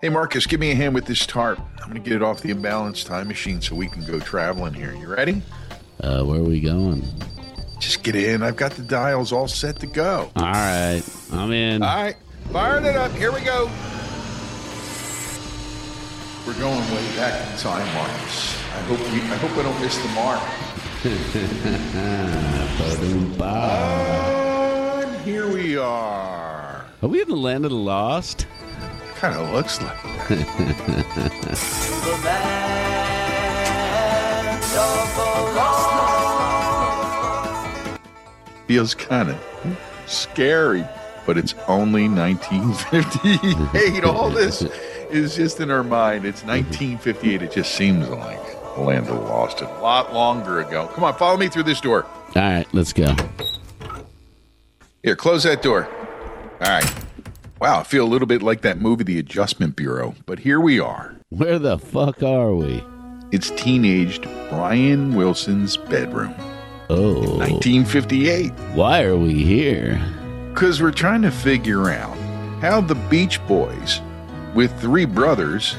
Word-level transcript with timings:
Hey, 0.00 0.10
Marcus, 0.10 0.46
give 0.46 0.60
me 0.60 0.70
a 0.70 0.76
hand 0.76 0.94
with 0.94 1.06
this 1.06 1.26
tarp. 1.26 1.58
I'm 1.58 1.90
going 1.90 1.94
to 1.94 2.00
get 2.00 2.12
it 2.12 2.22
off 2.22 2.40
the 2.40 2.50
imbalance 2.50 3.02
time 3.02 3.26
machine 3.26 3.60
so 3.60 3.74
we 3.74 3.88
can 3.88 4.04
go 4.04 4.20
traveling 4.20 4.72
here. 4.72 4.94
You 4.94 5.08
ready? 5.08 5.42
Uh, 6.00 6.22
where 6.22 6.38
are 6.38 6.44
we 6.44 6.60
going? 6.60 7.02
Just 7.80 8.04
get 8.04 8.14
in. 8.14 8.44
I've 8.44 8.54
got 8.54 8.70
the 8.72 8.82
dials 8.82 9.32
all 9.32 9.48
set 9.48 9.80
to 9.80 9.88
go. 9.88 10.30
All 10.36 10.44
right, 10.44 11.02
I'm 11.32 11.50
in. 11.50 11.82
All 11.82 11.96
right, 12.04 12.14
firing 12.52 12.84
it 12.84 12.94
up. 12.94 13.10
Here 13.10 13.32
we 13.32 13.40
go. 13.40 13.64
We're 16.46 16.54
going 16.60 16.78
way 16.94 17.16
back 17.16 17.50
in 17.50 17.58
time, 17.58 17.92
Marcus. 17.96 18.54
I 18.74 18.78
hope 18.82 19.00
we, 19.00 19.20
I 19.20 19.36
hope 19.36 19.50
I 19.58 19.62
don't 19.64 19.80
miss 19.80 19.98
the 19.98 20.08
mark. 20.10 20.40
And 25.02 25.20
here 25.22 25.52
we 25.52 25.76
are. 25.76 26.84
Are 27.02 27.08
we 27.08 27.20
in 27.20 27.28
the 27.28 27.34
land 27.36 27.64
of 27.64 27.72
the 27.72 27.76
lost? 27.76 28.46
Kind 29.18 29.34
of 29.34 29.50
looks 29.50 29.82
like 29.82 30.00
that. 30.28 30.38
Feels 38.68 38.94
kind 38.94 39.30
of 39.30 39.36
scary, 40.06 40.86
but 41.26 41.36
it's 41.36 41.56
only 41.66 42.08
1958. 42.08 44.04
All 44.04 44.30
this 44.30 44.62
is 45.10 45.34
just 45.34 45.58
in 45.58 45.72
our 45.72 45.82
mind. 45.82 46.24
It's 46.24 46.44
1958. 46.44 47.42
It 47.42 47.50
just 47.50 47.74
seems 47.74 48.08
like 48.08 48.40
the 48.76 48.82
land 48.82 49.08
of 49.08 49.20
lost 49.24 49.62
a 49.62 49.68
lot 49.80 50.14
longer 50.14 50.60
ago. 50.60 50.86
Come 50.94 51.02
on, 51.02 51.18
follow 51.18 51.36
me 51.36 51.48
through 51.48 51.64
this 51.64 51.80
door. 51.80 52.04
All 52.04 52.42
right, 52.42 52.68
let's 52.72 52.92
go. 52.92 53.16
Here, 55.02 55.16
close 55.16 55.42
that 55.42 55.60
door. 55.60 55.88
All 56.60 56.68
right. 56.68 57.07
Wow, 57.60 57.80
I 57.80 57.82
feel 57.82 58.04
a 58.04 58.08
little 58.08 58.28
bit 58.28 58.40
like 58.40 58.60
that 58.60 58.78
movie, 58.80 59.02
The 59.02 59.18
Adjustment 59.18 59.74
Bureau, 59.74 60.14
but 60.26 60.38
here 60.38 60.60
we 60.60 60.78
are. 60.78 61.16
Where 61.30 61.58
the 61.58 61.76
fuck 61.76 62.22
are 62.22 62.54
we? 62.54 62.84
It's 63.32 63.50
teenaged 63.50 64.22
Brian 64.48 65.16
Wilson's 65.16 65.76
bedroom. 65.76 66.34
Oh, 66.88 67.18
1958. 67.38 68.52
why 68.74 69.02
are 69.02 69.16
we 69.16 69.42
here? 69.42 70.00
Because 70.50 70.80
we're 70.80 70.92
trying 70.92 71.22
to 71.22 71.32
figure 71.32 71.90
out 71.90 72.16
how 72.60 72.80
the 72.80 72.94
Beach 72.94 73.44
Boys, 73.48 74.00
with 74.54 74.80
three 74.80 75.04
brothers 75.04 75.74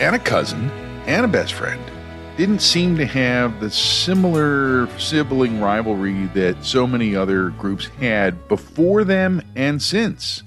and 0.00 0.16
a 0.16 0.18
cousin 0.18 0.70
and 1.06 1.26
a 1.26 1.28
best 1.28 1.52
friend, 1.52 1.82
didn't 2.38 2.62
seem 2.62 2.96
to 2.96 3.04
have 3.04 3.60
the 3.60 3.70
similar 3.70 4.88
sibling 4.98 5.60
rivalry 5.60 6.26
that 6.28 6.64
so 6.64 6.86
many 6.86 7.14
other 7.14 7.50
groups 7.50 7.86
had 8.00 8.48
before 8.48 9.04
them 9.04 9.42
and 9.56 9.82
since. 9.82 10.42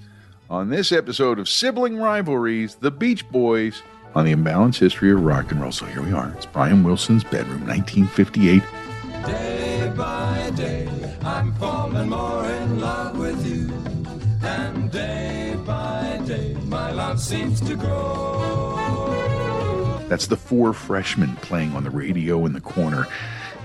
On 0.52 0.70
this 0.70 0.92
episode 0.92 1.40
of 1.40 1.48
Sibling 1.48 1.96
Rivalries, 1.96 2.76
the 2.76 2.92
Beach 2.92 3.26
Boys 3.30 3.82
on 4.14 4.26
the 4.26 4.36
imbalanced 4.36 4.80
history 4.80 5.10
of 5.10 5.24
rock 5.24 5.50
and 5.50 5.62
roll. 5.62 5.72
So 5.72 5.86
here 5.86 6.02
we 6.02 6.12
are. 6.12 6.30
It's 6.36 6.46
Brian 6.46 6.84
Wilson's 6.84 7.24
bedroom, 7.24 7.66
1958. 7.66 8.62
Day 9.26 9.94
by 9.96 10.52
day, 10.54 10.90
I'm 11.22 11.54
falling 11.54 12.10
more 12.10 12.46
in 12.46 12.82
love 12.82 13.18
with 13.18 13.48
you. 13.48 13.74
And 14.46 14.92
day 14.92 15.58
by 15.66 16.20
day, 16.26 16.54
my 16.66 16.92
love 16.92 17.22
seems 17.22 17.62
to 17.62 17.78
grow. 17.78 18.76
That's 20.10 20.28
the 20.28 20.36
four 20.36 20.74
freshmen 20.74 21.38
playing 21.38 21.78
on 21.78 21.86
the 21.86 21.92
radio 21.92 22.46
in 22.46 22.52
the 22.52 22.60
corner. 22.60 23.08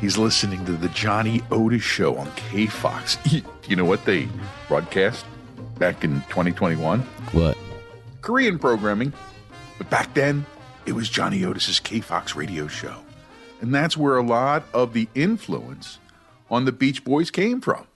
He's 0.01 0.19
listening 0.19 0.65
to 0.67 0.73
the 0.75 0.89
Johnny 0.91 1.43
Otis 1.51 1.83
show 1.83 2.15
on 2.15 2.31
K 2.37 2.67
Fox. 2.67 3.19
You 3.69 3.75
know 3.75 3.85
what 3.85 4.05
they 4.05 4.29
broadcast 4.69 5.27
back 5.79 6.05
in 6.05 6.21
2021? 6.29 7.01
What? 7.33 7.57
Korean 8.23 8.59
programming. 8.59 9.13
But 9.79 9.91
back 9.91 10.13
then, 10.15 10.47
it 10.87 10.93
was 10.93 11.09
Johnny 11.09 11.45
Otis's 11.45 11.81
K 11.81 12.01
Fox 12.01 12.35
radio 12.35 12.67
show. 12.67 12.97
And 13.61 13.75
that's 13.75 13.97
where 13.97 14.17
a 14.17 14.23
lot 14.23 14.65
of 14.73 14.93
the 14.93 15.09
influence 15.15 15.99
on 16.51 16.65
the 16.65 16.73
Beach 16.73 17.05
Boys 17.05 17.31
came 17.31 17.61
from. 17.61 17.87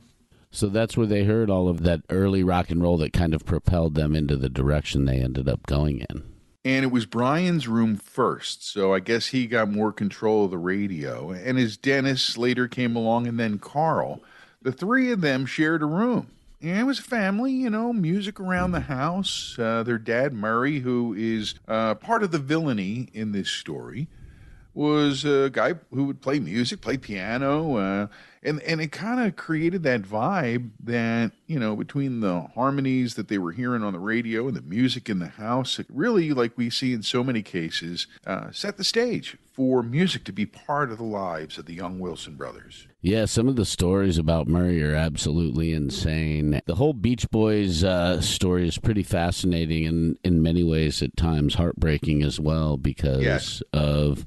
So 0.51 0.69
that's 0.69 0.97
where 0.97 1.07
they 1.07 1.25
heard 1.25 1.49
all 1.49 1.69
of 1.69 1.83
that 1.85 2.03
early 2.11 2.43
rock 2.43 2.71
and 2.71 2.83
roll 2.83 2.97
that 2.99 3.13
kind 3.13 3.35
of 3.35 3.45
propelled 3.45 3.95
them 3.95 4.17
into 4.17 4.37
the 4.37 4.49
direction 4.49 5.05
they 5.05 5.21
ended 5.21 5.49
up 5.49 5.67
going 5.67 6.05
in. 6.11 6.25
And 6.65 6.85
it 6.85 6.91
was 6.91 7.07
Brian's 7.07 7.69
room 7.69 7.97
first, 7.97 8.67
so 8.67 8.93
I 8.93 9.01
guess 9.01 9.29
he 9.29 9.47
got 9.47 9.71
more 9.71 9.93
control 9.93 10.45
of 10.45 10.51
the 10.51 10.59
radio. 10.59 11.31
And 11.31 11.59
as 11.59 11.77
Dennis 11.77 12.37
later 12.37 12.69
came 12.69 12.97
along, 12.97 13.27
and 13.27 13.39
then 13.39 13.59
Carl, 13.59 14.21
the 14.61 14.73
three 14.73 15.11
of 15.11 15.23
them 15.23 15.47
shared 15.47 15.83
a 15.83 15.87
room. 15.87 16.27
It 16.61 16.85
was 16.85 16.99
a 16.99 17.03
family, 17.03 17.53
you 17.53 17.71
know, 17.71 17.91
music 17.91 18.39
around 18.39 18.73
the 18.73 18.81
house. 18.81 19.59
Uh, 19.59 19.83
their 19.83 19.97
dad, 19.97 20.35
Murray, 20.35 20.81
who 20.81 21.15
is 21.15 21.55
uh, 21.67 21.95
part 21.95 22.23
of 22.23 22.33
the 22.33 22.39
villainy 22.39 23.09
in 23.15 23.33
this 23.33 23.49
story, 23.49 24.09
was 24.75 25.25
a 25.25 25.49
guy 25.51 25.75
who 25.91 26.05
would 26.05 26.21
play 26.21 26.39
music, 26.39 26.83
play 26.83 26.99
piano, 26.99 27.77
uh, 27.77 28.07
and 28.43 28.63
and 28.63 28.81
it 28.81 28.93
kind 28.93 29.21
of 29.21 29.37
created 29.37 29.83
that 29.83 30.03
vibe 30.03 30.71
that 30.83 31.33
you 31.47 31.59
know 31.59 31.77
between 31.77 32.21
the 32.21 32.43
harmonies 32.55 33.15
that 33.15 33.29
they 33.29 33.39
were 33.39 33.53
hearing 33.53 33.83
on 33.83 33.93
the 33.93 33.99
radio 33.99 34.49
and 34.49 34.57
the 34.57 34.63
music 34.63 35.09
in 35.09 35.19
the 35.19 35.29
house, 35.29 35.79
it 35.79 35.87
really, 35.93 36.31
like 36.33 36.57
we 36.57 36.71
see 36.71 36.93
in 36.93 37.03
so 37.03 37.23
many 37.23 37.43
cases, 37.43 38.07
uh, 38.27 38.51
set 38.51 38.77
the 38.77 38.85
stage 38.85 39.37
for 39.53 39.83
music 39.83 40.25
to 40.25 40.33
be 40.33 40.47
part 40.47 40.91
of 40.91 40.97
the 40.99 41.05
lives 41.05 41.59
of 41.59 41.67
the 41.67 41.75
young 41.75 41.99
Wilson 41.99 42.37
brothers. 42.37 42.87
Yeah, 43.03 43.25
some 43.27 43.49
of 43.49 43.57
the 43.57 43.65
stories 43.67 44.17
about 44.17 44.47
Murray 44.49 44.83
are 44.83 44.95
absolutely 44.95 45.73
insane. 45.73 46.61
The 46.67 46.77
whole 46.77 46.93
Beach 46.93 47.29
Boys 47.31 47.83
uh, 47.85 48.21
story 48.21 48.69
is 48.69 48.79
pretty 48.79 49.03
fascinating 49.03 49.87
and 49.87 50.19
in 50.23 50.43
many 50.43 50.63
ways 50.63 51.03
at 51.03 51.17
times 51.17 51.55
heartbreaking 51.55 52.23
as 52.23 52.39
well 52.41 52.77
because 52.77 53.23
Yes. 53.23 53.63
of 53.73 54.25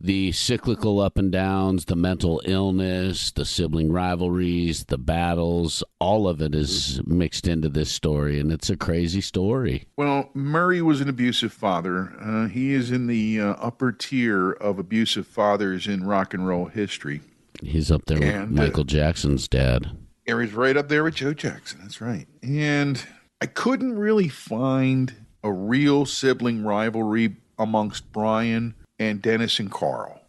the 0.00 0.32
cyclical 0.32 1.00
up 1.00 1.18
and 1.18 1.32
downs, 1.32 1.86
the 1.86 1.96
mental 1.96 2.40
illness, 2.44 3.30
the 3.30 3.44
sibling 3.44 3.90
rivalries, 3.92 4.84
the 4.84 4.98
battles, 4.98 5.82
all 5.98 6.28
of 6.28 6.40
it 6.40 6.54
is 6.54 7.00
mixed 7.06 7.48
into 7.48 7.68
this 7.68 7.90
story 7.90 8.38
and 8.38 8.52
it's 8.52 8.70
a 8.70 8.76
crazy 8.76 9.20
story. 9.20 9.86
Well, 9.96 10.30
Murray 10.34 10.80
was 10.82 11.00
an 11.00 11.08
abusive 11.08 11.52
father. 11.52 12.12
Uh, 12.20 12.46
he 12.46 12.72
is 12.72 12.90
in 12.90 13.06
the 13.06 13.40
uh, 13.40 13.52
upper 13.54 13.92
tier 13.92 14.52
of 14.52 14.78
abusive 14.78 15.26
fathers 15.26 15.86
in 15.86 16.04
rock 16.06 16.34
and 16.34 16.46
roll 16.46 16.66
history. 16.66 17.20
He's 17.62 17.90
up 17.90 18.06
there 18.06 18.18
with 18.18 18.28
And, 18.28 18.58
uh, 18.58 18.62
Michael 18.62 18.84
Jackson's 18.84 19.48
dad. 19.48 19.90
He's 20.26 20.52
right 20.52 20.76
up 20.76 20.88
there 20.88 21.02
with 21.02 21.14
Joe 21.14 21.32
Jackson. 21.32 21.80
That's 21.82 22.00
right. 22.00 22.26
And 22.42 23.02
I 23.40 23.46
couldn't 23.46 23.98
really 23.98 24.28
find 24.28 25.14
a 25.42 25.50
real 25.50 26.04
sibling 26.04 26.64
rivalry 26.64 27.36
amongst 27.58 28.12
Brian 28.12 28.74
and 28.98 29.22
Dennis 29.22 29.58
and 29.58 29.70
Carl. 29.70 30.20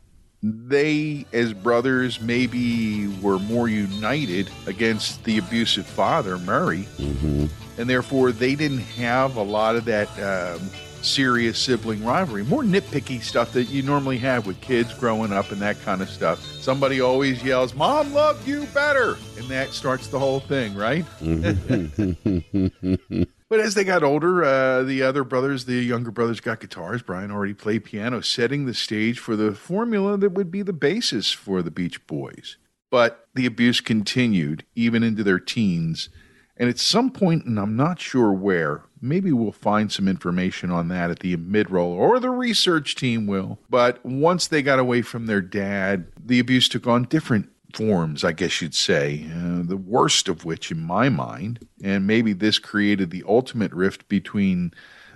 They, 0.42 1.26
as 1.34 1.52
brothers, 1.52 2.22
maybe 2.22 3.08
were 3.22 3.40
more 3.40 3.68
united 3.68 4.50
against 4.68 5.26
the 5.26 5.38
abusive 5.38 5.86
father, 5.86 6.38
Murray, 6.40 6.84
hmm 6.98 7.48
and 7.78 7.90
therefore 7.90 8.34
they 8.34 8.56
didn't 8.56 8.80
have 8.80 9.38
a 9.38 9.42
lot 9.42 9.78
of 9.78 9.86
that 9.86 10.10
um, 10.20 10.60
serious 11.02 11.58
sibling 11.58 12.04
rivalry, 12.04 12.44
more 12.44 12.62
nitpicky 12.62 13.22
stuff 13.22 13.54
that 13.54 13.70
you 13.70 13.82
normally 13.82 14.18
have 14.18 14.46
with 14.46 14.60
kids 14.60 14.94
growing 14.94 15.32
up 15.32 15.50
and 15.52 15.62
that 15.62 15.80
kind 15.82 16.02
of 16.02 16.10
stuff. 16.10 16.42
Somebody 16.62 17.00
always 17.00 17.42
yells, 17.42 17.74
Mom 17.74 18.14
loved 18.14 18.46
you 18.46 18.66
better. 18.74 19.18
And 19.38 19.48
that 19.48 19.70
starts 19.70 20.08
the 20.08 20.20
whole 20.20 20.42
thing, 20.42 20.76
right? 20.76 21.06
But 23.50 23.60
as 23.60 23.74
they 23.74 23.84
got 23.84 24.04
older, 24.04 24.44
uh, 24.44 24.84
the 24.84 25.02
other 25.02 25.24
brothers, 25.24 25.66
the 25.66 25.82
younger 25.82 26.12
brothers, 26.12 26.40
got 26.40 26.60
guitars. 26.60 27.02
Brian 27.02 27.32
already 27.32 27.56
played 27.56 27.84
piano, 27.84 28.22
setting 28.22 28.66
the 28.66 28.76
stage 28.76 29.18
for 29.18 29.36
the 29.36 29.56
formula 29.56 30.18
that 30.18 30.34
would 30.34 30.52
be 30.52 30.62
the 30.62 30.72
basis 30.72 31.32
for 31.32 31.64
the 31.64 31.72
Beach 31.72 32.06
Boys. 32.06 32.58
But 32.92 33.28
the 33.34 33.48
abuse 33.48 33.82
continued 33.82 34.66
even 34.76 35.02
into 35.02 35.24
their 35.24 35.40
teens. 35.40 36.10
And 36.58 36.70
at 36.70 36.78
some 36.78 37.10
point, 37.10 37.46
and 37.46 37.60
I'm 37.60 37.76
not 37.76 38.00
sure 38.00 38.32
where, 38.34 38.84
maybe 39.02 39.32
we'll 39.32 39.52
find 39.52 39.92
some 39.92 40.08
information 40.08 40.70
on 40.70 40.90
that 40.90 41.10
at 41.10 41.20
the 41.20 41.36
mid 41.38 41.72
roll, 41.72 41.94
or 41.94 42.20
the 42.20 42.30
research 42.30 42.96
team 42.96 43.26
will. 43.26 43.60
But 43.70 44.06
once 44.06 44.46
they 44.46 44.62
got 44.62 44.78
away 44.78 45.02
from 45.02 45.26
their 45.26 45.42
dad, 45.42 46.08
the 46.24 46.40
abuse 46.40 46.70
took 46.70 46.86
on 46.86 47.06
different 47.06 47.50
forms, 47.74 48.24
I 48.24 48.32
guess 48.32 48.62
you'd 48.62 48.76
say, 48.76 49.26
uh, 49.34 49.62
the 49.64 49.78
worst 49.78 50.28
of 50.28 50.46
which, 50.46 50.72
in 50.72 50.80
my 50.80 51.10
mind, 51.10 51.68
and 51.84 52.08
maybe 52.08 52.34
this 52.34 52.60
created 52.60 53.12
the 53.12 53.24
ultimate 53.28 53.72
rift 53.74 54.08
between 54.08 54.74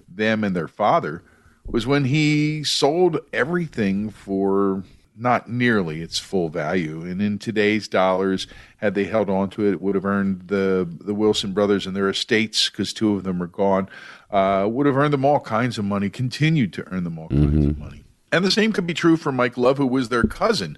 them 0.07 0.43
and 0.43 0.55
their 0.55 0.67
father, 0.67 1.23
was 1.65 1.87
when 1.87 2.05
he 2.05 2.63
sold 2.63 3.19
everything 3.31 4.09
for 4.09 4.83
not 5.15 5.47
nearly 5.47 6.01
its 6.01 6.17
full 6.19 6.49
value. 6.49 7.01
And 7.01 7.21
in 7.21 7.37
today's 7.37 7.87
dollars, 7.87 8.47
had 8.77 8.95
they 8.95 9.05
held 9.05 9.29
on 9.29 9.49
to 9.51 9.67
it, 9.67 9.73
it 9.73 9.81
would 9.81 9.95
have 9.95 10.05
earned 10.05 10.47
the 10.47 10.87
the 11.01 11.13
Wilson 11.13 11.53
brothers 11.53 11.85
and 11.85 11.95
their 11.95 12.09
estates, 12.09 12.69
because 12.69 12.93
two 12.93 13.15
of 13.15 13.23
them 13.23 13.41
are 13.41 13.47
gone, 13.47 13.87
uh, 14.31 14.67
would 14.69 14.87
have 14.87 14.97
earned 14.97 15.13
them 15.13 15.25
all 15.25 15.39
kinds 15.39 15.77
of 15.77 15.85
money, 15.85 16.09
continued 16.09 16.73
to 16.73 16.87
earn 16.91 17.03
them 17.03 17.19
all 17.19 17.29
kinds 17.29 17.65
of 17.65 17.77
money. 17.77 18.03
And 18.31 18.43
the 18.43 18.51
same 18.51 18.73
could 18.73 18.87
be 18.87 18.95
true 18.95 19.15
for 19.15 19.31
Mike 19.31 19.57
Love, 19.57 19.77
who 19.77 19.85
was 19.85 20.09
their 20.09 20.23
cousin. 20.23 20.77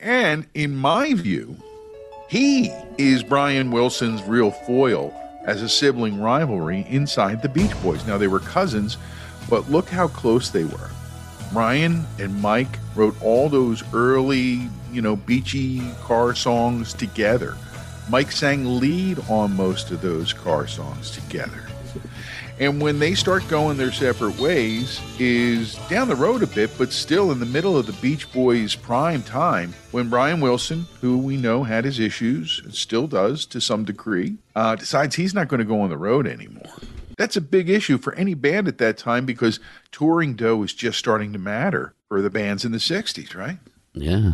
And 0.00 0.46
in 0.54 0.76
my 0.76 1.14
view, 1.14 1.56
he 2.28 2.72
is 2.96 3.22
Brian 3.22 3.70
Wilson's 3.70 4.22
real 4.22 4.50
foil 4.50 5.14
as 5.44 5.62
a 5.62 5.68
sibling 5.68 6.20
rivalry 6.20 6.86
inside 6.88 7.42
the 7.42 7.48
Beach 7.48 7.72
Boys. 7.82 8.06
Now, 8.06 8.16
they 8.16 8.28
were 8.28 8.40
cousins, 8.40 8.96
but 9.48 9.70
look 9.70 9.88
how 9.88 10.08
close 10.08 10.50
they 10.50 10.64
were. 10.64 10.90
Brian 11.52 12.06
and 12.18 12.40
Mike 12.40 12.78
wrote 12.94 13.20
all 13.22 13.48
those 13.48 13.82
early, 13.92 14.68
you 14.92 15.02
know, 15.02 15.16
beachy 15.16 15.82
car 16.02 16.34
songs 16.34 16.94
together. 16.94 17.56
Mike 18.08 18.32
sang 18.32 18.80
lead 18.80 19.18
on 19.28 19.56
most 19.56 19.90
of 19.90 20.00
those 20.00 20.32
car 20.32 20.66
songs 20.66 21.10
together. 21.10 21.69
And 22.60 22.82
when 22.82 22.98
they 22.98 23.14
start 23.14 23.48
going 23.48 23.78
their 23.78 23.90
separate 23.90 24.38
ways 24.38 25.00
is 25.18 25.76
down 25.88 26.08
the 26.08 26.14
road 26.14 26.42
a 26.42 26.46
bit, 26.46 26.70
but 26.76 26.92
still 26.92 27.32
in 27.32 27.40
the 27.40 27.46
middle 27.46 27.78
of 27.78 27.86
the 27.86 27.94
Beach 27.94 28.30
Boys' 28.34 28.74
prime 28.74 29.22
time, 29.22 29.72
when 29.92 30.10
Brian 30.10 30.42
Wilson, 30.42 30.84
who 31.00 31.16
we 31.16 31.38
know 31.38 31.64
had 31.64 31.86
his 31.86 31.98
issues, 31.98 32.60
and 32.62 32.74
still 32.74 33.06
does 33.06 33.46
to 33.46 33.62
some 33.62 33.84
degree, 33.84 34.36
uh, 34.54 34.76
decides 34.76 35.16
he's 35.16 35.32
not 35.32 35.48
going 35.48 35.60
to 35.60 35.64
go 35.64 35.80
on 35.80 35.88
the 35.88 35.96
road 35.96 36.26
anymore. 36.26 36.70
That's 37.16 37.36
a 37.36 37.40
big 37.40 37.70
issue 37.70 37.96
for 37.96 38.14
any 38.14 38.34
band 38.34 38.68
at 38.68 38.76
that 38.76 38.98
time 38.98 39.24
because 39.24 39.58
touring 39.90 40.34
dough 40.34 40.62
is 40.62 40.74
just 40.74 40.98
starting 40.98 41.32
to 41.32 41.38
matter 41.38 41.94
for 42.08 42.20
the 42.20 42.28
bands 42.28 42.66
in 42.66 42.72
the 42.72 42.78
60s, 42.78 43.34
right? 43.34 43.56
Yeah. 43.94 44.32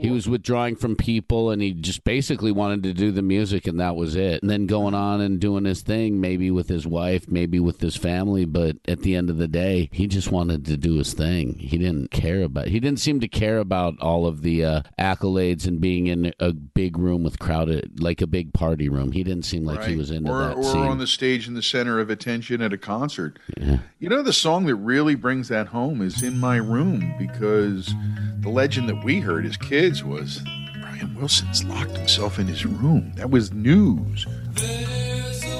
He 0.00 0.10
was 0.10 0.28
withdrawing 0.28 0.76
from 0.76 0.96
people 0.96 1.50
and 1.50 1.60
he 1.60 1.72
just 1.72 2.04
basically 2.04 2.52
wanted 2.52 2.82
to 2.84 2.94
do 2.94 3.10
the 3.10 3.22
music 3.22 3.66
and 3.66 3.78
that 3.80 3.96
was 3.96 4.16
it. 4.16 4.42
And 4.42 4.50
then 4.50 4.66
going 4.66 4.94
on 4.94 5.20
and 5.20 5.38
doing 5.38 5.66
his 5.66 5.82
thing, 5.82 6.20
maybe 6.20 6.50
with 6.50 6.68
his 6.68 6.86
wife, 6.86 7.28
maybe 7.28 7.60
with 7.60 7.80
his 7.80 7.96
family, 7.96 8.44
but 8.44 8.76
at 8.88 9.00
the 9.00 9.14
end 9.14 9.28
of 9.28 9.36
the 9.36 9.48
day, 9.48 9.90
he 9.92 10.06
just 10.06 10.32
wanted 10.32 10.64
to 10.66 10.76
do 10.76 10.94
his 10.94 11.12
thing. 11.12 11.54
He 11.58 11.76
didn't 11.76 12.10
care 12.10 12.42
about 12.42 12.68
he 12.68 12.80
didn't 12.80 13.00
seem 13.00 13.20
to 13.20 13.28
care 13.28 13.58
about 13.58 13.94
all 14.00 14.26
of 14.26 14.42
the 14.42 14.64
uh, 14.64 14.82
accolades 14.98 15.66
and 15.66 15.80
being 15.80 16.06
in 16.06 16.32
a 16.40 16.52
big 16.52 16.96
room 16.96 17.22
with 17.22 17.38
crowded 17.38 18.00
like 18.00 18.22
a 18.22 18.26
big 18.26 18.54
party 18.54 18.88
room. 18.88 19.12
He 19.12 19.22
didn't 19.22 19.44
seem 19.44 19.64
like 19.64 19.84
he 19.84 19.96
was 19.96 20.10
into 20.10 20.30
or, 20.30 20.38
that 20.40 20.56
or 20.56 20.62
scene. 20.62 20.80
on 20.80 20.98
the 20.98 21.06
stage 21.06 21.46
in 21.46 21.54
the 21.54 21.62
center 21.62 22.00
of 22.00 22.08
attention 22.08 22.62
at 22.62 22.72
a 22.72 22.78
concert. 22.78 23.38
Yeah. 23.58 23.78
You 23.98 24.08
know, 24.08 24.22
the 24.22 24.32
song 24.32 24.64
that 24.66 24.76
really 24.76 25.14
brings 25.14 25.48
that 25.48 25.68
home 25.68 26.00
is 26.00 26.22
In 26.22 26.38
My 26.38 26.56
Room 26.56 27.14
because 27.18 27.94
the 28.40 28.48
legend 28.48 28.88
that 28.88 29.04
we 29.04 29.20
heard 29.20 29.44
as 29.44 29.56
kids 29.56 29.89
was 30.04 30.40
Brian 30.80 31.14
Wilson's 31.16 31.64
locked 31.64 31.96
himself 31.96 32.38
in 32.38 32.46
his 32.46 32.64
room. 32.64 33.12
That 33.16 33.30
was 33.30 33.52
news. 33.52 34.24
There's 34.54 35.44
a 35.44 35.56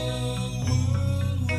world 0.69 1.50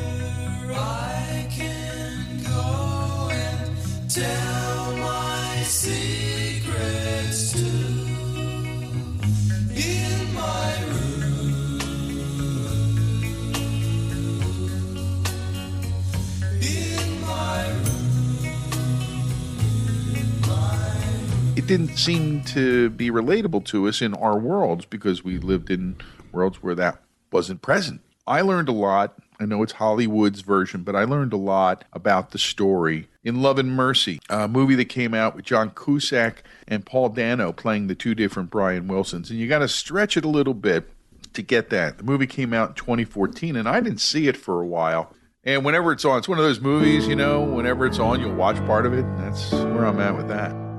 didn't 21.71 21.95
seem 21.95 22.43
to 22.43 22.89
be 22.89 23.09
relatable 23.09 23.63
to 23.63 23.87
us 23.87 24.01
in 24.01 24.13
our 24.15 24.37
worlds 24.37 24.83
because 24.83 25.23
we 25.23 25.37
lived 25.37 25.69
in 25.69 25.95
worlds 26.33 26.61
where 26.61 26.75
that 26.75 27.01
wasn't 27.31 27.61
present. 27.61 28.01
I 28.27 28.41
learned 28.41 28.67
a 28.67 28.73
lot. 28.73 29.17
I 29.39 29.45
know 29.45 29.63
it's 29.63 29.71
Hollywood's 29.71 30.41
version, 30.41 30.83
but 30.83 30.97
I 30.97 31.05
learned 31.05 31.31
a 31.31 31.37
lot 31.37 31.85
about 31.93 32.31
the 32.31 32.37
story 32.37 33.07
in 33.23 33.41
Love 33.41 33.57
and 33.57 33.71
Mercy, 33.71 34.19
a 34.29 34.49
movie 34.49 34.75
that 34.75 34.89
came 34.89 35.13
out 35.13 35.33
with 35.33 35.45
John 35.45 35.69
Cusack 35.69 36.43
and 36.67 36.85
Paul 36.85 37.07
Dano 37.07 37.53
playing 37.53 37.87
the 37.87 37.95
two 37.95 38.15
different 38.15 38.49
Brian 38.49 38.89
Wilsons. 38.89 39.29
And 39.29 39.39
you 39.39 39.47
got 39.47 39.59
to 39.59 39.69
stretch 39.69 40.17
it 40.17 40.25
a 40.25 40.29
little 40.29 40.53
bit 40.53 40.89
to 41.31 41.41
get 41.41 41.69
that. 41.69 41.99
The 41.99 42.03
movie 42.03 42.27
came 42.27 42.53
out 42.53 42.71
in 42.71 42.75
2014, 42.75 43.55
and 43.55 43.69
I 43.69 43.79
didn't 43.79 44.01
see 44.01 44.27
it 44.27 44.35
for 44.35 44.61
a 44.61 44.67
while. 44.67 45.13
And 45.45 45.63
whenever 45.63 45.93
it's 45.93 46.03
on, 46.03 46.17
it's 46.17 46.27
one 46.27 46.37
of 46.37 46.43
those 46.43 46.59
movies, 46.59 47.07
you 47.07 47.15
know, 47.15 47.39
whenever 47.39 47.85
it's 47.85 47.97
on, 47.97 48.19
you'll 48.19 48.35
watch 48.35 48.57
part 48.65 48.85
of 48.85 48.91
it. 48.91 49.05
That's 49.19 49.53
where 49.53 49.85
I'm 49.85 50.01
at 50.01 50.17
with 50.17 50.27
that. 50.27 50.70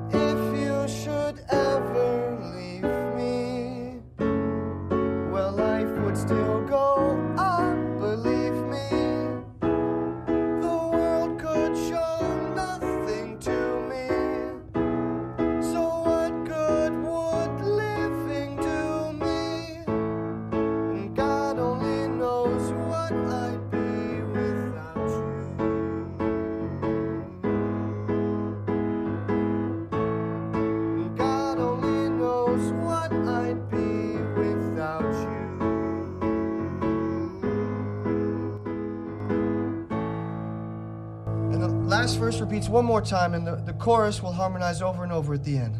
Last 42.03 42.17
verse 42.17 42.41
repeats 42.41 42.69
one 42.69 42.85
more 42.85 43.01
time, 43.01 43.33
and 43.33 43.47
the, 43.47 43.55
the 43.55 43.73
chorus 43.75 44.21
will 44.21 44.33
harmonize 44.33 44.83
over 44.83 45.05
and 45.05 45.13
over 45.13 45.35
at 45.35 45.45
the 45.45 45.57
end. 45.57 45.79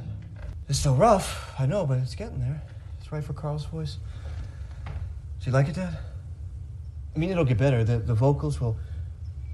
It's 0.69 0.79
still 0.79 0.95
rough, 0.95 1.53
I 1.59 1.67
know, 1.67 1.85
but 1.85 1.99
it's 1.99 2.15
getting 2.15 2.39
there. 2.39 2.63
It's 3.01 3.11
right 3.11 3.25
for 3.25 3.33
Carl's 3.33 3.65
voice. 3.65 3.97
Do 4.85 5.47
you 5.47 5.51
like 5.51 5.67
it, 5.67 5.75
Dad? 5.75 5.99
I 7.17 7.19
mean, 7.19 7.31
it'll 7.31 7.45
get 7.45 7.59
better. 7.59 7.83
The, 7.83 7.99
the 7.99 8.15
vocals 8.15 8.61
will 8.61 8.77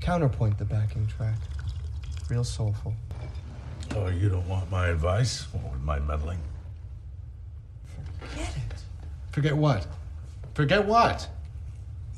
counterpoint 0.03 0.59
the 0.59 0.67
backing 0.67 1.07
track. 1.07 1.39
Real 2.29 2.45
soulful. 2.45 2.93
Oh, 3.97 4.09
you 4.09 4.29
don't 4.29 4.47
want 4.47 4.71
my 4.71 4.89
advice? 4.89 5.47
Or 5.55 5.75
my 5.79 5.99
meddling? 6.01 6.39
Forget 8.21 8.57
it. 8.57 8.83
Forget 9.31 9.57
what? 9.57 9.87
Forget 10.53 10.85
what? 10.85 11.31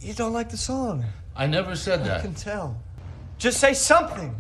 You 0.01 0.13
don't 0.13 0.33
like 0.33 0.51
the 0.51 0.57
song. 0.57 1.05
I 1.37 1.47
never 1.47 1.77
said 1.77 2.01
I 2.01 2.09
that. 2.09 2.19
I 2.19 2.23
can 2.23 2.35
tell. 2.35 2.83
Just 3.41 3.59
say 3.59 3.73
something. 3.73 4.37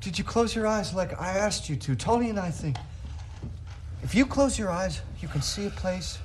Did 0.00 0.18
you 0.18 0.24
close 0.24 0.52
your 0.52 0.66
eyes 0.66 0.92
like 0.92 1.18
I 1.20 1.38
asked 1.38 1.68
you 1.68 1.76
to? 1.76 1.94
Tony 1.94 2.30
and 2.30 2.38
I 2.38 2.50
think. 2.50 2.76
If 4.02 4.12
you 4.12 4.26
close 4.26 4.58
your 4.58 4.70
eyes, 4.70 5.02
you 5.20 5.28
can 5.28 5.40
see 5.40 5.66
a 5.66 5.70
place 5.70 6.18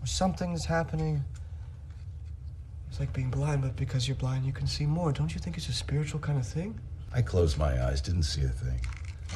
where 0.00 0.08
something 0.08 0.52
is 0.52 0.64
happening. 0.64 1.24
It's 2.90 2.98
like 2.98 3.12
being 3.12 3.30
blind, 3.30 3.62
but 3.62 3.76
because 3.76 4.08
you're 4.08 4.16
blind, 4.16 4.44
you 4.46 4.52
can 4.52 4.66
see 4.66 4.84
more. 4.84 5.12
Don't 5.12 5.32
you 5.32 5.38
think 5.38 5.56
it's 5.56 5.68
a 5.68 5.72
spiritual 5.72 6.18
kind 6.18 6.40
of 6.40 6.46
thing? 6.46 6.76
I 7.12 7.22
closed 7.22 7.56
my 7.56 7.80
eyes, 7.86 8.00
didn't 8.00 8.24
see 8.24 8.42
a 8.42 8.48
thing. 8.48 8.80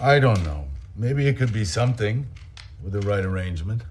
I 0.02 0.18
don't 0.18 0.42
know. 0.42 0.64
Maybe 0.96 1.28
it 1.28 1.36
could 1.36 1.52
be 1.52 1.64
something 1.64 2.26
with 2.82 2.94
the 2.94 3.02
right 3.02 3.24
arrangement. 3.24 3.82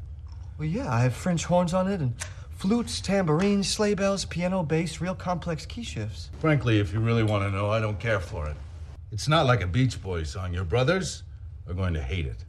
Well, 0.57 0.67
yeah, 0.67 0.93
I 0.93 0.99
have 0.99 1.13
French 1.13 1.45
horns 1.45 1.73
on 1.73 1.87
it 1.87 2.01
and 2.01 2.13
Flutes, 2.57 3.01
tambourines, 3.01 3.67
sleigh 3.67 3.93
bells, 3.93 4.25
piano, 4.25 4.63
bass, 4.63 4.99
real 4.99 5.13
complex 5.13 5.63
key 5.67 5.83
shifts. 5.83 6.31
Frankly, 6.39 6.79
if 6.79 6.91
you 6.91 6.99
really 6.99 7.21
want 7.21 7.43
to 7.43 7.51
know, 7.51 7.69
I 7.69 7.79
don't 7.79 7.99
care 7.99 8.19
for 8.19 8.47
it. 8.47 8.55
It's 9.11 9.27
not 9.27 9.45
like 9.45 9.61
a 9.61 9.67
Beach 9.67 10.01
Boys 10.01 10.31
song. 10.31 10.55
Your 10.55 10.63
brothers 10.63 11.21
are 11.67 11.75
going 11.75 11.93
to 11.93 12.01
hate 12.01 12.25
it. 12.25 12.45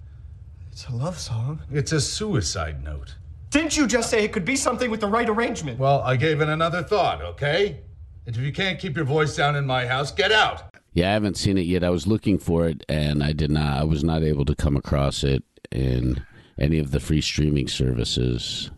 It's 0.72 0.86
a 0.86 0.92
love 0.94 1.18
song. 1.18 1.60
It's 1.70 1.92
a 1.92 2.00
suicide 2.00 2.82
note. 2.82 3.16
Didn't 3.50 3.76
you 3.76 3.86
just 3.86 4.08
say 4.08 4.24
it 4.24 4.32
could 4.32 4.46
be 4.46 4.56
something 4.56 4.90
with 4.90 5.00
the 5.00 5.06
right 5.06 5.28
arrangement? 5.28 5.78
Well, 5.78 6.00
I 6.00 6.16
gave 6.16 6.40
it 6.40 6.48
another 6.48 6.82
thought, 6.82 7.20
okay? 7.20 7.80
And 8.24 8.34
if 8.34 8.40
you 8.40 8.50
can't 8.50 8.78
keep 8.78 8.96
your 8.96 9.04
voice 9.04 9.36
down 9.36 9.56
in 9.56 9.66
my 9.66 9.86
house, 9.86 10.10
get 10.10 10.32
out. 10.32 10.74
Yeah, 10.94 11.10
I 11.10 11.12
haven't 11.12 11.36
seen 11.36 11.58
it 11.58 11.66
yet. 11.66 11.84
I 11.84 11.90
was 11.90 12.06
looking 12.06 12.38
for 12.38 12.66
it, 12.66 12.82
and 12.88 13.22
I 13.22 13.32
did 13.32 13.50
not. 13.50 13.78
I 13.78 13.84
was 13.84 14.02
not 14.02 14.22
able 14.22 14.46
to 14.46 14.54
come 14.54 14.74
across 14.74 15.22
it 15.22 15.44
in 15.70 16.24
any 16.58 16.78
of 16.78 16.92
the 16.92 16.98
free 16.98 17.20
streaming 17.20 17.68
services. 17.68 18.70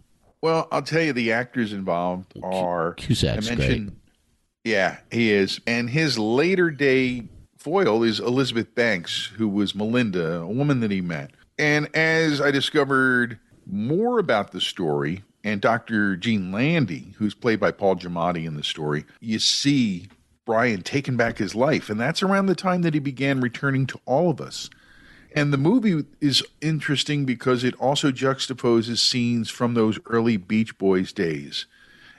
Well, 0.42 0.68
I'll 0.72 0.82
tell 0.82 1.02
you, 1.02 1.12
the 1.12 1.32
actors 1.32 1.72
involved 1.72 2.32
are. 2.42 2.94
Cusack's 2.94 3.50
I 3.50 3.54
mentioned, 3.54 3.96
Yeah, 4.64 4.98
he 5.10 5.32
is. 5.32 5.60
And 5.66 5.90
his 5.90 6.18
later 6.18 6.70
day 6.70 7.24
foil 7.58 8.02
is 8.02 8.20
Elizabeth 8.20 8.74
Banks, 8.74 9.26
who 9.36 9.48
was 9.48 9.74
Melinda, 9.74 10.36
a 10.36 10.46
woman 10.48 10.80
that 10.80 10.90
he 10.90 11.00
met. 11.02 11.32
And 11.58 11.94
as 11.94 12.40
I 12.40 12.50
discovered 12.50 13.38
more 13.66 14.18
about 14.18 14.52
the 14.52 14.60
story, 14.60 15.22
and 15.44 15.60
Dr. 15.60 16.16
Gene 16.16 16.52
Landy, 16.52 17.14
who's 17.18 17.34
played 17.34 17.60
by 17.60 17.70
Paul 17.70 17.96
Giamatti 17.96 18.46
in 18.46 18.56
the 18.56 18.64
story, 18.64 19.04
you 19.20 19.38
see 19.38 20.08
Brian 20.44 20.82
taking 20.82 21.16
back 21.16 21.38
his 21.38 21.54
life. 21.54 21.88
And 21.88 22.00
that's 22.00 22.22
around 22.22 22.46
the 22.46 22.54
time 22.54 22.82
that 22.82 22.94
he 22.94 23.00
began 23.00 23.40
returning 23.40 23.86
to 23.86 24.00
all 24.06 24.30
of 24.30 24.40
us. 24.40 24.68
And 25.34 25.52
the 25.52 25.58
movie 25.58 26.04
is 26.20 26.42
interesting 26.60 27.24
because 27.24 27.62
it 27.64 27.74
also 27.76 28.10
juxtaposes 28.10 28.98
scenes 28.98 29.48
from 29.50 29.74
those 29.74 29.98
early 30.06 30.36
Beach 30.36 30.76
Boys 30.76 31.12
days, 31.12 31.66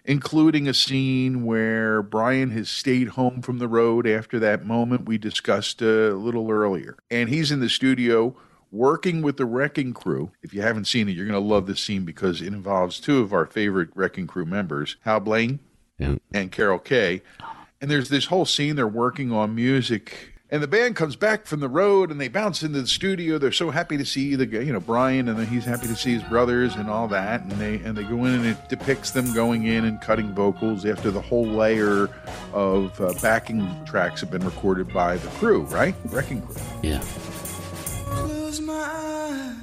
including 0.06 0.68
a 0.68 0.74
scene 0.74 1.44
where 1.46 2.02
Brian 2.02 2.52
has 2.52 2.70
stayed 2.70 3.10
home 3.10 3.42
from 3.42 3.60
the 3.60 3.68
road 3.68 4.08
after 4.08 4.40
that 4.40 4.66
moment 4.66 5.06
we 5.08 5.18
discussed 5.18 5.82
a 5.82 6.14
little 6.14 6.50
earlier. 6.50 6.96
And 7.10 7.30
he's 7.30 7.52
in 7.52 7.60
the 7.60 7.70
studio 7.70 8.36
working 8.72 9.22
with 9.22 9.36
the 9.36 9.46
Wrecking 9.46 9.94
Crew. 9.94 10.32
If 10.42 10.54
you 10.54 10.62
haven't 10.62 10.86
seen 10.86 11.10
it, 11.10 11.12
you're 11.12 11.28
going 11.28 11.42
to 11.42 11.46
love 11.46 11.68
this 11.68 11.82
scene 11.82 12.06
because 12.06 12.42
it 12.42 12.48
involves 12.48 13.00
two 13.02 13.20
of 13.20 13.34
our 13.34 13.46
favorite 13.46 13.90
Wrecking 13.94 14.28
Crew 14.28 14.46
members, 14.46 14.96
Hal 15.02 15.20
Blaine 15.20 15.60
Yeah. 16.00 16.16
and 16.34 16.50
Carol 16.52 16.80
Kaye. 16.80 17.22
And 17.82 17.92
there's 17.92 18.08
this 18.10 18.26
whole 18.26 18.46
scene 18.46 18.78
they're 18.78 18.88
working 18.88 19.32
on 19.34 19.54
music. 19.56 20.31
And 20.54 20.62
the 20.62 20.68
band 20.68 20.98
comes 20.98 21.16
back 21.16 21.46
from 21.46 21.62
the 21.62 21.70
road 21.70 22.12
and 22.12 22.20
they 22.20 22.28
bounce 22.28 22.62
into 22.62 22.82
the 22.82 22.88
studio. 22.88 23.38
They're 23.38 23.54
so 23.54 23.70
happy 23.70 23.96
to 23.96 24.06
see 24.06 24.36
the 24.36 24.46
you 24.46 24.74
know 24.74 24.82
Brian 24.82 25.30
and 25.30 25.40
then 25.40 25.48
he's 25.48 25.64
happy 25.64 25.88
to 25.88 25.96
see 25.96 26.14
his 26.14 26.24
brothers 26.24 26.76
and 26.76 26.90
all 26.90 27.08
that. 27.08 27.42
And 27.44 27.52
they 27.54 27.76
and 27.76 27.98
they 27.98 28.04
go 28.04 28.26
in 28.26 28.34
and 28.34 28.46
it 28.46 28.68
depicts 28.68 29.12
them 29.12 29.34
going 29.34 29.68
in 29.68 29.86
and 29.86 30.02
cutting 30.02 30.36
vocals 30.36 30.86
after 30.86 31.10
the 31.10 31.22
whole 31.22 31.48
layer 31.48 32.10
of 32.52 33.00
uh, 33.00 33.14
backing 33.22 33.66
tracks 33.86 34.20
have 34.20 34.30
been 34.30 34.44
recorded 34.44 34.94
by 34.94 35.16
the 35.16 35.30
crew, 35.30 35.62
right? 35.64 35.96
Wrecking 36.06 36.42
crew. 36.42 36.62
Yeah. 36.84 37.02
Close 38.08 38.60
my 38.60 38.74
eyes, 38.74 39.56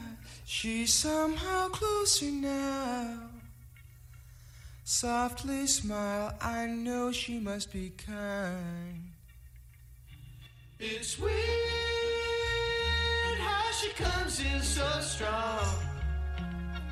she's 0.46 0.94
somehow 0.94 1.68
closer 1.68 2.30
now. 2.30 3.28
Softly 4.84 5.66
smile, 5.66 6.34
I 6.40 6.64
know 6.64 7.12
she 7.12 7.38
must 7.38 7.70
be 7.70 7.90
kind. 7.90 9.07
It's 10.80 11.18
weird 11.18 11.34
how 13.40 13.68
she 13.72 13.90
comes 13.94 14.38
in 14.38 14.62
so 14.62 14.88
strong. 15.00 15.74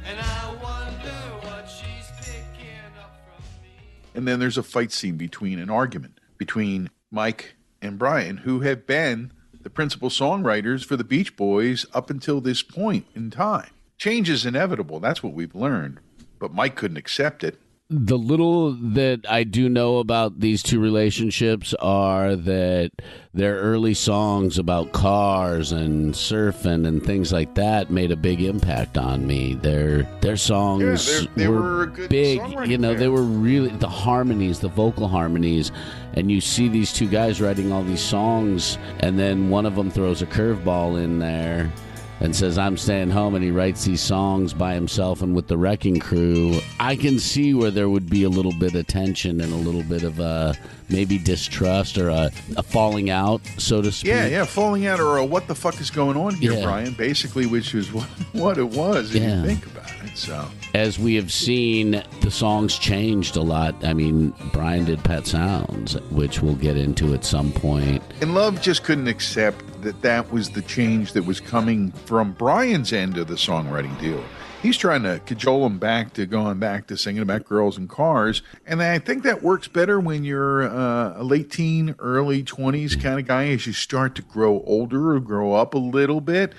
And 0.04 0.18
I 0.18 0.56
wonder 0.60 1.46
what 1.46 1.70
she's 1.70 2.10
picking 2.18 2.80
up 2.98 3.16
from 3.24 3.44
me. 3.62 3.70
And 4.16 4.26
then 4.26 4.40
there's 4.40 4.58
a 4.58 4.64
fight 4.64 4.90
scene 4.90 5.16
between 5.16 5.60
an 5.60 5.70
argument 5.70 6.18
between 6.36 6.90
Mike 7.12 7.54
and 7.80 7.96
Brian, 7.96 8.38
who 8.38 8.60
have 8.60 8.88
been 8.88 9.30
the 9.62 9.70
principal 9.70 10.08
songwriters 10.10 10.84
for 10.84 10.96
the 10.96 11.04
Beach 11.04 11.36
Boys 11.36 11.86
up 11.94 12.10
until 12.10 12.40
this 12.40 12.62
point 12.62 13.06
in 13.14 13.30
time. 13.30 13.70
Change 13.98 14.28
is 14.28 14.44
inevitable. 14.44 14.98
That's 14.98 15.22
what 15.22 15.32
we've 15.32 15.54
learned. 15.54 16.00
But 16.40 16.52
Mike 16.52 16.74
couldn't 16.74 16.96
accept 16.96 17.44
it. 17.44 17.56
The 17.88 18.18
little 18.18 18.72
that 18.72 19.20
I 19.30 19.44
do 19.44 19.68
know 19.68 19.98
about 19.98 20.40
these 20.40 20.60
two 20.60 20.80
relationships 20.80 21.72
are 21.74 22.34
that 22.34 22.90
their 23.32 23.58
early 23.58 23.94
songs 23.94 24.58
about 24.58 24.90
cars 24.92 25.70
and 25.70 26.12
surfing 26.12 26.84
and 26.84 27.00
things 27.00 27.32
like 27.32 27.54
that 27.54 27.88
made 27.88 28.10
a 28.10 28.16
big 28.16 28.42
impact 28.42 28.98
on 28.98 29.24
me. 29.24 29.54
Their 29.54 30.02
their 30.20 30.36
songs 30.36 31.08
Yeah, 31.22 31.26
they- 31.36 31.46
were, 31.46 31.60
were 31.60 31.82
a 31.84 31.86
good 31.86 32.08
big. 32.08 32.40
You 32.68 32.76
know, 32.76 32.92
they 32.94 33.06
were 33.06 33.22
really 33.22 33.68
the 33.70 33.88
harmonies, 33.88 34.58
the 34.58 34.68
vocal 34.68 35.06
harmonies, 35.06 35.70
and 36.14 36.28
you 36.28 36.40
see 36.40 36.66
these 36.68 36.92
two 36.92 37.06
guys 37.06 37.40
writing 37.40 37.70
all 37.70 37.84
these 37.84 38.00
songs, 38.02 38.78
and 38.98 39.16
then 39.16 39.48
one 39.48 39.64
of 39.64 39.76
them 39.76 39.92
throws 39.92 40.22
a 40.22 40.26
curveball 40.26 41.00
in 41.00 41.20
there 41.20 41.70
and 42.20 42.34
says, 42.34 42.56
I'm 42.56 42.76
staying 42.76 43.10
home, 43.10 43.34
and 43.34 43.44
he 43.44 43.50
writes 43.50 43.84
these 43.84 44.00
songs 44.00 44.54
by 44.54 44.72
himself 44.74 45.20
and 45.22 45.34
with 45.34 45.48
the 45.48 45.58
wrecking 45.58 45.98
crew. 46.00 46.60
I 46.80 46.96
can 46.96 47.18
see 47.18 47.52
where 47.54 47.70
there 47.70 47.88
would 47.90 48.08
be 48.08 48.24
a 48.24 48.28
little 48.28 48.54
bit 48.58 48.74
of 48.74 48.86
tension 48.86 49.40
and 49.40 49.52
a 49.52 49.56
little 49.56 49.82
bit 49.82 50.02
of 50.02 50.18
uh, 50.18 50.54
maybe 50.88 51.18
distrust 51.18 51.98
or 51.98 52.08
a, 52.08 52.30
a 52.56 52.62
falling 52.62 53.10
out, 53.10 53.42
so 53.58 53.82
to 53.82 53.92
speak. 53.92 54.08
Yeah, 54.08 54.26
yeah, 54.28 54.44
falling 54.46 54.86
out 54.86 54.98
or 54.98 55.18
a 55.18 55.24
what 55.24 55.46
the 55.46 55.54
fuck 55.54 55.78
is 55.80 55.90
going 55.90 56.16
on 56.16 56.34
here, 56.36 56.52
Yeah. 56.54 56.62
Brian? 56.64 56.94
Basically, 56.94 57.44
which 57.46 57.74
is 57.74 57.92
what, 57.92 58.04
what 58.32 58.56
it 58.58 58.68
was 58.70 59.14
if 59.14 59.22
Yeah. 59.22 59.40
you 59.42 59.46
think 59.46 59.66
about 59.66 59.90
it. 60.04 60.16
So 60.16 60.48
As 60.74 60.98
we 60.98 61.16
have 61.16 61.30
seen, 61.30 62.02
the 62.22 62.30
songs 62.30 62.78
changed 62.78 63.36
a 63.36 63.42
lot. 63.42 63.74
I 63.84 63.92
mean, 63.92 64.32
Brian 64.54 64.86
did 64.86 65.04
Pet 65.04 65.26
Sounds, 65.26 66.00
which 66.10 66.40
we'll 66.40 66.54
get 66.54 66.78
into 66.78 67.12
at 67.12 67.24
some 67.26 67.52
point. 67.52 68.02
And 68.22 68.34
Love 68.34 68.62
just 68.62 68.82
couldn't 68.84 69.08
accept 69.08 69.62
that 69.86 70.02
that 70.02 70.32
was 70.32 70.50
the 70.50 70.62
change 70.62 71.12
that 71.12 71.24
was 71.24 71.40
coming 71.40 71.92
from 71.92 72.32
Brian's 72.32 72.92
end 72.92 73.16
of 73.16 73.28
the 73.28 73.34
songwriting 73.34 73.98
deal. 74.00 74.22
He's 74.60 74.76
trying 74.76 75.04
to 75.04 75.20
cajole 75.24 75.64
him 75.64 75.78
back 75.78 76.12
to 76.14 76.26
going 76.26 76.58
back 76.58 76.88
to 76.88 76.96
singing 76.96 77.22
about 77.22 77.44
girls 77.44 77.78
and 77.78 77.88
cars. 77.88 78.42
And 78.66 78.82
I 78.82 78.98
think 78.98 79.22
that 79.22 79.42
works 79.42 79.68
better 79.68 80.00
when 80.00 80.24
you're 80.24 80.64
uh, 80.64 81.20
a 81.20 81.22
late 81.22 81.50
teen, 81.50 81.94
early 82.00 82.42
20s 82.42 83.00
kind 83.00 83.20
of 83.20 83.26
guy. 83.26 83.46
As 83.48 83.66
you 83.66 83.72
start 83.72 84.16
to 84.16 84.22
grow 84.22 84.64
older 84.66 85.14
or 85.14 85.20
grow 85.20 85.54
up 85.54 85.74
a 85.74 85.78
little 85.78 86.20
bit, 86.20 86.52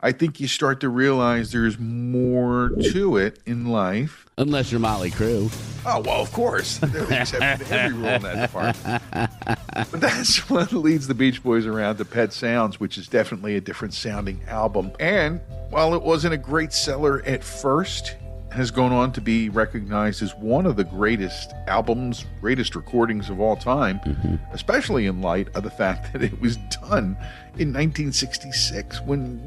I 0.00 0.10
think 0.10 0.40
you 0.40 0.48
start 0.48 0.80
to 0.80 0.88
realize 0.88 1.52
there's 1.52 1.78
more 1.78 2.70
to 2.92 3.16
it 3.16 3.38
in 3.46 3.66
life. 3.66 4.23
Unless 4.36 4.72
you're 4.72 4.80
Motley 4.80 5.10
Crue. 5.10 5.52
Oh 5.86 6.00
well, 6.00 6.20
of 6.20 6.32
course. 6.32 6.78
They're 6.82 7.02
every 7.12 7.96
rule 7.96 8.08
in 8.08 8.22
that 8.22 8.50
department. 8.50 9.02
But 9.90 10.00
that's 10.00 10.50
what 10.50 10.72
leads 10.72 11.06
the 11.06 11.14
Beach 11.14 11.42
Boys 11.42 11.66
around 11.66 11.98
to 11.98 12.04
Pet 12.04 12.32
Sounds, 12.32 12.80
which 12.80 12.98
is 12.98 13.06
definitely 13.06 13.54
a 13.56 13.60
different 13.60 13.94
sounding 13.94 14.40
album. 14.48 14.90
And 14.98 15.40
while 15.70 15.94
it 15.94 16.02
wasn't 16.02 16.34
a 16.34 16.38
great 16.38 16.72
seller 16.72 17.22
at 17.26 17.44
first, 17.44 18.16
has 18.54 18.70
gone 18.70 18.92
on 18.92 19.12
to 19.12 19.20
be 19.20 19.48
recognized 19.48 20.22
as 20.22 20.34
one 20.36 20.64
of 20.64 20.76
the 20.76 20.84
greatest 20.84 21.52
albums, 21.66 22.24
greatest 22.40 22.76
recordings 22.76 23.28
of 23.28 23.40
all 23.40 23.56
time, 23.56 23.98
mm-hmm. 24.00 24.36
especially 24.52 25.06
in 25.06 25.20
light 25.20 25.48
of 25.56 25.64
the 25.64 25.70
fact 25.70 26.12
that 26.12 26.22
it 26.22 26.40
was 26.40 26.56
done 26.56 27.16
in 27.58 27.72
1966 27.72 29.00
when, 29.02 29.40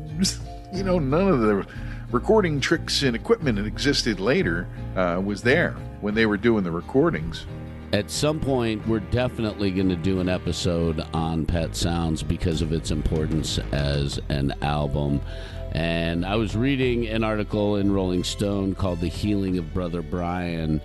you 0.73 0.83
know, 0.83 0.99
none 0.99 1.27
of 1.27 1.39
the 1.39 1.65
recording 2.11 2.61
tricks 2.61 3.03
and 3.03 3.15
equipment 3.15 3.57
that 3.57 3.65
existed 3.65 4.19
later 4.19 4.67
uh, 4.95 5.21
was 5.23 5.41
there 5.41 5.71
when 6.01 6.15
they 6.15 6.25
were 6.25 6.37
doing 6.37 6.63
the 6.63 6.71
recordings. 6.71 7.45
At 7.93 8.11
some 8.11 8.39
point, 8.39 8.85
we're 8.87 8.99
definitely 8.99 9.71
going 9.71 9.89
to 9.89 9.95
do 9.95 10.19
an 10.19 10.29
episode 10.29 11.05
on 11.13 11.45
Pet 11.45 11.75
Sounds 11.75 12.21
because 12.23 12.61
of 12.61 12.73
its 12.73 12.91
importance 12.91 13.59
as 13.71 14.19
an 14.29 14.53
album. 14.61 15.21
And 15.71 16.25
I 16.25 16.35
was 16.35 16.55
reading 16.55 17.07
an 17.07 17.23
article 17.23 17.77
in 17.77 17.93
Rolling 17.93 18.23
Stone 18.23 18.75
called 18.75 18.99
The 18.99 19.07
Healing 19.07 19.57
of 19.57 19.73
Brother 19.73 20.01
Brian. 20.01 20.81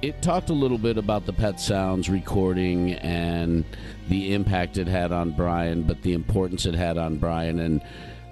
It 0.00 0.20
talked 0.20 0.50
a 0.50 0.54
little 0.54 0.78
bit 0.78 0.98
about 0.98 1.26
the 1.26 1.32
Pet 1.32 1.60
Sounds 1.60 2.08
recording 2.08 2.94
and 2.94 3.64
the 4.08 4.34
impact 4.34 4.78
it 4.78 4.88
had 4.88 5.12
on 5.12 5.30
Brian, 5.30 5.82
but 5.82 6.02
the 6.02 6.12
importance 6.12 6.66
it 6.66 6.74
had 6.74 6.98
on 6.98 7.18
Brian 7.18 7.60
and 7.60 7.80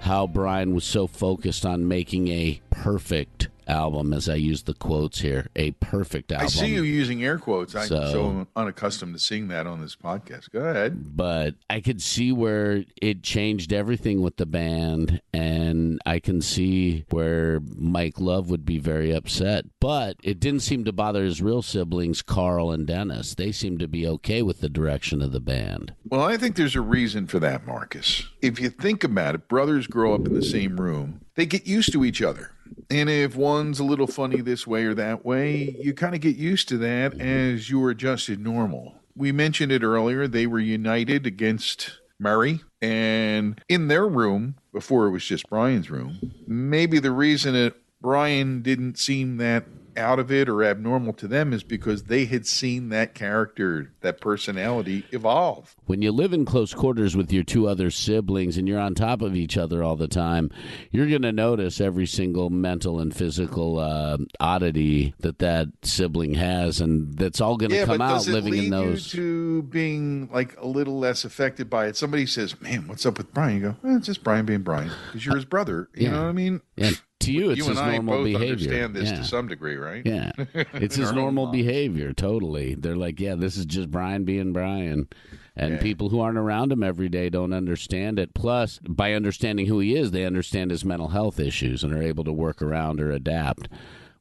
how 0.00 0.26
Brian 0.26 0.75
was 0.75 0.85
so 0.85 1.07
focused 1.07 1.64
on 1.66 1.87
making 1.87 2.28
a 2.28 2.61
perfect 2.71 3.49
album, 3.70 4.12
as 4.12 4.28
I 4.28 4.34
use 4.34 4.64
the 4.64 4.74
quotes 4.74 5.20
here, 5.20 5.46
a 5.56 5.70
perfect 5.72 6.32
album. 6.32 6.46
I 6.46 6.50
see 6.50 6.74
you 6.74 6.82
using 6.82 7.24
air 7.24 7.38
quotes. 7.38 7.74
I'm 7.74 7.86
so, 7.86 8.12
So- 8.12 8.46
unaccustomed 8.56 9.14
to 9.14 9.18
seeing 9.20 9.48
that 9.48 9.66
on 9.66 9.80
this 9.80 9.96
podcast. 9.96 10.50
Go 10.50 10.60
ahead. 10.60 11.16
but 11.16 11.54
I 11.70 11.80
could 11.80 12.02
see 12.02 12.32
where 12.32 12.84
it 13.00 13.22
changed 13.22 13.72
everything 13.72 14.20
with 14.20 14.36
the 14.36 14.46
band, 14.46 15.20
and 15.32 16.00
I 16.04 16.18
can 16.18 16.40
see 16.42 17.04
where 17.10 17.60
Mike 17.76 18.18
Love 18.20 18.50
would 18.50 18.64
be 18.66 18.78
very 18.78 19.12
upset. 19.12 19.64
But 19.80 20.16
it 20.22 20.40
didn't 20.40 20.60
seem 20.60 20.84
to 20.84 20.92
bother 20.92 21.24
his 21.24 21.40
real 21.40 21.62
siblings, 21.62 22.22
Carl 22.22 22.70
and 22.70 22.86
Dennis. 22.86 23.34
They 23.34 23.52
seemed 23.52 23.78
to 23.80 23.88
be 23.88 24.06
okay 24.06 24.42
with 24.42 24.60
the 24.60 24.68
direction 24.68 25.22
of 25.22 25.32
the 25.32 25.40
band. 25.40 25.94
Well, 26.08 26.22
I 26.22 26.36
think 26.36 26.56
there's 26.56 26.76
a 26.76 26.80
reason 26.80 27.26
for 27.26 27.38
that, 27.40 27.66
Marcus. 27.66 28.24
If 28.42 28.58
you 28.60 28.68
think 28.70 29.04
about 29.04 29.34
it, 29.34 29.48
brothers 29.48 29.86
grow 29.86 30.14
up 30.14 30.26
in 30.26 30.34
the 30.34 30.42
same 30.42 30.80
room, 30.80 31.20
they 31.36 31.46
get 31.46 31.66
used 31.66 31.92
to 31.92 32.04
each 32.04 32.20
other. 32.20 32.52
And 32.90 33.08
if 33.08 33.36
one's 33.36 33.78
a 33.78 33.84
little 33.84 34.06
funny 34.06 34.40
this 34.40 34.66
way 34.66 34.84
or 34.84 34.94
that 34.94 35.24
way, 35.24 35.76
you 35.80 35.94
kind 35.94 36.14
of 36.14 36.20
get 36.20 36.36
used 36.36 36.68
to 36.68 36.78
that 36.78 37.12
mm-hmm. 37.12 37.20
as 37.20 37.70
you're 37.70 37.90
adjusted 37.90 38.40
normal. 38.40 38.96
We 39.16 39.32
mentioned 39.32 39.72
it 39.72 39.82
earlier. 39.82 40.26
They 40.26 40.46
were 40.46 40.60
united 40.60 41.26
against 41.26 42.00
Murray. 42.18 42.60
And 42.80 43.62
in 43.68 43.88
their 43.88 44.06
room, 44.06 44.56
before 44.72 45.06
it 45.06 45.10
was 45.10 45.24
just 45.24 45.48
Brian's 45.48 45.90
room, 45.90 46.32
maybe 46.46 46.98
the 46.98 47.12
reason 47.12 47.54
that 47.54 47.74
Brian 48.00 48.62
didn't 48.62 48.98
seem 48.98 49.36
that 49.38 49.64
out 49.97 50.18
of 50.18 50.30
it 50.32 50.49
or 50.49 50.62
abnormal 50.64 51.12
to 51.14 51.28
them 51.28 51.52
is 51.52 51.62
because 51.62 52.04
they 52.04 52.25
had 52.25 52.47
seen 52.47 52.88
that 52.90 53.14
character, 53.14 53.92
that 54.00 54.20
personality 54.20 55.04
evolve. 55.12 55.75
When 55.87 56.02
you 56.02 56.12
live 56.12 56.32
in 56.32 56.44
close 56.44 56.73
quarters 56.75 57.16
with 57.16 57.32
your 57.32 57.42
two 57.44 57.66
other 57.68 57.90
siblings 57.90 58.56
and 58.56 58.66
you're 58.68 58.78
on 58.80 58.94
top 58.94 59.23
of 59.23 59.35
each 59.37 59.56
other 59.56 59.82
all 59.82 59.97
the 59.97 60.09
time, 60.09 60.50
you're 60.90 61.09
going 61.09 61.23
to 61.23 61.32
notice 61.32 61.80
every 61.80 62.06
single 62.06 62.50
mental 62.50 63.00
and 63.00 63.14
physical 63.14 63.78
uh, 63.78 64.18
oddity 64.38 65.14
that 65.20 65.38
that 65.38 65.68
sibling 65.82 66.35
has, 66.35 66.80
and 66.80 67.16
that's 67.16 67.40
all 67.40 67.56
going 67.56 67.70
to 67.70 67.76
yeah, 67.76 67.85
come 67.85 68.00
out 68.00 68.26
living 68.26 68.56
in 68.56 68.70
those. 68.70 69.11
to 69.12 69.62
being 69.64 70.28
like 70.32 70.56
a 70.59 70.66
little 70.66 70.99
less 70.99 71.25
affected 71.25 71.68
by 71.70 71.87
it? 71.87 71.97
Somebody 71.97 72.26
says, 72.26 72.61
"Man, 72.61 72.87
what's 72.88 73.04
up 73.06 73.18
with 73.18 73.32
Brian?" 73.32 73.56
You 73.56 73.61
go, 73.62 73.88
eh, 73.88 73.97
"It's 73.97 74.06
just 74.06 74.23
Brian 74.25 74.47
being 74.47 74.62
Brian," 74.62 74.90
because 75.06 75.25
you're 75.25 75.35
his 75.37 75.44
brother. 75.44 75.88
You 75.94 76.04
Yeah. 76.04 76.11
know 76.12 76.23
what 76.23 76.28
I 76.28 76.32
mean? 76.32 76.61
yeah, 76.76 76.90
to 77.20 77.32
you, 77.32 77.50
it's 77.50 77.58
you 77.58 77.68
his 77.68 77.76
normal 77.78 78.24
behavior. 78.24 78.52
understand 78.52 78.96
this 78.96 79.10
yeah. 79.10 79.16
to 79.16 79.24
some 79.24 79.48
degree, 79.48 79.76
right? 79.76 80.04
Yeah, 80.04 80.32
it's 80.74 80.96
his 80.96 81.12
normal 81.12 81.46
behavior. 81.48 82.12
Totally, 82.12 82.74
they're 82.74 82.96
like, 82.96 83.20
yeah, 83.20 83.34
this 83.34 83.56
is 83.56 83.66
just 83.66 83.90
Brian 83.90 84.24
being 84.24 84.52
Brian, 84.52 85.08
and 85.56 85.74
Yeah. 85.74 85.82
people 85.82 86.08
who 86.08 86.20
aren't 86.20 86.38
around 86.38 86.72
him 86.72 86.82
every 86.82 87.08
day 87.08 87.28
don't 87.30 87.52
understand 87.52 88.18
it. 88.18 88.34
Plus, 88.34 88.78
by 88.88 89.12
understanding 89.12 89.66
who 89.66 89.78
he 89.80 89.94
is, 89.94 90.10
they 90.10 90.24
understand 90.24 90.70
his 90.70 90.84
mental 90.84 91.08
health 91.08 91.38
issues 91.38 91.84
and 91.84 91.92
are 91.92 92.02
able 92.02 92.24
to 92.24 92.32
work 92.32 92.60
around 92.62 93.00
or 93.00 93.10
adapt. 93.10 93.68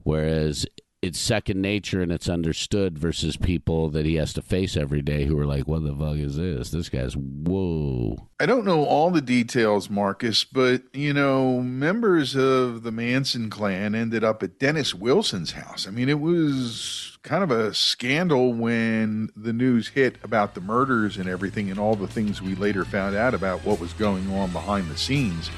Whereas 0.04 0.66
it's 1.02 1.20
second 1.20 1.62
nature 1.62 2.02
and 2.02 2.12
it's 2.12 2.28
understood 2.28 2.98
versus 2.98 3.38
people 3.38 3.90
that 3.90 4.06
he 4.06 4.16
has 4.16 4.34
to 4.34 4.42
face 4.42 4.76
every 4.76 5.02
day 5.02 5.26
who 5.26 5.40
are 5.40 5.46
like, 5.46 5.68
what 5.68 5.84
the 5.84 5.96
fuck 5.96 6.18
is 6.18 6.36
this? 6.36 6.72
This 6.72 6.90
guy's 6.90 7.16
whoa. 7.16 8.28
I 8.40 8.46
don't 8.46 8.66
know 8.66 8.84
all 8.84 9.10
the 9.10 9.22
details, 9.22 9.90
Marcus, 9.90 10.44
but 10.44 10.84
you 10.94 11.14
know, 11.14 11.62
members 11.62 12.36
of 12.36 12.84
the 12.84 12.92
Manson 12.92 13.50
clan 13.50 13.96
ended 13.96 14.24
up 14.24 14.44
at 14.44 14.60
Dennis 14.60 14.94
Wilson's 14.94 15.54
house. 15.54 15.88
I 15.88 15.92
mean, 15.92 16.10
it 16.10 16.20
was 16.20 17.18
kind 17.24 17.44
of 17.44 17.52
a 17.52 17.74
scandal 17.74 18.54
when 18.54 19.30
the 19.36 19.54
news 19.54 19.90
hit 19.90 20.18
about 20.24 20.54
the 20.54 20.62
murders 20.62 21.18
and 21.18 21.30
everything, 21.30 21.70
and 21.70 21.80
all 21.80 21.96
the 21.96 22.08
things 22.08 22.42
we 22.42 22.56
later 22.56 22.84
found 22.84 23.16
out 23.16 23.34
about 23.34 23.64
what 23.66 23.80
was 23.80 23.94
going 23.94 24.30
on 24.34 24.52
behind 24.52 24.90
the 24.90 24.98
scenes. 24.98 25.50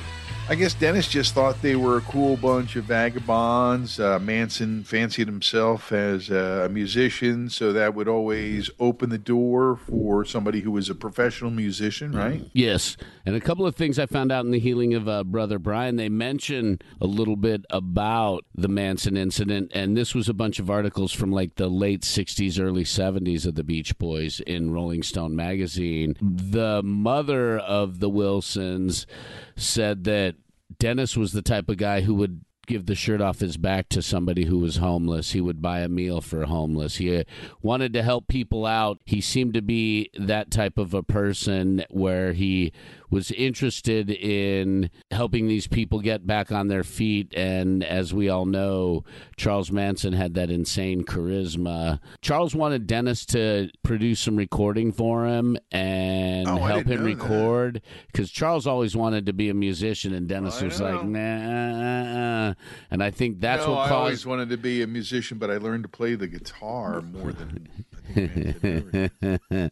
I 0.50 0.55
guess 0.55 0.74
Dennis 0.74 1.07
just 1.07 1.33
thought 1.33 1.62
they 1.62 1.77
were 1.77 1.98
a 1.98 2.01
cool 2.01 2.36
bunch 2.36 2.75
of 2.75 2.83
vagabonds. 2.83 4.01
Uh, 4.01 4.19
Manson 4.19 4.83
fancied 4.83 5.27
himself 5.27 5.93
as 5.93 6.29
a 6.29 6.67
musician, 6.69 7.50
so 7.50 7.71
that 7.71 7.95
would 7.95 8.10
always 8.10 8.69
open 8.77 9.12
the 9.12 9.17
door 9.17 9.77
for 9.77 10.25
somebody 10.25 10.60
who 10.60 10.71
was 10.71 10.89
a 10.89 10.95
professional 10.95 11.51
musician, 11.51 12.12
right? 12.12 12.43
Yes, 12.51 12.98
and 13.25 13.33
a 13.33 13.39
couple 13.39 13.65
of 13.65 13.75
things 13.75 13.98
I 13.98 14.07
found 14.07 14.29
out 14.29 14.43
in 14.43 14.51
the 14.51 14.60
healing 14.60 14.93
of 14.93 15.07
uh, 15.07 15.24
Brother 15.24 15.57
Brian. 15.57 15.95
They 15.95 16.10
mention 16.10 16.79
a 17.00 17.07
little 17.07 17.38
bit 17.38 17.65
about 17.69 18.43
the 18.53 18.67
Manson 18.67 19.15
incident, 19.15 19.71
and 19.74 19.95
this 19.95 20.13
was 20.13 20.27
a 20.27 20.33
bunch 20.33 20.60
of 20.60 20.69
articles 20.69 21.13
from 21.13 21.31
like 21.31 21.55
the 21.55 21.69
late 21.69 22.01
'60s, 22.01 22.60
early 22.60 22.83
'70s 22.83 23.45
of 23.45 23.55
the 23.55 23.63
Beach 23.63 23.98
Boys 23.98 24.41
in 24.41 24.71
Rolling 24.74 25.03
Stone 25.03 25.33
magazine. 25.33 26.17
The 26.19 26.81
mother 26.83 27.57
of 27.57 28.00
the 28.00 28.10
Wilsons 28.10 29.05
said 29.62 30.03
that 30.06 30.36
Dennis 30.80 31.15
was 31.15 31.32
the 31.32 31.41
type 31.41 31.70
of 31.70 31.77
guy 31.77 32.01
who 32.01 32.15
would 32.15 32.41
give 32.68 32.86
the 32.86 32.96
shirt 32.96 33.22
off 33.22 33.39
his 33.39 33.58
back 33.58 33.89
to 33.89 34.01
somebody 34.01 34.46
who 34.46 34.60
was 34.60 34.77
homeless. 34.77 35.32
He 35.32 35.41
would 35.41 35.62
buy 35.62 35.80
a 35.80 35.89
meal 35.89 36.22
for 36.22 36.46
homeless. 36.46 36.98
He 36.98 37.18
uh, 37.18 37.24
wanted 37.62 37.91
to 37.94 38.03
help 38.03 38.27
people 38.27 38.65
out. 38.65 39.00
He 39.06 39.20
seemed 39.20 39.53
to 39.56 39.62
be 39.62 40.10
that 40.18 40.51
type 40.51 40.77
of 40.77 40.94
a 40.94 41.03
person 41.03 41.84
where 41.89 42.34
he 42.34 42.72
was 43.12 43.30
interested 43.32 44.10
in 44.10 44.89
helping 45.12 45.48
these 45.48 45.68
people 45.68 46.00
get 46.00 46.26
back 46.26 46.52
on 46.52 46.67
their 46.69 46.84
feet. 46.84 47.34
And 47.36 47.84
as 47.84 48.13
we 48.13 48.30
all 48.30 48.45
know, 48.45 49.04
Charles 49.36 49.71
Manson 49.71 50.13
had 50.13 50.34
that 50.36 50.50
insane 50.50 51.04
charisma. 51.04 52.00
Charles 52.21 52.56
wanted 52.56 52.88
Dennis 52.88 53.26
to 53.28 53.69
produce 53.84 54.19
some 54.21 54.36
recording 54.38 54.91
for 54.91 55.26
him 55.28 55.58
and 55.71 56.47
Oh, 56.47 56.58
help 56.58 56.86
him 56.88 57.04
record 57.04 57.82
because 58.08 58.32
Charles 58.32 58.65
always 58.65 58.95
wanted 58.95 59.26
to 59.26 59.34
be 59.34 59.50
a 59.50 59.54
musician, 59.54 60.13
and 60.13 60.28
Dennis 60.28 60.62
I 60.62 60.65
was 60.65 60.82
like, 60.82 61.04
know. 61.04 61.19
nah. 62.47 62.54
And 62.89 63.04
I 63.04 63.12
think 63.12 63.39
that's 63.41 63.65
no, 63.65 63.74
what 63.74 63.91
I 63.91 63.95
always 63.95 64.26
wanted 64.26 64.50
to 64.50 64.58
be 64.58 64.82
a 64.82 64.88
musician, 64.88 65.38
but 65.38 65.52
I 65.52 65.58
learned 65.58 65.84
to 65.84 65.89
play 65.89 66.15
the 66.15 66.28
guitar 66.28 67.02
more 67.02 67.34
than. 67.34 67.67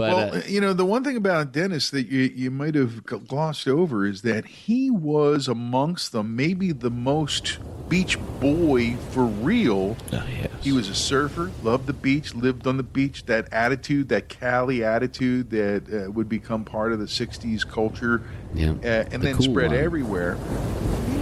I 0.00 0.10
think 0.10 0.16
Manson 0.16 0.22
ever- 0.28 0.32
But 0.32 0.32
well, 0.34 0.42
uh, 0.44 0.46
you 0.48 0.60
know, 0.60 0.72
the 0.72 0.84
one 0.84 1.04
thing 1.04 1.16
about 1.16 1.52
Dennis 1.52 1.90
that 1.90 2.06
you, 2.08 2.30
you 2.34 2.50
might 2.50 2.74
have 2.74 3.04
glossed 3.04 3.66
over 3.68 4.06
is 4.06 4.22
that 4.22 4.46
he 4.46 4.90
was 4.90 5.48
amongst 5.48 6.12
them, 6.12 6.36
maybe 6.36 6.72
the 6.72 6.90
most 6.90 7.58
beach 7.88 8.18
boy 8.40 8.96
for 9.10 9.24
real. 9.24 9.96
oh, 10.12 10.24
yes. 10.30 10.48
He 10.60 10.72
was 10.72 10.88
a 10.88 10.94
surfer, 10.94 11.50
loved 11.62 11.86
the 11.86 11.92
beach, 11.92 12.34
lived 12.34 12.66
on 12.66 12.76
the 12.76 12.82
beach. 12.82 13.24
That 13.26 13.50
attitude, 13.52 14.08
that 14.10 14.28
Cali 14.28 14.84
attitude 14.84 15.50
that 15.50 16.06
uh, 16.06 16.10
would 16.10 16.28
become 16.28 16.64
part 16.64 16.92
of 16.92 16.98
the 16.98 17.06
60s 17.06 17.66
culture 17.66 18.22
Yeah, 18.54 18.70
uh, 18.72 18.74
and 18.84 19.12
the 19.12 19.18
then 19.18 19.36
cool 19.36 19.44
spread 19.44 19.70
one. 19.70 19.78
everywhere. 19.80 20.36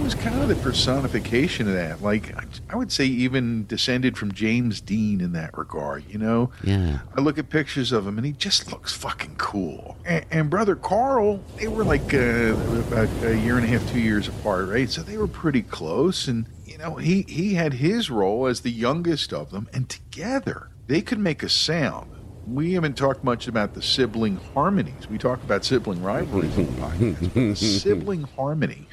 Was 0.07 0.15
kind 0.15 0.41
of 0.41 0.47
the 0.47 0.55
personification 0.55 1.67
of 1.67 1.73
that. 1.73 2.01
Like, 2.01 2.33
I- 2.37 2.45
I 2.69 2.75
would 2.77 2.93
say, 2.93 3.03
even 3.03 3.65
descended 3.67 4.17
from 4.17 4.31
James 4.31 4.79
Dean 4.79 5.19
in 5.19 5.33
that 5.33 5.57
regard, 5.57 6.05
you 6.07 6.17
know? 6.17 6.49
yeah. 6.63 6.99
I 7.13 7.19
look 7.19 7.37
at 7.37 7.49
pictures 7.49 7.91
of 7.91 8.07
him 8.07 8.15
and 8.17 8.25
he 8.25 8.31
just 8.31 8.71
looks 8.71 8.93
fucking 8.93 9.35
cool. 9.35 9.97
And, 10.05 10.23
and 10.31 10.49
brother 10.49 10.77
Carl, 10.77 11.43
they 11.57 11.67
were 11.67 11.83
like 11.83 12.13
uh, 12.13 12.55
about 12.87 13.09
a 13.23 13.37
year 13.37 13.57
and 13.57 13.65
a 13.65 13.67
half, 13.67 13.85
two 13.91 13.99
years 13.99 14.29
apart, 14.29 14.69
right? 14.69 14.89
So 14.89 15.01
they 15.01 15.17
were 15.17 15.27
pretty 15.27 15.61
close. 15.61 16.29
And 16.29 16.45
you 16.65 16.77
know, 16.77 16.95
he 16.95 17.23
he 17.27 17.55
had 17.55 17.73
his 17.73 18.09
role 18.09 18.45
as 18.47 18.61
the 18.61 18.71
youngest 18.71 19.33
of 19.33 19.51
them, 19.51 19.67
and 19.73 19.89
together 19.89 20.69
they 20.87 21.01
could 21.01 21.19
make 21.19 21.43
a 21.43 21.49
sound. 21.49 22.11
We 22.47 22.73
haven't 22.75 22.95
talked 22.95 23.25
much 23.25 23.49
about 23.49 23.73
the 23.73 23.81
sibling 23.81 24.37
harmonies. 24.53 25.09
We 25.09 25.17
talk 25.17 25.43
about 25.43 25.65
sibling 25.65 26.01
rivalries 26.01 26.57
on 26.57 26.65
the 26.67 26.71
podcast, 26.71 27.19
but 27.21 27.33
the 27.33 27.55
sibling 27.55 28.23
harmony 28.23 28.87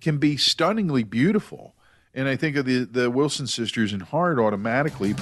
can 0.00 0.18
be 0.18 0.36
stunningly 0.36 1.04
beautiful. 1.04 1.74
And 2.14 2.28
I 2.28 2.36
think 2.36 2.56
of 2.56 2.64
the 2.64 2.84
the 2.84 3.10
Wilson 3.10 3.46
sisters 3.46 3.92
in 3.92 4.00
Heart 4.00 4.38
automatically. 4.38 5.14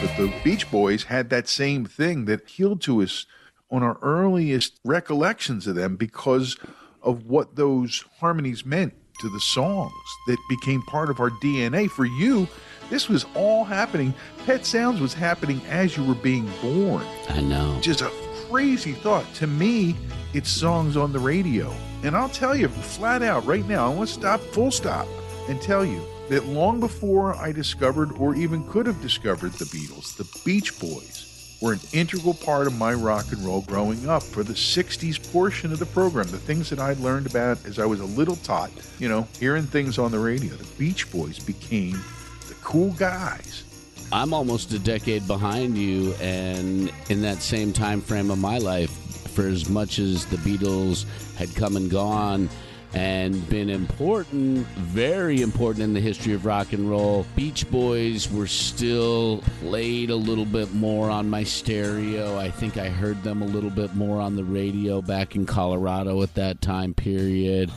But 0.00 0.16
the 0.16 0.32
Beach 0.44 0.70
Boys 0.70 1.04
had 1.04 1.30
that 1.30 1.48
same 1.48 1.84
thing 1.84 2.26
that 2.26 2.40
appealed 2.40 2.80
to 2.82 3.02
us 3.02 3.26
on 3.70 3.82
our 3.82 3.98
earliest 4.00 4.78
recollections 4.84 5.66
of 5.66 5.74
them 5.74 5.96
because 5.96 6.56
of 7.02 7.26
what 7.26 7.56
those 7.56 8.04
harmonies 8.18 8.64
meant 8.64 8.94
to 9.20 9.28
the 9.28 9.40
songs 9.40 9.92
that 10.26 10.38
became 10.48 10.82
part 10.82 11.10
of 11.10 11.20
our 11.20 11.30
DNA. 11.30 11.90
For 11.90 12.04
you, 12.04 12.48
this 12.90 13.08
was 13.08 13.26
all 13.34 13.64
happening. 13.64 14.14
Pet 14.46 14.64
Sounds 14.64 15.00
was 15.00 15.12
happening 15.12 15.60
as 15.68 15.96
you 15.96 16.04
were 16.04 16.14
being 16.14 16.48
born. 16.62 17.04
I 17.28 17.40
know. 17.40 17.78
Just 17.80 18.00
a 18.00 18.10
crazy 18.48 18.92
thought. 18.92 19.32
To 19.34 19.46
me, 19.46 19.96
it's 20.34 20.50
songs 20.50 20.96
on 20.96 21.12
the 21.12 21.18
radio. 21.18 21.72
And 22.02 22.16
I'll 22.16 22.28
tell 22.28 22.54
you 22.54 22.68
flat 22.68 23.22
out 23.22 23.44
right 23.46 23.66
now, 23.66 23.90
I 23.90 23.94
want 23.94 24.08
to 24.08 24.14
stop, 24.14 24.40
full 24.40 24.70
stop, 24.70 25.06
and 25.48 25.60
tell 25.60 25.84
you 25.84 26.02
that 26.28 26.46
long 26.46 26.80
before 26.80 27.34
I 27.36 27.52
discovered 27.52 28.12
or 28.18 28.34
even 28.34 28.64
could 28.68 28.86
have 28.86 29.00
discovered 29.00 29.52
the 29.52 29.64
Beatles, 29.66 30.16
the 30.16 30.28
Beach 30.44 30.78
Boys 30.78 31.24
were 31.60 31.72
an 31.72 31.80
integral 31.92 32.34
part 32.34 32.66
of 32.66 32.78
my 32.78 32.94
rock 32.94 33.32
and 33.32 33.44
roll 33.44 33.62
growing 33.62 34.08
up 34.08 34.22
for 34.22 34.44
the 34.44 34.52
60s 34.52 35.32
portion 35.32 35.72
of 35.72 35.78
the 35.78 35.86
program. 35.86 36.28
The 36.28 36.38
things 36.38 36.70
that 36.70 36.78
I'd 36.78 36.98
learned 36.98 37.26
about 37.26 37.64
as 37.66 37.78
I 37.78 37.86
was 37.86 38.00
a 38.00 38.04
little 38.04 38.36
tot, 38.36 38.70
you 38.98 39.08
know, 39.08 39.26
hearing 39.40 39.64
things 39.64 39.98
on 39.98 40.12
the 40.12 40.18
radio. 40.18 40.54
The 40.54 40.78
Beach 40.78 41.10
Boys 41.10 41.38
became 41.38 42.00
the 42.46 42.54
cool 42.62 42.92
guys. 42.92 43.64
I'm 44.12 44.32
almost 44.32 44.72
a 44.72 44.78
decade 44.78 45.26
behind 45.26 45.76
you, 45.76 46.14
and 46.14 46.90
in 47.10 47.20
that 47.22 47.42
same 47.42 47.72
time 47.72 48.00
frame 48.00 48.30
of 48.30 48.38
my 48.38 48.58
life, 48.58 49.07
for 49.38 49.46
as 49.46 49.68
much 49.68 50.00
as 50.00 50.26
the 50.26 50.36
Beatles 50.38 51.06
had 51.36 51.54
come 51.54 51.76
and 51.76 51.88
gone 51.88 52.48
and 52.92 53.48
been 53.48 53.70
important, 53.70 54.66
very 54.66 55.42
important 55.42 55.84
in 55.84 55.94
the 55.94 56.00
history 56.00 56.32
of 56.32 56.44
rock 56.44 56.72
and 56.72 56.90
roll, 56.90 57.24
Beach 57.36 57.70
Boys 57.70 58.28
were 58.32 58.48
still 58.48 59.44
played 59.60 60.10
a 60.10 60.16
little 60.16 60.44
bit 60.44 60.74
more 60.74 61.08
on 61.08 61.30
my 61.30 61.44
stereo. 61.44 62.36
I 62.36 62.50
think 62.50 62.78
I 62.78 62.88
heard 62.88 63.22
them 63.22 63.40
a 63.40 63.46
little 63.46 63.70
bit 63.70 63.94
more 63.94 64.20
on 64.20 64.34
the 64.34 64.42
radio 64.42 65.00
back 65.00 65.36
in 65.36 65.46
Colorado 65.46 66.20
at 66.24 66.34
that 66.34 66.60
time 66.60 66.92
period. 66.92 67.70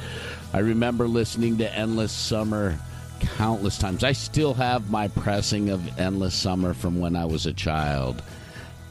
I 0.53 0.59
remember 0.59 1.07
listening 1.07 1.59
to 1.59 1.71
Endless 1.77 2.11
Summer 2.11 2.75
countless 3.19 3.77
times. 3.77 4.03
I 4.03 4.13
still 4.13 4.55
have 4.55 4.89
my 4.89 5.09
pressing 5.09 5.69
of 5.69 5.99
Endless 5.99 6.33
Summer 6.33 6.73
from 6.73 6.99
when 6.99 7.15
I 7.15 7.25
was 7.25 7.45
a 7.45 7.53
child. 7.53 8.23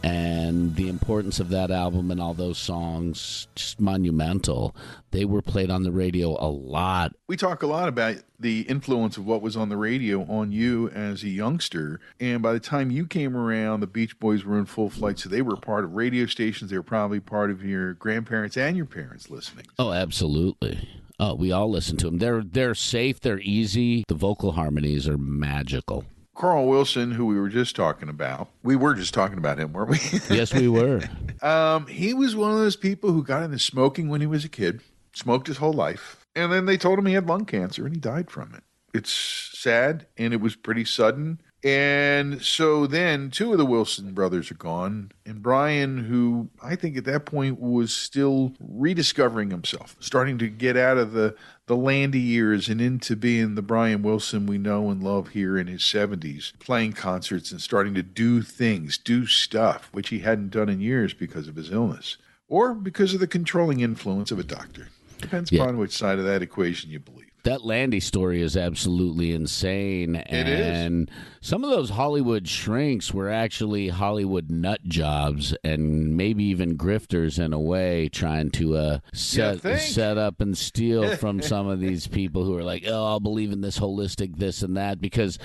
And 0.03 0.77
the 0.77 0.89
importance 0.89 1.41
of 1.41 1.51
that 1.51 1.71
album 1.71 2.11
and 2.11 2.21
all 2.21 2.35
those 2.35 2.59
songs 2.59 3.49
just 3.55 3.81
monumental. 3.81 4.75
They 5.11 5.25
were 5.25 5.43
played 5.43 5.71
on 5.71 5.83
the 5.83 5.93
radio 5.93 6.31
a 6.41 6.49
lot. 6.49 7.15
We 7.27 7.37
talk 7.37 7.63
a 7.63 7.67
lot 7.67 7.89
about 7.89 8.17
the 8.39 8.63
influence 8.63 9.17
of 9.17 9.27
what 9.27 9.43
was 9.43 9.57
on 9.57 9.69
the 9.69 9.77
radio 9.77 10.23
on 10.23 10.53
you 10.53 10.89
as 10.91 11.23
a 11.23 11.29
youngster. 11.29 12.01
And 12.19 12.43
by 12.43 12.53
the 12.53 12.61
time 12.61 12.91
you 12.91 13.07
came 13.07 13.37
around, 13.37 13.81
the 13.81 13.87
Beach 13.87 14.19
Boys 14.19 14.45
were 14.45 14.59
in 14.59 14.67
full 14.67 14.91
flight. 14.91 15.19
So 15.19 15.29
they 15.29 15.43
were 15.43 15.57
part 15.57 15.85
of 15.85 15.95
radio 15.95 16.27
stations. 16.27 16.71
They 16.71 16.77
were 16.77 16.83
probably 16.83 17.21
part 17.21 17.51
of 17.51 17.63
your 17.65 17.95
grandparents 17.95 18.57
and 18.57 18.77
your 18.77 18.87
parents 18.87 19.31
listening. 19.31 19.67
Oh, 19.79 19.93
absolutely. 19.93 20.89
Oh, 21.19 21.35
we 21.35 21.53
all 21.53 21.71
listen 21.71 21.99
to 21.99 22.07
them. 22.07 22.17
They're 22.17 22.43
they're 22.43 22.75
safe. 22.75 23.21
They're 23.21 23.41
easy. 23.41 24.05
The 24.09 24.15
vocal 24.15 24.53
harmonies 24.53 25.07
are 25.07 25.19
magical. 25.19 26.07
Carl 26.41 26.69
Wilson, 26.69 27.11
who 27.11 27.27
we 27.27 27.39
were 27.39 27.51
just 27.51 27.77
talking 27.77 28.09
about, 28.09 28.49
we 28.63 28.75
were 28.75 28.95
just 28.95 29.13
talking 29.13 29.37
about 29.37 29.59
him, 29.59 29.75
weren't 29.75 29.91
we? 29.91 29.99
yes, 30.35 30.55
we 30.55 30.69
were. 30.69 31.03
Um, 31.43 31.87
he 31.87 32.13
was 32.13 32.37
one 32.37 32.51
of 32.51 32.59
those 32.59 32.77
people 32.77 33.13
who 33.13 33.25
got 33.25 33.43
into 33.43 33.59
smoking 33.59 34.11
when 34.11 34.21
he 34.21 34.27
was 34.27 34.45
a 34.45 34.49
kid, 34.51 34.83
smoked 35.15 35.47
his 35.47 35.57
whole 35.57 35.73
life, 35.73 36.27
and 36.37 36.53
then 36.53 36.67
they 36.67 36.77
told 36.77 36.99
him 36.99 37.07
he 37.07 37.15
had 37.15 37.27
lung 37.27 37.47
cancer 37.47 37.87
and 37.87 37.95
he 37.95 37.99
died 37.99 38.31
from 38.31 38.55
it. 38.55 38.63
It's 38.93 39.11
sad 39.11 40.07
and 40.19 40.35
it 40.35 40.43
was 40.43 40.55
pretty 40.55 40.85
sudden. 40.85 41.41
And 41.63 42.43
so 42.43 42.87
then 42.87 43.31
two 43.31 43.53
of 43.53 43.59
the 43.59 43.65
Wilson 43.65 44.13
brothers 44.13 44.51
are 44.51 44.55
gone. 44.55 45.13
And 45.25 45.43
Brian, 45.43 45.97
who 45.97 46.51
I 46.63 46.77
think 46.77 46.99
at 46.99 47.05
that 47.05 47.25
point 47.25 47.59
was 47.59 47.95
still 47.95 48.53
rediscovering 48.61 49.51
himself, 49.51 49.97
starting 49.99 50.37
to 50.39 50.49
get 50.49 50.77
out 50.77 50.99
of 50.99 51.13
the, 51.13 51.35
the 51.71 51.77
Landy 51.77 52.19
years 52.19 52.69
and 52.69 52.81
into 52.81 53.15
being 53.15 53.55
the 53.55 53.63
Brian 53.63 54.03
Wilson 54.03 54.45
we 54.45 54.59
know 54.59 54.91
and 54.91 55.01
love 55.01 55.29
here 55.29 55.57
in 55.57 55.69
his 55.69 55.83
70s, 55.83 56.53
playing 56.59 56.95
concerts 56.95 57.53
and 57.53 57.63
starting 57.63 57.95
to 57.95 58.03
do 58.03 58.43
things, 58.43 58.99
do 58.99 59.25
stuff, 59.25 59.89
which 59.93 60.09
he 60.09 60.19
hadn't 60.19 60.51
done 60.51 60.69
in 60.69 60.81
years 60.81 61.15
because 61.15 61.47
of 61.47 61.55
his 61.55 61.71
illness 61.71 62.17
or 62.49 62.75
because 62.75 63.15
of 63.15 63.21
the 63.21 63.29
controlling 63.29 63.79
influence 63.79 64.33
of 64.33 64.39
a 64.41 64.43
doctor. 64.43 64.89
Depends 65.21 65.53
Yeah. 65.53 65.63
upon 65.63 65.79
which 65.79 65.97
side 65.97 66.19
of 66.19 66.25
that 66.25 66.43
equation 66.43 66.91
you 66.91 66.99
believe. 66.99 67.30
That 67.45 67.65
Landy 67.65 68.01
story 68.01 68.43
is 68.43 68.57
absolutely 68.57 69.33
insane. 69.33 70.17
It 70.17 70.49
is. 70.49 70.61
and 70.61 71.11
some 71.41 71.65
of 71.65 71.71
those 71.71 71.91
Hollywood 71.91 72.47
shrinks 72.47 73.15
were 73.15 73.31
actually 73.31 73.89
Hollywood 73.89 74.51
nut 74.51 74.85
jobs 74.85 75.55
and 75.65 76.17
maybe 76.17 76.45
even 76.45 76.77
grifters 76.77 77.43
in 77.43 77.53
a 77.55 77.59
way, 77.61 78.09
trying 78.11 78.51
to 78.53 78.77
uh, 78.77 78.99
set 79.15 79.61
set 79.81 80.19
up 80.19 80.41
and 80.41 80.57
steal 80.57 81.17
from 81.19 81.41
some 81.41 81.67
of 81.67 81.81
these 81.81 82.07
people 82.07 82.45
who 82.45 82.57
are 82.57 82.63
like, 82.63 82.85
oh, 82.87 83.07
I'll 83.07 83.21
believe 83.21 83.53
in 83.53 83.63
this 83.63 83.79
holistic 83.79 84.37
this 84.37 84.63
and 84.63 84.77
that 84.77 85.01
because 85.01 85.39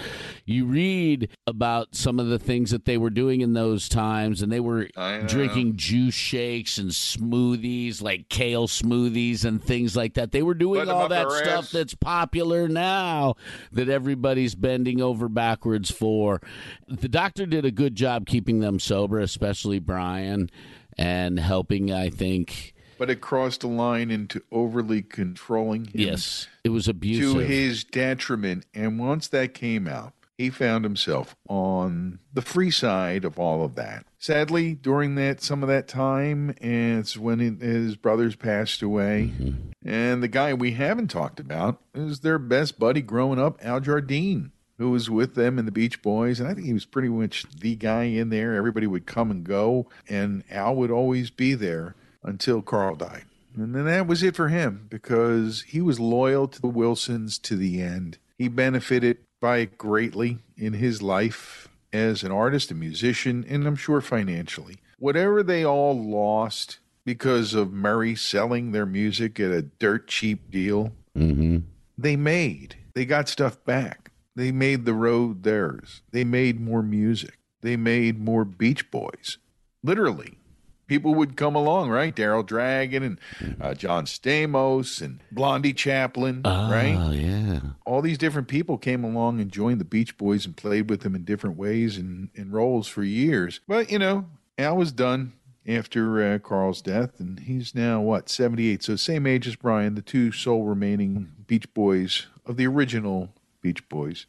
you 0.46 0.66
read 0.66 1.30
about 1.48 1.96
some 1.96 2.20
of 2.20 2.28
the 2.28 2.40
things 2.40 2.72
that 2.72 2.86
they 2.86 2.98
were 2.98 3.10
doing 3.10 3.40
in 3.42 3.54
those 3.54 3.88
times, 3.88 4.42
and 4.42 4.52
they 4.52 4.60
were 4.60 4.90
drinking 5.28 5.78
juice 5.78 6.14
shakes 6.14 6.78
and 6.78 6.92
smoothies 6.92 8.02
like 8.02 8.28
kale 8.30 8.68
smoothies 8.68 9.46
and 9.46 9.64
things 9.64 9.96
like 9.96 10.16
that. 10.16 10.32
They 10.32 10.44
were 10.44 10.54
doing 10.54 10.82
Put 10.82 10.90
all 10.90 11.08
that 11.10 11.32
stuff 11.32 11.66
ass. 11.66 11.85
That's 11.86 11.93
popular 11.93 12.67
now 12.67 13.36
that 13.71 13.89
everybody's 13.89 14.56
bending 14.56 15.00
over 15.02 15.30
backwards 15.30 15.91
for. 15.91 16.41
The 16.88 17.08
doctor 17.08 17.45
did 17.45 17.63
a 17.63 17.69
good 17.69 17.93
job 17.93 18.26
keeping 18.26 18.60
them 18.60 18.80
sober, 18.80 19.19
especially 19.19 19.78
Brian, 19.78 20.50
and 20.98 21.38
helping, 21.39 21.91
I 21.91 22.10
think. 22.10 22.74
But 22.98 23.12
it 23.12 23.21
crossed 23.21 23.63
a 23.63 23.67
line 23.67 24.10
into 24.10 24.41
overly 24.52 25.04
controlling 25.04 25.86
him 25.86 25.91
Yes, 25.93 26.48
it 26.63 26.69
was 26.69 26.88
abusive. 26.88 27.34
to 27.34 27.39
his 27.45 27.84
detriment. 27.84 28.65
And 28.74 28.98
once 28.98 29.28
that 29.28 29.54
came 29.54 29.88
out, 29.88 30.13
he 30.38 30.50
found 30.50 30.84
himself 30.84 31.36
on 31.48 32.19
the 32.34 32.41
free 32.41 32.71
side 32.71 33.24
of 33.24 33.39
all 33.39 33.63
of 33.63 33.76
that. 33.76 34.06
Sadly, 34.19 34.74
during 34.74 35.15
that 35.15 35.41
some 35.41 35.63
of 35.63 35.69
that 35.69 35.88
time, 35.88 36.56
it's 36.60 37.17
when 37.17 37.39
his 37.39 37.95
brothers 37.95 38.36
passed 38.36 38.82
away. 38.82 39.34
Mm-hmm. 39.38 39.71
And 39.86 40.24
the 40.24 40.28
guy 40.28 40.54
we 40.54 40.71
haven't 40.71 41.08
talked 41.10 41.39
about 41.39 41.82
is 41.93 42.19
their 42.19 42.39
best 42.39 42.80
buddy 42.80 43.02
growing 43.02 43.39
up, 43.39 43.63
Al 43.63 43.80
Jardine, 43.80 44.52
who 44.78 44.91
was 44.91 45.10
with 45.10 45.36
them 45.36 45.58
in 45.60 45.65
the 45.65 45.71
Beach 45.71 46.02
Boys. 46.02 46.39
And 46.39 46.50
I 46.50 46.54
think 46.54 46.65
he 46.65 46.74
was 46.74 46.86
pretty 46.86 47.10
much 47.10 47.45
the 47.60 47.76
guy 47.76 48.04
in 48.04 48.30
there. 48.30 48.56
Everybody 48.56 48.88
would 48.88 49.06
come 49.06 49.32
and 49.32 49.43
go, 49.43 49.88
and 50.10 50.43
Al 50.50 50.76
would 50.76 50.91
always 50.91 51.30
be 51.30 51.54
there 51.54 51.95
until 52.24 52.62
Carl 52.62 52.95
died. 52.95 53.26
And 53.56 53.74
then 53.74 53.86
that 53.86 54.08
was 54.08 54.21
it 54.21 54.36
for 54.36 54.50
him 54.50 54.88
because 54.89 55.62
he 55.67 55.80
was 55.82 56.00
loyal 56.00 56.48
to 56.50 56.60
the 56.60 56.67
Wilsons 56.67 57.38
to 57.39 57.56
the 57.56 57.82
end. 57.82 58.17
He 58.38 58.50
benefited 58.50 59.19
by 59.46 59.58
it 59.58 59.78
greatly 59.78 60.40
in 60.58 60.74
his 60.74 61.04
life 61.04 61.68
as 61.94 62.24
an 62.24 62.32
artist, 62.32 62.72
a 62.72 62.74
musician, 62.74 63.46
and 63.48 63.68
I'm 63.68 63.76
sure 63.76 64.02
financially. 64.02 64.78
Whatever 64.98 65.44
they 65.44 65.64
all 65.64 65.96
lost 66.04 66.80
because 67.06 67.54
of 67.54 67.72
Murray 67.72 68.16
selling 68.16 68.72
their 68.72 68.88
music 68.88 69.40
at 69.40 69.52
a 69.52 69.62
dirt 69.62 70.08
cheap 70.08 70.50
deal, 70.50 70.94
hmm 71.16 71.60
they 71.96 72.16
made. 72.16 72.76
They 72.96 73.06
got 73.06 73.30
stuff 73.30 73.64
back. 73.66 74.10
They 74.36 74.52
made 74.52 74.84
the 74.84 74.96
road 74.96 75.44
theirs. 75.44 76.02
They 76.10 76.24
made 76.24 76.60
more 76.60 76.82
music. 76.82 77.38
They 77.62 77.78
made 77.78 78.20
more 78.20 78.46
Beach 78.46 78.90
Boys. 78.90 79.38
Literally. 79.84 80.40
People 80.88 81.15
would 81.15 81.36
come 81.36 81.56
along, 81.56 81.89
right? 81.89 82.15
Daryl 82.15 82.45
Dragon 82.45 83.04
and 83.04 83.19
uh, 83.60 83.74
John 83.74 84.06
Stamos 84.06 85.02
and 85.02 85.19
Blondie 85.32 85.74
Chaplin, 85.74 86.41
right? 86.43 86.95
Oh, 86.98 87.12
yeah. 87.12 87.60
all 87.86 88.02
these 88.02 88.17
different 88.17 88.48
people 88.48 88.78
came 88.78 89.04
along 89.04 89.39
and 89.39 89.52
joined 89.52 89.82
the 89.82 89.86
Beach 89.86 90.17
Boys 90.17 90.45
and 90.45 90.56
played 90.56 90.89
with 90.89 91.02
them 91.02 91.15
in 91.15 91.24
different 91.24 91.58
ways 91.58 91.98
and, 91.98 92.30
and 92.36 92.54
roles 92.54 92.88
for 92.88 93.04
years. 93.04 93.60
But, 93.67 93.91
you 93.91 93.98
know, 94.00 94.26
Al 94.58 94.78
was 94.78 94.91
done 94.91 95.34
after 95.67 96.21
uh, 96.34 96.38
Carl's 96.39 96.82
death, 96.82 97.19
and 97.19 97.39
he's 97.39 97.74
now, 97.74 98.00
what, 98.02 98.30
78? 98.30 98.84
So, 98.84 98.95
same 98.95 99.26
age 99.26 99.48
as 99.48 99.56
Brian, 99.56 99.95
the 99.95 100.02
two 100.02 100.32
sole 100.32 100.63
remaining 100.63 101.32
Beach 101.48 101.71
Boys 101.74 102.28
of 102.45 102.58
the 102.58 102.67
original 102.67 103.34
Beach 103.62 103.88
Boys. 103.89 104.28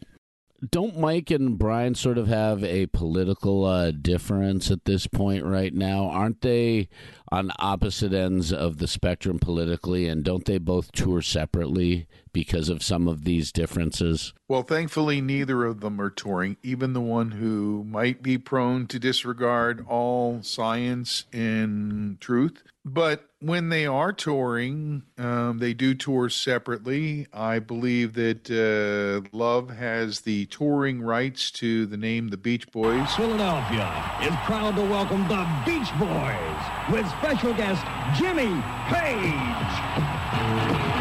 Don't 0.71 0.99
Mike 0.99 1.31
and 1.31 1.59
Brian 1.59 1.95
sort 1.95 2.17
of 2.17 2.29
have 2.29 2.65
a 2.65 2.87
political 2.87 3.65
uh, 3.65 3.91
difference 3.91 4.71
at 4.71 4.87
this 4.87 5.07
point 5.07 5.45
right 5.45 5.75
now? 5.75 6.09
Aren't 6.09 6.41
they 6.41 6.89
on 7.31 7.53
opposite 7.59 8.15
ends 8.15 8.53
of 8.53 8.79
the 8.79 8.87
spectrum 8.87 9.39
politically? 9.39 10.09
And 10.09 10.25
don't 10.25 10.47
they 10.47 10.57
both 10.59 10.93
tour 10.93 11.21
separately 11.21 12.07
because 12.37 12.69
of 12.69 12.83
some 12.83 13.09
of 13.09 13.25
these 13.25 13.51
differences? 13.51 14.35
Well, 14.47 14.63
thankfully, 14.63 15.23
neither 15.23 15.65
of 15.65 15.81
them 15.81 15.99
are 15.99 16.11
touring, 16.11 16.59
even 16.63 16.93
the 16.93 17.01
one 17.01 17.31
who 17.31 17.83
might 17.89 18.23
be 18.23 18.37
prone 18.37 18.87
to 18.89 18.99
disregard 18.99 19.87
all 19.89 20.43
science 20.43 21.25
and 21.33 22.21
truth. 22.21 22.63
But 22.85 23.31
when 23.41 23.71
they 23.71 23.87
are 23.87 24.13
touring, 24.13 25.05
um, 25.17 25.61
they 25.61 25.73
do 25.73 25.95
tour 25.95 26.29
separately. 26.29 27.27
I 27.33 27.59
believe 27.59 28.13
that 28.13 28.51
uh, 28.51 29.27
Love 29.35 29.71
has 29.71 30.21
the 30.21 30.45
touring 30.47 31.01
rights 31.01 31.51
to 31.53 31.87
the 31.87 31.97
name 31.97 32.29
The 32.29 32.37
Beach 32.37 32.71
Boys. 32.71 33.15
Philadelphia 33.15 33.89
is 34.21 34.37
proud 34.45 34.77
to 34.77 34.83
welcome 34.83 35.27
the 35.27 35.49
Beach 35.65 35.89
Boys 35.99 36.93
with 36.93 37.09
special 37.13 37.55
guest 37.55 37.83
Jimmy 38.21 38.63
Page. 38.89 40.96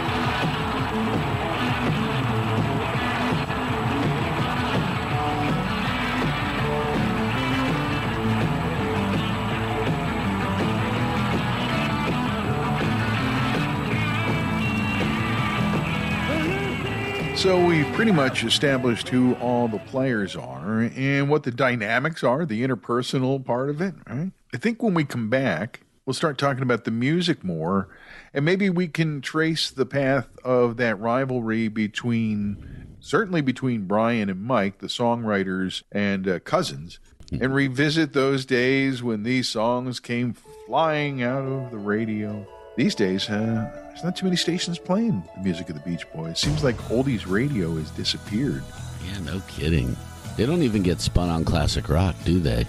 So 17.45 17.63
we've 17.63 17.86
pretty 17.93 18.12
much 18.12 18.43
established 18.43 19.10
who 19.10 19.36
all 19.36 19.67
the 19.67 19.77
players 19.77 20.36
are 20.36 20.79
and 20.79 21.29
what 21.29 21.43
the 21.43 21.51
dynamics 21.51 22.23
are, 22.23 22.43
the 22.43 22.67
interpersonal 22.67 23.45
part 23.45 23.69
of 23.69 23.81
it, 23.81 23.93
right? 24.10 24.31
I 24.51 24.58
think 24.58 24.81
when 24.81 24.95
we 24.95 25.03
come 25.03 25.29
back, 25.29 25.81
we'll 26.08 26.15
start 26.15 26.39
talking 26.39 26.63
about 26.63 26.86
the 26.86 26.91
music 26.91 27.43
more, 27.43 27.88
and 28.34 28.45
maybe 28.45 28.71
we 28.71 28.88
can 28.88 29.21
trace 29.21 29.69
the 29.69 29.86
path 29.86 30.27
of 30.43 30.77
that 30.77 30.99
rivalry 30.99 31.67
between, 31.67 32.95
certainly 32.99 33.41
between 33.41 33.86
Brian 33.86 34.27
and 34.27 34.41
Mike, 34.41 34.79
the 34.79 34.88
songwriters 34.88 35.84
and 35.91 36.27
uh, 36.27 36.39
cousins, 36.39 36.99
and 37.31 37.53
revisit 37.53 38.13
those 38.13 38.43
days 38.47 39.03
when 39.03 39.21
these 39.21 39.47
songs 39.47 39.99
came 39.99 40.34
flying 40.65 41.21
out 41.21 41.43
of 41.43 41.69
the 41.69 41.77
radio. 41.77 42.47
These 42.75 42.95
days, 42.95 43.29
uh, 43.29 43.71
there's 43.88 44.03
not 44.03 44.17
too 44.17 44.25
many 44.25 44.35
stations 44.35 44.77
playing 44.77 45.23
the 45.35 45.41
music 45.41 45.69
of 45.69 45.75
the 45.75 45.89
Beach 45.89 46.05
Boys. 46.11 46.31
It 46.31 46.38
Seems 46.38 46.63
like 46.63 46.75
oldies 46.89 47.29
radio 47.29 47.73
has 47.75 47.89
disappeared. 47.91 48.63
Yeah, 49.05 49.19
no 49.19 49.41
kidding. 49.47 49.95
They 50.35 50.45
don't 50.45 50.61
even 50.61 50.83
get 50.83 50.99
spun 50.99 51.29
on 51.29 51.45
classic 51.45 51.88
rock, 51.88 52.15
do 52.25 52.39
they? 52.39 52.65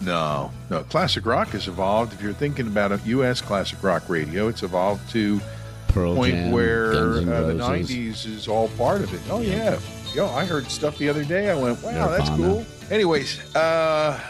No, 0.00 0.52
no. 0.70 0.84
Classic 0.84 1.26
rock 1.26 1.48
has 1.48 1.66
evolved. 1.66 2.12
If 2.12 2.22
you're 2.22 2.32
thinking 2.32 2.68
about 2.68 2.92
a 2.92 3.00
U.S. 3.06 3.40
classic 3.40 3.82
rock 3.82 4.08
radio, 4.08 4.46
it's 4.46 4.62
evolved 4.62 5.10
to 5.10 5.40
Pearl 5.88 6.14
point 6.14 6.34
Jam, 6.34 6.52
where 6.52 6.92
uh, 6.92 7.20
the 7.22 7.54
'90s 7.54 8.24
is 8.26 8.46
all 8.46 8.68
part 8.68 9.00
of 9.00 9.12
it. 9.12 9.20
Oh 9.28 9.40
yeah, 9.40 9.80
yo, 10.14 10.28
I 10.28 10.44
heard 10.44 10.66
stuff 10.70 10.98
the 10.98 11.08
other 11.08 11.24
day. 11.24 11.50
I 11.50 11.60
went, 11.60 11.82
wow, 11.82 12.06
that's 12.08 12.28
cool. 12.30 12.64
Anyways, 12.92 13.56
uh, 13.56 14.20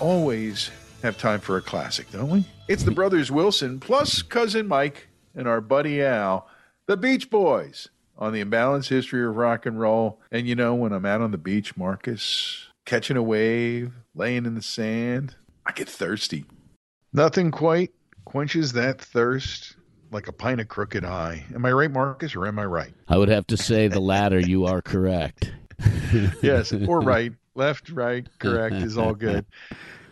always 0.00 0.70
have 1.02 1.18
time 1.18 1.40
for 1.40 1.56
a 1.56 1.62
classic, 1.62 2.10
don't 2.10 2.30
we? 2.30 2.44
It's 2.68 2.82
the 2.82 2.90
Brothers 2.90 3.30
Wilson 3.30 3.80
plus 3.80 4.22
cousin 4.22 4.66
Mike 4.66 5.08
and 5.34 5.46
our 5.46 5.60
buddy 5.60 6.02
Al, 6.02 6.48
the 6.86 6.96
Beach 6.96 7.30
Boys, 7.30 7.88
on 8.16 8.32
the 8.32 8.44
imbalanced 8.44 8.88
history 8.88 9.24
of 9.24 9.36
rock 9.36 9.66
and 9.66 9.78
roll. 9.78 10.20
And 10.30 10.46
you 10.48 10.54
know, 10.54 10.74
when 10.74 10.92
I'm 10.92 11.06
out 11.06 11.20
on 11.20 11.30
the 11.30 11.38
beach, 11.38 11.76
Marcus, 11.76 12.66
catching 12.84 13.16
a 13.16 13.22
wave, 13.22 13.92
laying 14.14 14.44
in 14.44 14.54
the 14.54 14.62
sand, 14.62 15.36
I 15.64 15.72
get 15.72 15.88
thirsty. 15.88 16.44
Nothing 17.12 17.50
quite 17.50 17.92
quenches 18.24 18.72
that 18.72 19.00
thirst 19.00 19.76
like 20.10 20.26
a 20.26 20.32
pint 20.32 20.60
of 20.60 20.68
crooked 20.68 21.04
eye. 21.04 21.44
Am 21.54 21.64
I 21.64 21.72
right, 21.72 21.90
Marcus, 21.90 22.34
or 22.34 22.46
am 22.46 22.58
I 22.58 22.64
right? 22.64 22.92
I 23.08 23.18
would 23.18 23.28
have 23.28 23.46
to 23.48 23.56
say 23.56 23.88
the 23.88 24.00
latter. 24.00 24.40
You 24.40 24.64
are 24.66 24.82
correct. 24.82 25.52
yes, 26.42 26.72
or 26.72 27.00
right, 27.00 27.32
left, 27.54 27.90
right, 27.90 28.26
correct 28.38 28.76
is 28.76 28.98
all 28.98 29.14
good. 29.14 29.44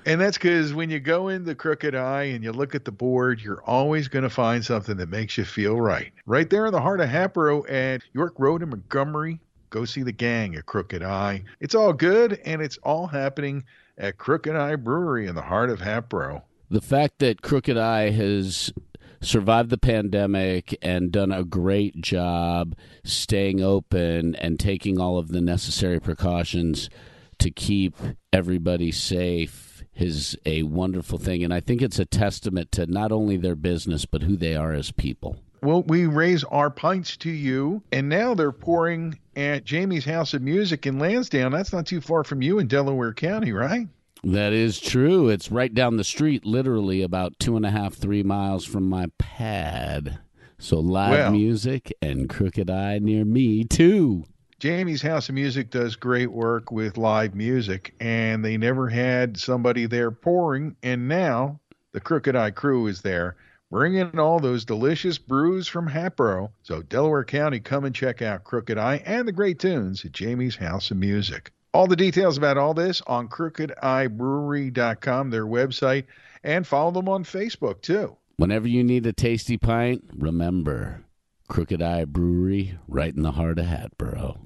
And 0.07 0.21
that's 0.21 0.39
because 0.39 0.73
when 0.73 0.89
you 0.89 1.01
go 1.01 1.27
in 1.27 1.45
the 1.45 1.57
crooked 1.57 1.97
eye 1.97 2.23
and 2.23 2.45
you 2.45 2.53
look 2.53 2.77
at 2.77 2.85
the 2.85 2.93
board, 2.93 3.41
you're 3.41 3.63
always 3.65 4.07
going 4.07 4.23
to 4.23 4.31
find 4.31 4.65
something 4.65 4.97
that 4.99 5.09
makes 5.09 5.37
you 5.37 5.45
feel 5.45 5.81
right. 5.81 6.13
Right 6.27 6.49
there 6.49 6.65
in 6.65 6.73
the 6.73 6.81
heart 6.81 7.01
of 7.01 7.09
Hatboro 7.09 7.67
at 7.67 8.03
York 8.13 8.35
Road 8.39 8.63
in 8.63 8.69
Montgomery, 8.69 9.41
go 9.71 9.85
see 9.85 10.05
the 10.05 10.13
gang 10.13 10.55
at 10.55 10.65
Crooked 10.65 11.03
Eye. 11.03 11.43
It's 11.59 11.75
all 11.75 11.93
good, 11.93 12.41
and 12.45 12.63
it's 12.63 12.79
all 12.85 13.09
happening 13.09 13.65
at 13.99 14.17
Crooked 14.17 14.55
Eye 14.55 14.77
Brewery 14.77 15.27
in 15.27 15.35
the 15.35 15.43
heart 15.43 15.71
of 15.71 15.81
Hatboro. 15.81 16.45
The 16.71 16.81
fact 16.81 17.19
that 17.19 17.43
Crooked 17.43 17.77
Eye 17.77 18.11
has 18.11 18.73
survived 19.21 19.71
the 19.71 19.79
pandemic 19.79 20.79
and 20.83 21.11
done 21.11 21.33
a 21.33 21.43
great 21.43 22.01
job 22.01 22.77
staying 23.03 23.61
open 23.61 24.37
and 24.37 24.61
taking 24.61 25.01
all 25.01 25.19
of 25.19 25.29
the 25.29 25.41
necessary 25.41 25.99
precautions 25.99 26.89
to 27.41 27.51
keep 27.51 27.97
everybody 28.33 28.93
safe 28.93 29.66
is 29.97 30.37
a 30.45 30.63
wonderful 30.65 31.19
thing. 31.19 31.43
And 31.43 31.53
I 31.53 31.61
think 31.61 31.83
it's 31.83 31.99
a 31.99 32.05
testament 32.05 32.73
to 32.73 32.87
not 32.87 33.13
only 33.13 33.37
their 33.37 33.57
business, 33.57 34.05
but 34.05 34.23
who 34.23 34.37
they 34.37 34.55
are 34.55 34.73
as 34.73 34.93
people. 34.93 35.39
Well, 35.63 35.83
we 35.83 36.07
raise 36.07 36.45
our 36.45 36.71
pints 36.71 37.17
to 37.19 37.31
you, 37.31 37.83
and 37.91 38.09
now 38.09 38.35
they're 38.35 38.53
pouring 38.53 39.19
at 39.35 39.65
Jamie's 39.65 40.05
House 40.05 40.35
of 40.35 40.43
Music 40.43 40.87
in 40.87 40.99
Lansdowne. 40.99 41.51
That's 41.51 41.73
not 41.73 41.87
too 41.87 42.01
far 42.01 42.25
from 42.25 42.43
you 42.43 42.59
in 42.59 42.69
Delaware 42.69 43.15
County, 43.15 43.53
right? 43.53 43.89
That 44.23 44.53
is 44.53 44.81
true. 44.81 45.29
It's 45.29 45.51
right 45.51 45.73
down 45.73 45.97
the 45.97 46.05
street, 46.05 46.45
literally 46.45 47.03
about 47.03 47.39
two 47.39 47.57
and 47.57 47.65
a 47.65 47.71
half, 47.71 47.95
three 47.95 48.23
miles 48.23 48.65
from 48.65 48.89
my 48.89 49.07
pad. 49.19 50.19
So 50.59 50.79
live 50.79 51.11
well, 51.11 51.33
music 51.33 51.93
and 52.01 52.29
Crooked 52.29 52.71
Eye 52.71 52.99
near 52.99 53.25
me, 53.25 53.65
too. 53.65 54.25
Jamie's 54.59 55.03
House 55.03 55.29
of 55.29 55.35
Music 55.35 55.69
does 55.69 55.97
great 55.97 56.33
work 56.33 56.73
with 56.73 56.97
live 56.97 57.35
music, 57.35 57.93
and 58.01 58.43
they 58.43 58.57
never 58.57 58.89
had 58.89 59.37
somebody 59.37 59.85
there 59.85 60.11
pouring, 60.11 60.75
and 60.83 61.09
now 61.09 61.61
the 61.93 62.01
Crooked 62.01 62.35
Eye 62.35 62.53
crew 62.53 62.87
is 62.87 63.03
there, 63.03 63.37
bringing 63.71 64.19
all 64.19 64.41
those 64.41 64.65
delicious 64.65 65.19
brews 65.19 65.69
from 65.69 65.87
Hatboro. 65.87 66.53
So 66.63 66.81
Delaware 66.81 67.25
County, 67.25 67.61
come 67.61 67.85
and 67.85 67.95
check 67.95 68.23
out 68.23 68.45
Crooked 68.45 68.79
Eye 68.79 69.03
and 69.05 69.29
the 69.29 69.33
great 69.33 69.59
tunes 69.59 70.03
at 70.07 70.13
Jamie's 70.13 70.57
House 70.57 70.91
of 70.91 70.97
Music. 70.97 71.53
All 71.75 71.87
the 71.87 71.95
details 71.95 72.39
about 72.39 72.57
all 72.57 72.73
this 72.73 73.03
on 73.07 73.29
crookedeyebrewery.com, 73.29 75.29
their 75.29 75.47
website, 75.47 76.05
and 76.43 76.67
follow 76.67 76.93
them 76.93 77.11
on 77.11 77.25
Facebook 77.25 77.83
too. 77.83 78.17
Whenever 78.39 78.69
you 78.69 78.83
need 78.83 79.05
a 79.05 79.13
tasty 79.13 79.59
pint, 79.59 80.03
remember 80.17 81.05
Crooked 81.49 81.83
Eye 81.83 82.07
Brewery, 82.07 82.79
right 82.89 83.15
in 83.15 83.23
the 83.23 83.33
heart 83.33 83.59
of 83.59 83.67
Hatboro. 83.67 84.46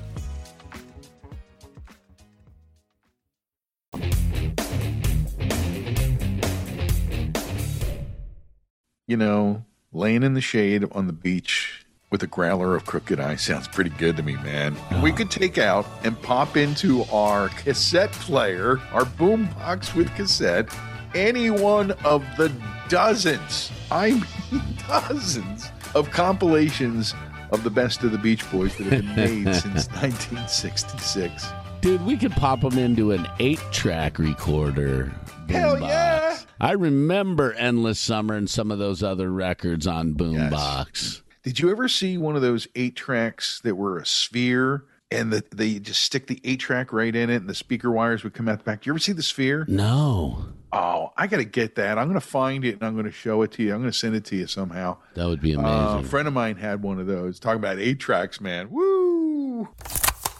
You 9.11 9.17
know, 9.17 9.65
laying 9.91 10.23
in 10.23 10.35
the 10.35 10.39
shade 10.39 10.85
on 10.93 11.07
the 11.07 11.11
beach 11.11 11.85
with 12.11 12.23
a 12.23 12.27
growler 12.27 12.77
of 12.77 12.85
crooked 12.85 13.19
eye 13.19 13.35
sounds 13.35 13.67
pretty 13.67 13.89
good 13.89 14.15
to 14.15 14.23
me, 14.23 14.37
man. 14.37 14.77
Oh. 14.89 15.01
We 15.01 15.11
could 15.11 15.29
take 15.29 15.57
out 15.57 15.85
and 16.05 16.15
pop 16.21 16.55
into 16.55 17.03
our 17.11 17.49
cassette 17.49 18.13
player, 18.13 18.77
our 18.93 19.03
boombox 19.03 19.93
with 19.95 20.15
cassette, 20.15 20.73
any 21.13 21.49
one 21.49 21.91
of 22.05 22.23
the 22.37 22.53
dozens, 22.87 23.69
I 23.91 24.11
mean 24.11 24.63
dozens, 24.87 25.69
of 25.93 26.09
compilations 26.11 27.13
of 27.51 27.65
the 27.65 27.69
best 27.69 28.03
of 28.03 28.13
the 28.13 28.17
Beach 28.17 28.49
Boys 28.49 28.77
that 28.77 28.85
have 28.85 29.01
been 29.01 29.15
made 29.17 29.43
since 29.55 29.89
1966. 29.89 31.47
Dude, 31.81 32.05
we 32.05 32.15
could 32.15 32.31
pop 32.31 32.61
them 32.61 32.77
into 32.77 33.11
an 33.11 33.27
eight 33.39 33.59
track 33.71 34.19
recorder. 34.19 35.11
Hell 35.53 35.79
box. 35.79 35.91
yeah! 35.91 36.37
I 36.59 36.73
remember 36.73 37.53
Endless 37.53 37.99
Summer 37.99 38.35
and 38.35 38.49
some 38.49 38.71
of 38.71 38.79
those 38.79 39.01
other 39.03 39.31
records 39.31 39.87
on 39.87 40.13
Boombox. 40.13 40.87
Yes. 40.93 41.21
Did 41.43 41.59
you 41.59 41.71
ever 41.71 41.87
see 41.87 42.17
one 42.17 42.35
of 42.35 42.41
those 42.43 42.67
eight 42.75 42.95
tracks 42.95 43.59
that 43.61 43.75
were 43.75 43.97
a 43.97 44.05
sphere 44.05 44.83
and 45.09 45.33
the, 45.33 45.43
they 45.53 45.79
just 45.79 46.03
stick 46.03 46.27
the 46.27 46.39
eight 46.43 46.59
track 46.59 46.93
right 46.93 47.15
in 47.15 47.29
it 47.31 47.37
and 47.37 47.49
the 47.49 47.55
speaker 47.55 47.89
wires 47.91 48.23
would 48.23 48.33
come 48.35 48.47
out 48.47 48.59
the 48.59 48.63
back? 48.63 48.81
Do 48.81 48.89
you 48.89 48.93
ever 48.93 48.99
see 48.99 49.11
the 49.11 49.23
sphere? 49.23 49.65
No. 49.67 50.45
Oh, 50.71 51.11
I 51.17 51.25
got 51.27 51.37
to 51.37 51.43
get 51.43 51.75
that. 51.75 51.97
I'm 51.97 52.07
going 52.07 52.19
to 52.19 52.25
find 52.25 52.63
it 52.63 52.75
and 52.75 52.83
I'm 52.83 52.93
going 52.93 53.05
to 53.05 53.11
show 53.11 53.41
it 53.41 53.51
to 53.53 53.63
you. 53.63 53.73
I'm 53.73 53.79
going 53.81 53.91
to 53.91 53.97
send 53.97 54.15
it 54.15 54.23
to 54.25 54.35
you 54.35 54.45
somehow. 54.45 54.97
That 55.15 55.25
would 55.25 55.41
be 55.41 55.55
uh, 55.55 55.59
amazing. 55.59 55.75
Uh, 55.79 55.99
a 55.99 56.03
friend 56.03 56.27
of 56.27 56.33
mine 56.35 56.57
had 56.57 56.83
one 56.83 56.99
of 56.99 57.07
those. 57.07 57.39
Talking 57.39 57.59
about 57.59 57.79
eight 57.79 57.99
tracks, 57.99 58.39
man. 58.39 58.69
Woo! 58.69 59.67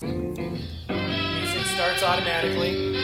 It 0.02 1.66
starts 1.76 2.04
automatically. 2.04 3.01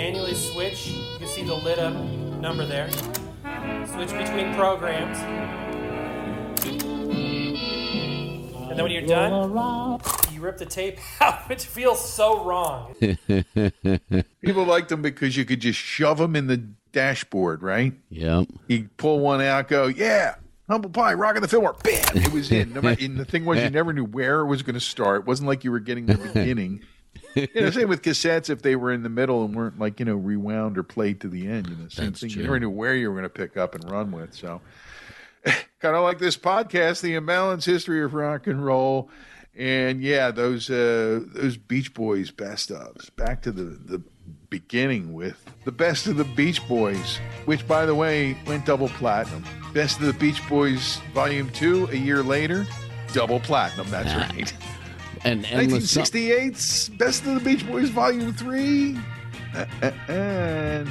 You 0.00 0.06
manually 0.06 0.34
switch. 0.34 0.86
You 0.86 1.18
can 1.18 1.28
see 1.28 1.42
the 1.44 1.54
lit 1.54 1.78
up 1.78 1.92
number 2.40 2.64
there. 2.64 2.90
Switch 2.90 4.08
between 4.08 4.54
programs. 4.54 5.18
And 8.70 8.78
then 8.78 8.82
when 8.82 8.92
you're 8.92 9.06
done, 9.06 10.00
you 10.32 10.40
rip 10.40 10.56
the 10.56 10.64
tape 10.64 10.98
out, 11.20 11.46
which 11.50 11.66
feels 11.66 12.02
so 12.02 12.42
wrong. 12.42 12.94
People 14.42 14.64
liked 14.64 14.88
them 14.88 15.02
because 15.02 15.36
you 15.36 15.44
could 15.44 15.60
just 15.60 15.78
shove 15.78 16.16
them 16.16 16.34
in 16.34 16.46
the 16.46 16.56
dashboard, 16.92 17.62
right? 17.62 17.92
Yep. 18.08 18.46
You 18.68 18.88
pull 18.96 19.20
one 19.20 19.42
out, 19.42 19.68
go, 19.68 19.88
yeah, 19.88 20.36
Humble 20.70 20.88
Pie, 20.88 21.12
Rockin' 21.12 21.42
the 21.42 21.48
Fillmore. 21.48 21.76
Bam! 21.82 22.16
It 22.16 22.32
was 22.32 22.50
in. 22.50 22.72
No 22.72 22.80
matter, 22.80 23.04
and 23.04 23.18
the 23.18 23.26
thing 23.26 23.44
was, 23.44 23.60
you 23.60 23.68
never 23.70 23.92
knew 23.92 24.06
where 24.06 24.40
it 24.40 24.46
was 24.46 24.62
going 24.62 24.74
to 24.74 24.80
start. 24.80 25.22
It 25.22 25.26
wasn't 25.26 25.48
like 25.48 25.62
you 25.62 25.70
were 25.70 25.80
getting 25.80 26.06
the 26.06 26.16
beginning. 26.16 26.84
You 27.34 27.48
know, 27.54 27.70
same 27.70 27.88
with 27.88 28.02
cassettes. 28.02 28.50
If 28.50 28.62
they 28.62 28.76
were 28.76 28.92
in 28.92 29.02
the 29.02 29.08
middle 29.08 29.44
and 29.44 29.54
weren't 29.54 29.78
like 29.78 29.98
you 30.00 30.06
know 30.06 30.16
rewound 30.16 30.78
or 30.78 30.82
played 30.82 31.20
to 31.20 31.28
the 31.28 31.46
end, 31.46 31.68
you 31.68 31.76
know, 31.76 31.88
same 31.88 32.06
That's 32.06 32.20
thing. 32.20 32.30
true. 32.30 32.42
You 32.42 32.48
never 32.48 32.60
knew 32.60 32.70
where 32.70 32.94
you 32.94 33.08
were 33.08 33.14
going 33.14 33.24
to 33.24 33.28
pick 33.28 33.56
up 33.56 33.74
and 33.74 33.90
run 33.90 34.10
with. 34.12 34.34
So, 34.34 34.60
kind 35.44 35.96
of 35.96 36.02
like 36.02 36.18
this 36.18 36.36
podcast, 36.36 37.00
the 37.00 37.14
imbalanced 37.14 37.64
history 37.64 38.02
of 38.02 38.14
rock 38.14 38.46
and 38.46 38.64
roll, 38.64 39.10
and 39.56 40.02
yeah, 40.02 40.30
those 40.30 40.70
uh, 40.70 41.20
those 41.34 41.56
Beach 41.56 41.94
Boys 41.94 42.30
best 42.30 42.70
ofs. 42.70 43.14
Back 43.16 43.42
to 43.42 43.52
the 43.52 43.64
the 43.64 44.02
beginning 44.48 45.12
with 45.12 45.44
the 45.64 45.72
best 45.72 46.06
of 46.06 46.16
the 46.16 46.24
Beach 46.24 46.66
Boys, 46.66 47.18
which 47.44 47.66
by 47.66 47.86
the 47.86 47.94
way 47.94 48.36
went 48.46 48.66
double 48.66 48.88
platinum. 48.88 49.44
Best 49.72 50.00
of 50.00 50.06
the 50.06 50.12
Beach 50.14 50.46
Boys 50.48 51.00
Volume 51.14 51.50
Two 51.50 51.86
a 51.92 51.96
year 51.96 52.22
later, 52.22 52.66
double 53.12 53.40
platinum. 53.40 53.88
That's 53.90 54.14
right. 54.14 54.52
And 55.24 55.44
endless. 55.46 55.90
Sum- 55.90 56.02
1968's 56.04 56.88
Best 56.90 57.26
of 57.26 57.34
the 57.34 57.40
Beach 57.40 57.66
Boys 57.66 57.90
Volume 57.90 58.32
3. 58.32 58.96
Uh, 59.54 59.64
uh, 59.82 59.86
uh, 59.86 59.92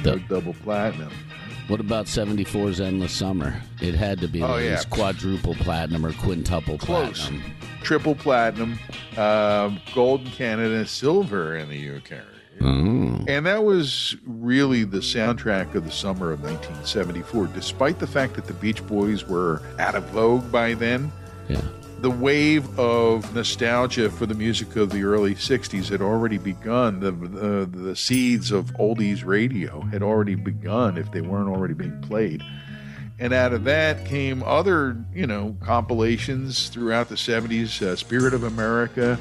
The- 0.02 0.22
double 0.28 0.54
platinum. 0.54 1.12
What 1.68 1.78
about 1.80 2.06
74's 2.06 2.80
Endless 2.80 3.12
Summer? 3.12 3.54
It 3.80 3.94
had 3.94 4.18
to 4.20 4.28
be 4.28 4.42
Oh, 4.42 4.56
yeah. 4.56 4.82
quadruple 4.90 5.54
platinum 5.54 6.04
or 6.04 6.12
quintuple 6.14 6.78
Close. 6.78 7.20
platinum. 7.28 7.42
Triple 7.82 8.14
platinum, 8.16 8.78
um, 9.16 9.80
gold 9.94 10.22
in 10.22 10.30
Canada, 10.32 10.84
silver 10.86 11.56
in 11.56 11.68
the 11.68 11.76
UK. 11.96 12.18
Oh. 12.60 13.24
And 13.28 13.46
that 13.46 13.62
was 13.64 14.16
really 14.26 14.82
the 14.84 14.98
soundtrack 14.98 15.74
of 15.76 15.84
the 15.84 15.92
summer 15.92 16.32
of 16.32 16.40
1974. 16.42 17.46
Despite 17.54 17.98
the 18.00 18.06
fact 18.06 18.34
that 18.34 18.46
the 18.46 18.52
Beach 18.54 18.84
Boys 18.86 19.26
were 19.26 19.62
out 19.78 19.94
of 19.94 20.04
vogue 20.10 20.50
by 20.52 20.74
then, 20.74 21.10
Yeah. 21.48 21.60
The 22.00 22.10
wave 22.10 22.78
of 22.78 23.34
nostalgia 23.34 24.10
for 24.10 24.24
the 24.24 24.34
music 24.34 24.74
of 24.76 24.90
the 24.90 25.02
early 25.02 25.34
60s 25.34 25.88
had 25.90 26.00
already 26.00 26.38
begun. 26.38 27.00
The, 27.00 27.12
the, 27.12 27.66
the 27.66 27.96
seeds 27.96 28.50
of 28.50 28.72
oldies 28.76 29.24
radio 29.24 29.82
had 29.82 30.02
already 30.02 30.34
begun 30.34 30.96
if 30.96 31.12
they 31.12 31.20
weren't 31.20 31.48
already 31.48 31.74
being 31.74 32.00
played. 32.00 32.42
And 33.18 33.34
out 33.34 33.52
of 33.52 33.64
that 33.64 34.06
came 34.06 34.42
other, 34.42 34.96
you 35.12 35.26
know, 35.26 35.54
compilations 35.60 36.70
throughout 36.70 37.10
the 37.10 37.16
70s 37.16 37.82
uh, 37.82 37.94
Spirit 37.96 38.32
of 38.32 38.44
America, 38.44 39.18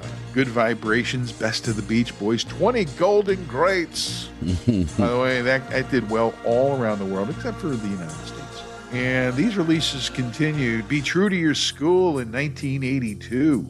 uh, 0.00 0.06
Good 0.32 0.46
Vibrations, 0.46 1.32
Best 1.32 1.66
of 1.66 1.74
the 1.74 1.82
Beach 1.82 2.16
Boys, 2.20 2.44
20 2.44 2.84
Golden 2.84 3.44
Greats. 3.46 4.28
By 4.42 5.08
the 5.08 5.18
way, 5.20 5.42
that, 5.42 5.68
that 5.70 5.90
did 5.90 6.08
well 6.08 6.34
all 6.44 6.80
around 6.80 7.00
the 7.00 7.04
world 7.04 7.30
except 7.30 7.58
for 7.58 7.66
the 7.66 7.88
United 7.88 8.10
States. 8.10 8.51
And 8.92 9.34
these 9.34 9.56
releases 9.56 10.10
continued. 10.10 10.86
Be 10.86 11.00
True 11.00 11.30
to 11.30 11.36
Your 11.36 11.54
School 11.54 12.18
in 12.18 12.30
1982. 12.30 13.66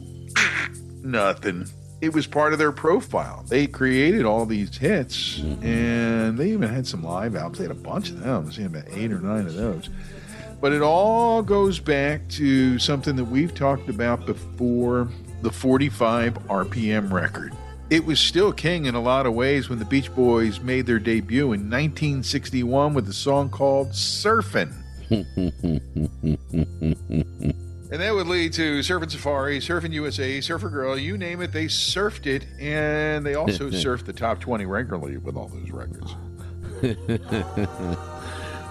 Nothing. 1.01 1.65
It 2.01 2.13
was 2.13 2.27
part 2.27 2.51
of 2.51 2.59
their 2.59 2.73
profile. 2.73 3.45
They 3.47 3.65
created 3.65 4.25
all 4.25 4.45
these 4.45 4.75
hits, 4.77 5.39
mm-hmm. 5.39 5.65
and 5.65 6.37
they 6.37 6.49
even 6.51 6.67
had 6.67 6.85
some 6.85 7.01
live 7.01 7.37
albums. 7.37 7.59
They 7.59 7.63
had 7.63 7.71
a 7.71 7.75
bunch 7.75 8.09
of 8.09 8.19
them. 8.19 8.51
I 8.57 8.61
about 8.63 8.83
eight 8.91 9.13
or 9.13 9.19
nine 9.19 9.45
of 9.45 9.53
those. 9.53 9.89
But 10.59 10.73
it 10.73 10.81
all 10.81 11.41
goes 11.41 11.79
back 11.79 12.27
to 12.29 12.77
something 12.77 13.15
that 13.15 13.23
we've 13.23 13.55
talked 13.55 13.87
about 13.87 14.25
before 14.25 15.07
the 15.41 15.51
45 15.51 16.33
RPM 16.47 17.09
record. 17.11 17.55
It 17.89 18.05
was 18.05 18.19
still 18.19 18.51
king 18.51 18.85
in 18.85 18.95
a 18.95 19.01
lot 19.01 19.25
of 19.25 19.33
ways 19.33 19.69
when 19.69 19.79
the 19.79 19.85
Beach 19.85 20.13
Boys 20.13 20.59
made 20.59 20.85
their 20.85 20.99
debut 20.99 21.53
in 21.53 21.69
1961 21.69 22.93
with 22.93 23.07
a 23.07 23.13
song 23.13 23.49
called 23.49 23.91
Surfin'. 23.91 24.82
And 27.91 28.01
that 28.01 28.15
would 28.15 28.27
lead 28.27 28.53
to 28.53 28.79
Surfing 28.79 29.11
Safari, 29.11 29.59
Surfing 29.59 29.93
USA, 29.93 30.41
Surfer 30.41 30.69
Girl, 30.69 30.97
you 30.97 31.15
name 31.17 31.41
it, 31.41 31.51
they 31.51 31.65
surfed 31.65 32.25
it. 32.25 32.45
And 32.59 33.23
they 33.23 33.35
also 33.35 33.69
surfed 33.71 34.05
the 34.05 34.13
top 34.13 34.39
20 34.39 34.65
regularly 34.65 35.17
with 35.17 35.35
all 35.35 35.49
those 35.49 35.69
records. 35.69 36.15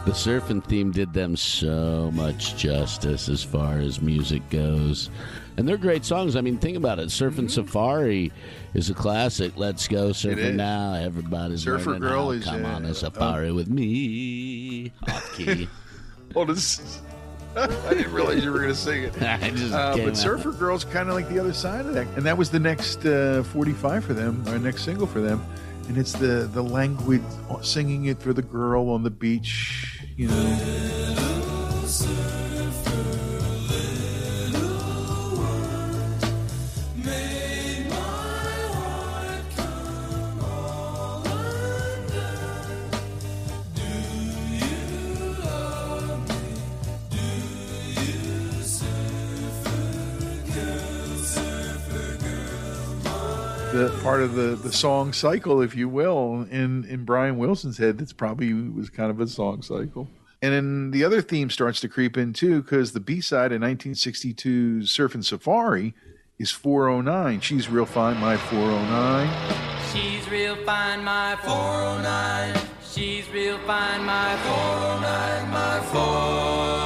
The 0.05 0.11
surfing 0.11 0.64
theme 0.64 0.90
did 0.90 1.12
them 1.12 1.37
so 1.37 2.11
much 2.12 2.57
justice 2.57 3.28
as 3.28 3.44
far 3.44 3.78
as 3.78 4.02
music 4.02 4.42
goes. 4.50 5.11
And 5.57 5.68
they're 5.68 5.76
great 5.76 6.05
songs. 6.05 6.35
I 6.35 6.40
mean, 6.40 6.59
think 6.59 6.76
about 6.76 6.98
it. 6.98 7.11
Surfing 7.11 7.48
Safari 7.48 8.33
is 8.74 8.90
a 8.90 8.94
classic. 8.94 9.52
Let's 9.55 9.87
go 9.87 10.09
surfing 10.09 10.57
now. 10.57 10.94
Everybody's 10.94 11.62
Surfer 11.62 12.00
Girl 12.00 12.24
how. 12.24 12.31
is, 12.31 12.44
Come 12.44 12.64
uh, 12.64 12.70
on 12.70 12.85
a 12.85 12.94
safari 12.94 13.52
with 13.52 13.68
me. 13.68 14.90
Off 15.09 15.38
Well. 16.35 16.47
I 17.57 17.66
didn't 17.92 18.12
realize 18.12 18.42
you 18.42 18.51
were 18.51 18.61
going 18.61 18.71
to 18.71 18.75
sing 18.75 19.03
it. 19.03 19.23
I 19.23 19.51
just 19.51 19.75
Uh, 19.75 19.95
but 19.97 20.09
out. 20.09 20.16
Surfer 20.16 20.53
Girl's 20.53 20.85
kind 20.85 21.09
of 21.11 21.14
like 21.14 21.29
the 21.29 21.38
other 21.38 21.53
side 21.53 21.85
of 21.85 21.92
that. 21.95 22.07
And 22.16 22.25
that 22.25 22.38
was 22.38 22.51
the 22.51 22.59
next 22.59 23.05
uh, 23.05 23.42
45 23.42 24.05
for 24.05 24.14
them, 24.14 24.42
our 24.47 24.59
next 24.59 24.85
single 24.85 25.07
for 25.07 25.21
them. 25.21 25.45
And 25.88 25.99
it's 25.99 26.12
the, 26.12 26.49
the 26.53 26.62
languid 26.62 27.23
singing 27.61 28.07
it 28.07 28.23
for 28.23 28.33
the 28.33 28.40
girl 28.42 28.88
on 28.90 29.03
the 29.03 29.11
beach, 29.11 30.01
you 30.16 30.29
know. 30.29 30.59
The 53.73 53.89
part 54.03 54.21
of 54.21 54.35
the, 54.35 54.55
the 54.55 54.71
song 54.71 55.15
cycle, 55.15 55.63
if 55.63 55.75
you 55.75 55.89
will, 55.89 56.47
in, 56.51 56.85
in 56.85 57.05
Brian 57.05 57.39
Wilson's 57.39 57.79
head, 57.79 57.99
that's 57.99 58.13
probably 58.13 58.53
was 58.53 58.91
kind 58.91 59.11
of 59.11 59.19
a 59.19 59.27
song 59.27 59.63
cycle. 59.63 60.09
And 60.43 60.53
then 60.53 60.91
the 60.91 61.05
other 61.05 61.23
theme 61.23 61.49
starts 61.49 61.81
to 61.81 61.89
creep 61.89 62.19
in 62.19 62.35
too, 62.35 62.63
because 62.63 62.93
the 62.93 63.01
B 63.01 63.21
side 63.21 63.53
of 63.53 63.63
1962's 63.63 64.91
Surfing 64.91 65.25
Safari 65.25 65.95
is 66.39 66.51
409. 66.51 67.41
She's 67.41 67.71
real 67.71 67.87
fine, 67.87 68.19
my 68.19 68.37
409. 68.37 69.55
She's 69.93 70.29
real 70.29 70.57
fine, 70.67 71.03
my 71.03 71.37
409. 71.43 72.69
She's 72.93 73.29
real 73.31 73.59
fine, 73.59 74.05
my 74.05 74.37
409, 74.37 75.51
my 75.51 75.81
409. 75.93 76.82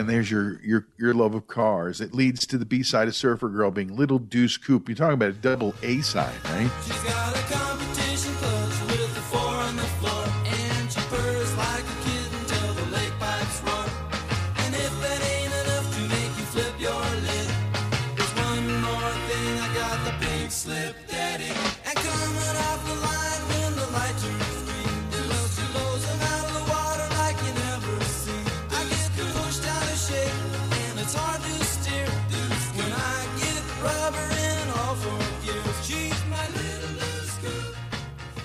And 0.00 0.08
there's 0.08 0.30
your, 0.30 0.58
your 0.62 0.86
your 0.96 1.12
love 1.12 1.34
of 1.34 1.46
cars. 1.46 2.00
It 2.00 2.14
leads 2.14 2.46
to 2.46 2.56
the 2.56 2.64
B 2.64 2.82
side 2.82 3.06
of 3.06 3.14
Surfer 3.14 3.50
Girl 3.50 3.70
being 3.70 3.94
Little 3.94 4.18
Deuce 4.18 4.56
Coupe. 4.56 4.88
You're 4.88 4.96
talking 4.96 5.12
about 5.12 5.28
a 5.28 5.32
double 5.34 5.74
A 5.82 6.00
side, 6.00 6.32
right? 6.46 7.99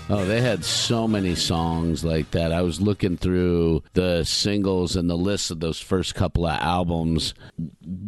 Oh, 0.08 0.24
they 0.24 0.40
had 0.40 0.64
so 0.64 1.08
many 1.08 1.34
songs 1.34 2.06
like 2.06 2.30
that. 2.32 2.52
I 2.52 2.62
was 2.62 2.80
looking 2.80 3.18
through 3.18 3.82
the 3.94 4.24
singles 4.24 4.96
and 4.96 5.10
the 5.10 5.18
list 5.18 5.50
of 5.50 5.60
those 5.60 5.80
first 5.80 6.14
couple 6.14 6.46
of 6.46 6.60
albums, 6.62 7.34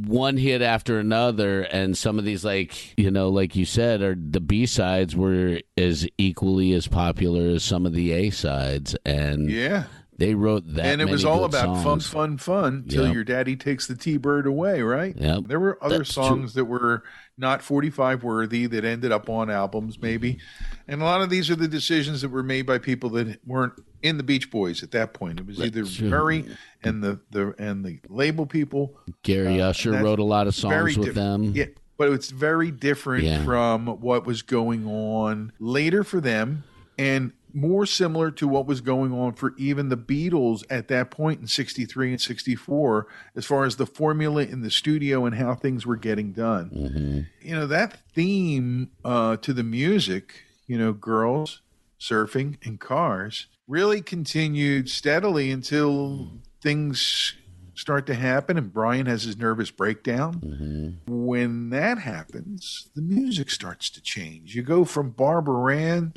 one 0.05 0.38
hit 0.38 0.62
after 0.62 0.99
another, 0.99 1.63
and 1.63 1.97
some 1.97 2.19
of 2.19 2.25
these, 2.25 2.45
like 2.45 2.95
you 2.99 3.10
know, 3.10 3.29
like 3.29 3.55
you 3.55 3.65
said, 3.65 4.03
are 4.03 4.15
the 4.15 4.39
B 4.39 4.67
sides 4.67 5.15
were 5.15 5.60
as 5.75 6.07
equally 6.19 6.73
as 6.73 6.88
popular 6.88 7.48
as 7.50 7.63
some 7.63 7.87
of 7.87 7.93
the 7.93 8.12
A 8.12 8.29
sides, 8.29 8.95
and 9.04 9.50
Yeah. 9.50 9.85
they 10.19 10.35
wrote 10.35 10.71
that. 10.75 10.85
and 10.85 11.02
it 11.02 11.10
was 11.10 11.25
all 11.25 11.45
about 11.45 11.77
fun, 11.77 11.83
songs. 12.02 12.08
fun, 12.08 12.37
fun 12.37 12.85
till 12.87 13.06
Yep. 13.06 13.13
your 13.15 13.23
daddy 13.23 13.56
takes 13.56 13.87
the 13.87 13.95
T-bird 13.95 14.45
away, 14.45 14.83
right? 14.83 15.15
Yep. 15.17 15.45
There 15.48 15.60
were 15.60 15.79
other 15.83 15.98
That's 16.00 16.13
true. 16.13 16.23
songs 16.23 16.54
that 16.54 16.65
were 16.65 17.02
not 17.38 17.62
45 17.62 18.23
worthy 18.23 18.65
that 18.65 18.83
ended 18.83 19.12
up 19.12 19.29
on 19.29 19.50
albums, 19.50 20.00
maybe. 20.02 20.40
And 20.88 21.02
a 21.02 21.06
lot 21.06 21.21
of 21.21 21.29
these 21.29 21.50
are 21.50 21.56
the 21.56 21.67
decisions 21.67 22.21
that 22.21 22.29
were 22.29 22.44
made 22.44 22.65
by 22.65 22.79
people 22.79 23.10
that 23.12 23.40
weren't 23.46 23.73
in 24.02 24.17
the 24.17 24.23
Beach 24.23 24.50
Boys 24.50 24.81
at 24.83 24.92
that 24.92 25.13
point. 25.13 25.40
It 25.40 25.46
was 25.46 25.60
either. 25.60 25.85
Murray 26.06 26.46
and 26.83 27.04
the, 27.04 27.19
the 27.31 27.54
and 27.60 27.85
the 27.85 28.00
label 28.10 28.46
people. 28.46 28.98
Gary 29.23 29.62
Uh, 29.62 29.69
Usher 29.69 29.92
wrote 29.92 30.19
a 30.19 30.23
lot 30.23 30.48
of 30.48 30.56
songs 30.56 30.98
with 30.98 31.13
them. 31.15 31.44
Yeah, 31.56 31.65
but 31.98 32.10
it's 32.12 32.29
very 32.31 32.71
different 32.71 33.23
Yeah. 33.23 33.44
from 33.46 33.85
what 33.88 34.25
was 34.25 34.42
going 34.42 34.85
on 34.88 35.52
later 35.60 36.04
for 36.04 36.19
them. 36.19 36.63
And 37.00 37.33
more 37.54 37.85
similar 37.85 38.31
to 38.31 38.48
what 38.48 38.65
was 38.65 38.81
going 38.81 39.12
on 39.12 39.33
for 39.33 39.54
even 39.58 39.89
the 39.89 39.98
Beatles 39.98 40.63
at 40.69 40.87
that 40.89 41.12
point 41.12 41.41
in 41.41 41.48
63 41.48 42.12
and 42.12 42.21
64, 42.21 43.08
as 43.35 43.45
far 43.45 43.65
as 43.65 43.77
the 43.77 43.85
formula 43.85 44.43
in 44.43 44.62
the 44.62 44.71
studio 44.71 45.25
and 45.25 45.35
how 45.35 45.56
things 45.56 45.85
were 45.85 45.95
getting 45.95 46.33
done. 46.33 46.69
You 47.41 47.56
know, 47.56 47.67
that 47.67 48.00
theme 48.13 48.91
uh, 49.04 49.37
to 49.37 49.54
the 49.54 49.63
music, 49.63 50.43
you 50.67 50.77
know, 50.77 50.93
girls, 50.93 51.62
surfing, 52.00 52.58
and 52.65 52.79
cars 52.79 53.48
really 53.67 54.02
continued 54.02 54.89
steadily 54.89 55.52
until 55.52 56.31
things 56.62 57.35
start 57.78 58.08
to 58.08 58.13
happen 58.13 58.58
and 58.58 58.73
Brian 58.73 59.06
has 59.06 59.23
his 59.23 59.38
nervous 59.38 59.71
breakdown. 59.71 61.00
When 61.08 61.69
that 61.69 62.00
happens, 62.00 62.90
the 62.96 63.02
music 63.02 63.50
starts 63.50 63.90
to 63.92 64.02
change. 64.02 64.56
You 64.56 64.63
go 64.63 64.84
from 64.84 65.12
Barbara 65.12 65.78
Ann 65.78 66.13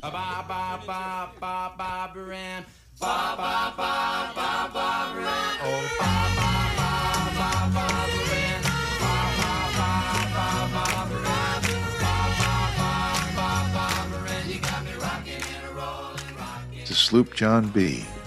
To 16.85 16.95
ba 16.95 17.33
John 17.33 17.69
ba 17.69 18.20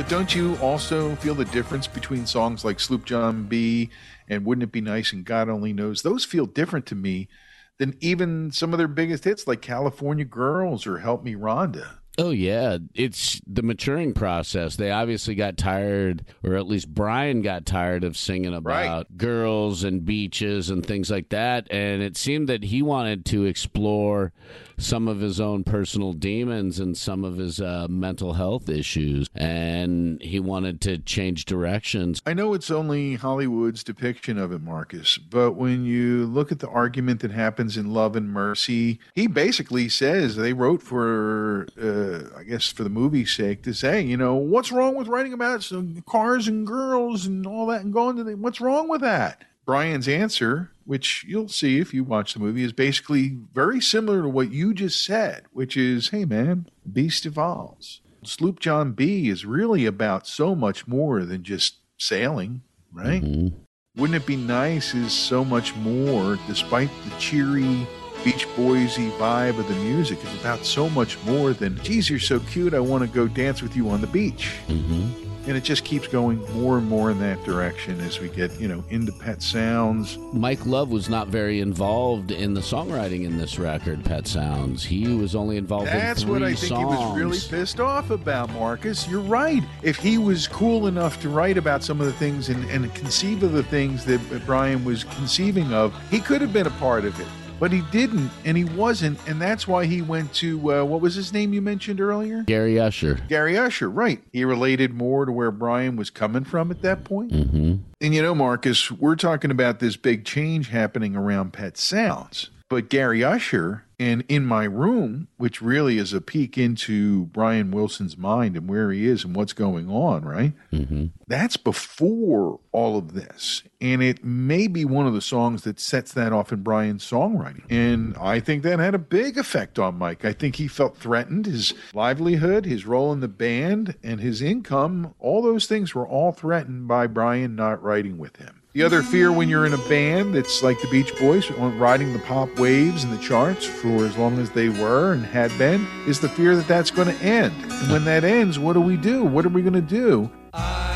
But 0.00 0.08
don't 0.08 0.34
you 0.34 0.56
also 0.62 1.14
feel 1.16 1.34
the 1.34 1.44
difference 1.44 1.86
between 1.86 2.24
songs 2.24 2.64
like 2.64 2.80
Sloop 2.80 3.04
John 3.04 3.42
B 3.42 3.90
and 4.28 4.46
Wouldn't 4.46 4.62
It 4.62 4.72
Be 4.72 4.80
Nice 4.80 5.12
and 5.12 5.26
God 5.26 5.50
Only 5.50 5.74
Knows? 5.74 6.00
Those 6.00 6.24
feel 6.24 6.46
different 6.46 6.86
to 6.86 6.94
me 6.94 7.28
than 7.76 7.94
even 8.00 8.50
some 8.50 8.72
of 8.72 8.78
their 8.78 8.88
biggest 8.88 9.24
hits 9.24 9.46
like 9.46 9.60
California 9.60 10.24
Girls 10.24 10.86
or 10.86 11.00
Help 11.00 11.22
Me 11.22 11.34
Rhonda. 11.34 11.98
Oh 12.16 12.30
yeah, 12.30 12.78
it's 12.94 13.40
the 13.46 13.62
maturing 13.62 14.14
process. 14.14 14.76
They 14.76 14.90
obviously 14.90 15.34
got 15.34 15.56
tired, 15.56 16.24
or 16.42 16.54
at 16.54 16.66
least 16.66 16.92
Brian 16.92 17.40
got 17.40 17.66
tired 17.66 18.02
of 18.02 18.16
singing 18.16 18.54
about 18.54 19.18
girls 19.18 19.84
and 19.84 20.04
beaches 20.04 20.70
and 20.70 20.84
things 20.84 21.10
like 21.10 21.28
that. 21.28 21.66
And 21.70 22.02
it 22.02 22.16
seemed 22.16 22.48
that 22.48 22.64
he 22.64 22.82
wanted 22.82 23.26
to 23.26 23.44
explore 23.44 24.32
some 24.80 25.08
of 25.08 25.20
his 25.20 25.40
own 25.40 25.64
personal 25.64 26.12
demons 26.12 26.78
and 26.78 26.96
some 26.96 27.24
of 27.24 27.36
his 27.36 27.60
uh, 27.60 27.86
mental 27.88 28.34
health 28.34 28.68
issues, 28.68 29.28
and 29.34 30.20
he 30.22 30.40
wanted 30.40 30.80
to 30.82 30.98
change 30.98 31.44
directions. 31.44 32.22
I 32.26 32.34
know 32.34 32.54
it's 32.54 32.70
only 32.70 33.14
Hollywood's 33.14 33.84
depiction 33.84 34.38
of 34.38 34.52
it, 34.52 34.62
Marcus, 34.62 35.18
but 35.18 35.52
when 35.52 35.84
you 35.84 36.26
look 36.26 36.50
at 36.50 36.58
the 36.58 36.68
argument 36.68 37.20
that 37.20 37.30
happens 37.30 37.76
in 37.76 37.92
Love 37.92 38.16
and 38.16 38.30
Mercy, 38.30 38.98
he 39.14 39.26
basically 39.26 39.88
says 39.88 40.36
they 40.36 40.52
wrote 40.52 40.82
for, 40.82 41.66
uh, 41.80 42.38
I 42.38 42.44
guess, 42.44 42.70
for 42.72 42.84
the 42.84 42.90
movie's 42.90 43.34
sake 43.34 43.62
to 43.62 43.74
say, 43.74 44.00
you 44.00 44.16
know, 44.16 44.34
what's 44.34 44.72
wrong 44.72 44.96
with 44.96 45.08
writing 45.08 45.32
about 45.32 45.62
some 45.62 46.02
cars 46.08 46.48
and 46.48 46.66
girls 46.66 47.26
and 47.26 47.46
all 47.46 47.66
that 47.66 47.82
and 47.82 47.92
going 47.92 48.16
to 48.16 48.24
the, 48.24 48.36
what's 48.36 48.60
wrong 48.60 48.88
with 48.88 49.00
that? 49.02 49.44
Brian's 49.70 50.08
answer, 50.08 50.72
which 50.84 51.24
you'll 51.28 51.46
see 51.46 51.78
if 51.78 51.94
you 51.94 52.02
watch 52.02 52.34
the 52.34 52.40
movie, 52.40 52.64
is 52.64 52.72
basically 52.72 53.38
very 53.54 53.80
similar 53.80 54.22
to 54.22 54.28
what 54.28 54.50
you 54.50 54.74
just 54.74 55.04
said, 55.04 55.44
which 55.52 55.76
is, 55.76 56.08
hey 56.08 56.24
man, 56.24 56.66
beast 56.92 57.24
evolves. 57.24 58.00
Sloop 58.24 58.58
John 58.58 58.94
B 58.94 59.28
is 59.28 59.44
really 59.46 59.86
about 59.86 60.26
so 60.26 60.56
much 60.56 60.88
more 60.88 61.24
than 61.24 61.44
just 61.44 61.76
sailing, 61.98 62.62
right? 62.92 63.22
Mm-hmm. 63.22 63.56
Wouldn't 63.94 64.20
it 64.20 64.26
be 64.26 64.34
nice 64.34 64.92
is 64.92 65.12
so 65.12 65.44
much 65.44 65.76
more, 65.76 66.36
despite 66.48 66.90
the 67.04 67.16
cheery 67.20 67.86
Beach 68.24 68.48
Boysy 68.56 69.08
vibe 69.18 69.60
of 69.60 69.68
the 69.68 69.74
music, 69.76 70.18
is 70.24 70.40
about 70.40 70.66
so 70.66 70.90
much 70.90 71.16
more 71.22 71.52
than, 71.52 71.80
geez, 71.84 72.10
you're 72.10 72.18
so 72.18 72.40
cute, 72.40 72.74
I 72.74 72.80
want 72.80 73.04
to 73.04 73.08
go 73.08 73.28
dance 73.28 73.62
with 73.62 73.76
you 73.76 73.88
on 73.90 74.00
the 74.00 74.08
beach. 74.08 74.50
Mm-hmm. 74.66 75.29
And 75.50 75.56
it 75.56 75.64
just 75.64 75.84
keeps 75.84 76.06
going 76.06 76.38
more 76.52 76.78
and 76.78 76.88
more 76.88 77.10
in 77.10 77.18
that 77.18 77.42
direction 77.42 78.00
as 78.02 78.20
we 78.20 78.28
get, 78.28 78.52
you 78.60 78.68
know, 78.68 78.84
into 78.88 79.10
Pet 79.10 79.42
Sounds. 79.42 80.16
Mike 80.32 80.64
Love 80.64 80.90
was 80.90 81.08
not 81.08 81.26
very 81.26 81.58
involved 81.58 82.30
in 82.30 82.54
the 82.54 82.60
songwriting 82.60 83.24
in 83.24 83.36
this 83.36 83.58
record, 83.58 84.04
Pet 84.04 84.28
Sounds. 84.28 84.84
He 84.84 85.12
was 85.12 85.34
only 85.34 85.56
involved 85.56 85.88
That's 85.88 86.22
in 86.22 86.28
what 86.28 86.44
I 86.44 86.54
think 86.54 86.68
songs. 86.68 86.96
he 86.96 87.04
was 87.04 87.18
really 87.18 87.38
pissed 87.48 87.80
off 87.80 88.10
about, 88.10 88.48
Marcus. 88.52 89.08
You're 89.08 89.22
right. 89.22 89.64
If 89.82 89.96
he 89.96 90.18
was 90.18 90.46
cool 90.46 90.86
enough 90.86 91.20
to 91.22 91.28
write 91.28 91.58
about 91.58 91.82
some 91.82 92.00
of 92.00 92.06
the 92.06 92.12
things 92.12 92.48
and, 92.48 92.70
and 92.70 92.94
conceive 92.94 93.42
of 93.42 93.50
the 93.50 93.64
things 93.64 94.04
that 94.04 94.20
Brian 94.46 94.84
was 94.84 95.02
conceiving 95.02 95.72
of, 95.72 95.92
he 96.12 96.20
could 96.20 96.40
have 96.42 96.52
been 96.52 96.68
a 96.68 96.76
part 96.78 97.04
of 97.04 97.18
it. 97.18 97.26
But 97.60 97.72
he 97.72 97.82
didn't, 97.92 98.30
and 98.46 98.56
he 98.56 98.64
wasn't, 98.64 99.18
and 99.28 99.40
that's 99.40 99.68
why 99.68 99.84
he 99.84 100.00
went 100.00 100.32
to 100.36 100.72
uh, 100.72 100.84
what 100.84 101.02
was 101.02 101.14
his 101.14 101.30
name 101.34 101.52
you 101.52 101.60
mentioned 101.60 102.00
earlier? 102.00 102.42
Gary 102.44 102.80
Usher. 102.80 103.20
Gary 103.28 103.58
Usher, 103.58 103.90
right. 103.90 104.22
He 104.32 104.46
related 104.46 104.94
more 104.94 105.26
to 105.26 105.32
where 105.32 105.50
Brian 105.50 105.96
was 105.96 106.08
coming 106.08 106.44
from 106.44 106.70
at 106.70 106.80
that 106.80 107.04
point. 107.04 107.32
Mm-hmm. 107.32 107.74
And 108.00 108.14
you 108.14 108.22
know, 108.22 108.34
Marcus, 108.34 108.90
we're 108.90 109.14
talking 109.14 109.50
about 109.50 109.78
this 109.78 109.96
big 109.96 110.24
change 110.24 110.70
happening 110.70 111.14
around 111.14 111.52
Pet 111.52 111.76
Sounds. 111.76 112.48
But 112.70 112.88
Gary 112.88 113.22
Usher 113.22 113.84
and 114.00 114.24
In 114.28 114.46
My 114.46 114.64
Room, 114.64 115.28
which 115.36 115.60
really 115.60 115.98
is 115.98 116.14
a 116.14 116.22
peek 116.22 116.56
into 116.56 117.26
Brian 117.26 117.70
Wilson's 117.70 118.16
mind 118.16 118.56
and 118.56 118.66
where 118.66 118.90
he 118.90 119.06
is 119.06 119.24
and 119.24 119.36
what's 119.36 119.52
going 119.52 119.90
on, 119.90 120.24
right? 120.24 120.54
Mm-hmm. 120.72 121.08
That's 121.28 121.58
before 121.58 122.60
all 122.72 122.96
of 122.96 123.12
this. 123.12 123.62
And 123.78 124.02
it 124.02 124.24
may 124.24 124.68
be 124.68 124.86
one 124.86 125.06
of 125.06 125.12
the 125.12 125.20
songs 125.20 125.64
that 125.64 125.78
sets 125.78 126.14
that 126.14 126.32
off 126.32 126.50
in 126.50 126.62
Brian's 126.62 127.08
songwriting. 127.08 127.64
And 127.68 128.16
I 128.16 128.40
think 128.40 128.62
that 128.62 128.78
had 128.78 128.94
a 128.94 128.98
big 128.98 129.36
effect 129.36 129.78
on 129.78 129.98
Mike. 129.98 130.24
I 130.24 130.32
think 130.32 130.56
he 130.56 130.66
felt 130.66 130.96
threatened. 130.96 131.44
His 131.44 131.74
livelihood, 131.92 132.64
his 132.64 132.86
role 132.86 133.12
in 133.12 133.20
the 133.20 133.28
band, 133.28 133.96
and 134.02 134.18
his 134.18 134.40
income, 134.40 135.14
all 135.18 135.42
those 135.42 135.66
things 135.66 135.94
were 135.94 136.08
all 136.08 136.32
threatened 136.32 136.88
by 136.88 137.06
Brian 137.06 137.54
not 137.54 137.82
writing 137.82 138.16
with 138.16 138.36
him. 138.36 138.59
The 138.72 138.84
other 138.84 139.02
fear 139.02 139.32
when 139.32 139.48
you're 139.48 139.66
in 139.66 139.72
a 139.72 139.88
band 139.88 140.32
that's 140.32 140.62
like 140.62 140.80
the 140.80 140.86
Beach 140.90 141.18
Boys, 141.18 141.50
riding 141.50 142.12
the 142.12 142.20
pop 142.20 142.56
waves 142.56 143.02
and 143.02 143.12
the 143.12 143.20
charts 143.20 143.66
for 143.66 144.04
as 144.04 144.16
long 144.16 144.38
as 144.38 144.48
they 144.50 144.68
were 144.68 145.12
and 145.12 145.26
had 145.26 145.50
been, 145.58 145.84
is 146.06 146.20
the 146.20 146.28
fear 146.28 146.54
that 146.54 146.68
that's 146.68 146.92
going 146.92 147.08
to 147.08 147.16
end. 147.16 147.52
And 147.68 147.90
when 147.90 148.04
that 148.04 148.22
ends, 148.22 148.60
what 148.60 148.74
do 148.74 148.80
we 148.80 148.96
do? 148.96 149.24
What 149.24 149.44
are 149.44 149.48
we 149.48 149.62
going 149.62 149.74
to 149.74 149.80
do? 149.80 150.30
I 150.54 150.89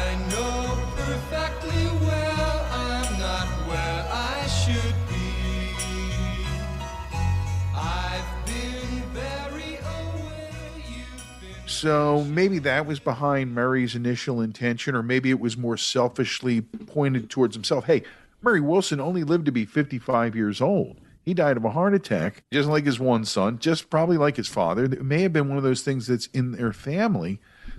So 11.85 12.24
maybe 12.24 12.61
that 12.61 12.87
was 12.87 12.99
behind 12.99 13.55
Murray's 13.55 13.95
initial 13.95 14.41
intention, 14.41 14.95
or 14.95 15.03
maybe 15.03 15.28
it 15.28 15.39
was 15.39 15.59
more 15.59 15.76
selfishly 15.76 16.62
pointed 16.62 17.28
towards 17.28 17.55
himself. 17.55 17.85
Hey, 17.85 18.05
Murray 18.41 18.62
Wilson 18.62 19.01
only 19.01 19.22
lived 19.22 19.45
to 19.45 19.53
be 19.53 19.66
55 19.66 20.35
years 20.35 20.62
old. 20.62 20.97
He 21.26 21.35
died 21.35 21.59
of 21.59 21.64
a 21.66 21.72
heart 21.72 21.93
attack, 21.93 22.43
just 22.51 22.70
like 22.70 22.87
his 22.87 22.99
one 22.99 23.26
son, 23.26 23.59
just 23.59 23.91
probably 23.91 24.16
like 24.16 24.39
his 24.39 24.49
father. 24.49 24.85
It 24.87 25.05
may 25.05 25.20
have 25.20 25.35
been 25.35 25.51
one 25.51 25.59
of 25.59 25.62
those 25.62 25.82
things 25.82 26.07
that's 26.07 26.28
in 26.28 26.53
their 26.53 26.72
family 26.72 27.39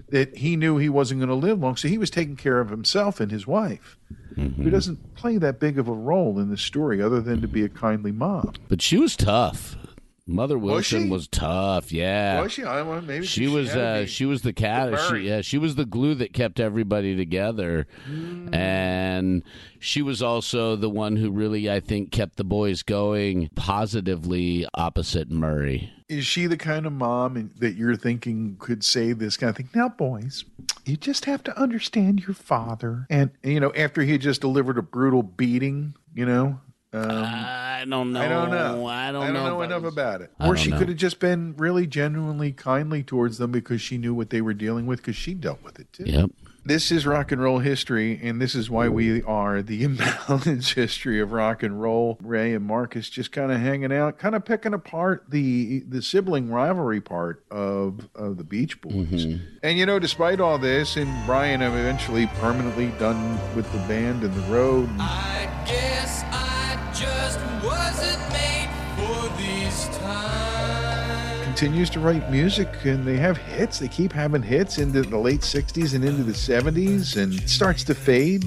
that 0.10 0.38
he 0.38 0.56
knew 0.56 0.78
he 0.78 0.88
wasn't 0.88 1.22
going 1.22 1.30
to 1.30 1.47
live 1.47 1.60
long. 1.60 1.76
So 1.76 1.88
he 1.88 1.97
was 1.97 2.12
taking 2.12 2.36
care 2.36 2.60
of 2.60 2.70
himself 2.70 3.20
and 3.20 3.32
his 3.32 3.47
wife, 3.47 3.97
mm-hmm. 4.38 4.62
who 4.62 4.70
doesn't 4.70 5.16
play 5.16 5.39
that 5.39 5.60
big 5.60 5.80
of 5.80 5.88
a 5.88 5.93
role 5.93 6.38
in 6.38 6.51
the 6.51 6.58
story 6.58 7.01
other 7.01 7.22
than 7.22 7.41
to 7.41 7.47
be 7.47 7.64
a 7.64 7.70
kindly 7.70 8.12
mom. 8.12 8.53
But 8.68 8.84
she 8.84 8.97
was 8.97 9.16
tough. 9.16 9.76
Mother 10.28 10.57
Was 10.57 10.71
Wilson 10.71 11.03
she? 11.03 11.09
was 11.09 11.28
tough. 11.28 11.91
Yeah. 11.91 12.41
Was 12.41 12.51
she? 12.53 12.63
I 12.63 12.82
know, 12.84 12.99
maybe 13.01 13.26
she 13.28 13.47
was 13.47 13.69
had 13.69 13.78
uh, 13.78 14.05
she 14.07 14.26
was 14.26 14.41
the 14.41 14.53
cat 14.53 14.97
she, 15.09 15.17
yeah 15.28 15.41
she 15.41 15.57
was 15.57 15.76
the 15.76 15.86
glue 15.86 16.15
that 16.15 16.34
kept 16.34 16.59
everybody 16.59 17.15
together 17.15 17.88
Mm. 18.09 18.53
and 18.53 19.43
she 19.80 20.01
was 20.01 20.21
also 20.21 20.76
the 20.76 20.89
one 20.89 21.15
who 21.17 21.30
really 21.32 21.69
i 21.69 21.80
think 21.80 22.11
kept 22.11 22.38
the 22.38 22.43
boys 22.43 22.84
going 22.84 23.49
positively 23.55 24.65
opposite 24.73 25.30
murray 25.32 25.91
is 26.09 26.26
she 26.26 26.45
the 26.47 26.57
kind 26.57 26.86
of 26.86 26.93
mom 26.93 27.51
that 27.57 27.76
you're 27.76 27.95
thinking 27.95 28.55
could 28.59 28.84
say 28.84 29.11
this 29.13 29.38
kind 29.38 29.49
of 29.49 29.55
thing? 29.57 29.69
Now, 29.73 29.89
boys, 29.89 30.45
you 30.86 30.97
just 30.97 31.26
have 31.26 31.43
to 31.45 31.59
understand 31.59 32.19
your 32.28 32.36
father. 32.36 33.07
And, 33.09 33.32
you 33.41 33.59
know, 33.59 33.73
after 33.76 34.03
he 34.03 34.11
had 34.11 34.21
just 34.21 34.39
delivered 34.39 34.78
a 34.78 34.84
brutal 34.84 35.23
beating, 35.23 35.95
you 36.13 36.28
know, 36.28 36.59
um, 36.96 37.12
i 37.12 37.84
don't 37.88 38.12
know 38.14 38.22
I 38.22 38.28
don't 38.28 38.50
know. 38.52 38.86
i 38.88 39.12
don't, 39.12 39.22
I 39.24 39.26
don't 39.28 39.34
know, 39.34 39.46
know 39.50 39.62
enough 39.62 39.84
about 39.84 40.22
it. 40.22 40.32
I 40.39 40.48
Or 40.48 40.58
she 40.58 40.72
know. 40.72 40.78
could 40.80 40.89
have 40.89 40.98
just 40.98 41.20
been 41.20 41.54
really 41.58 41.86
genuinely 41.88 42.52
kindly 42.52 43.04
towards 43.04 43.38
them 43.38 43.52
because 43.52 43.82
she 43.82 43.98
knew 43.98 44.14
what 44.14 44.30
they 44.32 44.41
were 44.41 44.54
dealing 44.54 44.86
with 44.88 45.00
because 45.02 45.16
she 45.16 45.34
dealt 45.34 45.62
with 45.64 45.80
it 45.80 45.91
too. 45.93 46.04
yep 46.06 46.32
This 46.68 46.91
is 46.91 47.06
rock 47.06 47.32
and 47.32 47.39
roll 47.39 47.60
history, 47.60 48.20
and 48.24 48.41
this 48.41 48.56
is 48.56 48.72
why 48.72 48.89
we 48.89 49.22
are 49.22 49.62
the 49.62 49.84
imbalanced 49.88 50.74
history 50.74 51.20
of 51.22 51.32
rock 51.32 51.62
and 51.62 51.80
roll. 51.80 52.18
Ray 52.24 52.56
and 52.56 52.66
Marcus 52.66 53.08
just 53.08 53.32
kind 53.32 53.52
of 53.52 53.60
hanging 53.60 53.93
out, 53.93 54.18
kind 54.18 54.34
of 54.34 54.43
picking 54.46 54.74
apart 54.74 55.26
the 55.30 55.82
the 55.88 56.02
sibling 56.02 56.50
rivalry 56.50 57.02
part 57.02 57.46
of 57.52 58.10
of 58.16 58.38
the 58.38 58.43
Beach 58.43 58.82
Boys. 58.82 59.26
And 59.62 59.78
you 59.78 59.86
know, 59.86 60.00
despite 60.00 60.39
all 60.39 60.58
this, 60.58 60.98
and 60.98 61.08
Brian 61.28 61.62
eventually 61.62 62.26
permanently 62.41 62.88
done 62.98 63.38
with 63.56 63.72
the 63.72 63.80
band 63.88 64.24
and 64.24 64.34
the 64.34 64.52
road. 64.52 64.89
I 64.98 65.35
continues 71.56 71.89
to 71.89 72.01
write 72.01 72.30
music 72.30 72.68
and 72.84 73.08
they 73.08 73.16
have 73.16 73.38
hits. 73.38 73.80
They 73.80 73.88
keep 73.88 74.12
having 74.12 74.43
hits 74.43 74.78
into 74.78 75.03
the 75.03 75.18
late 75.18 75.39
60s 75.39 75.95
and 75.95 76.03
into 76.03 76.22
the 76.22 76.34
70s 76.34 77.16
and 77.16 77.34
it 77.34 77.47
starts 77.47 77.86
to 77.86 77.95
fade. 77.95 78.43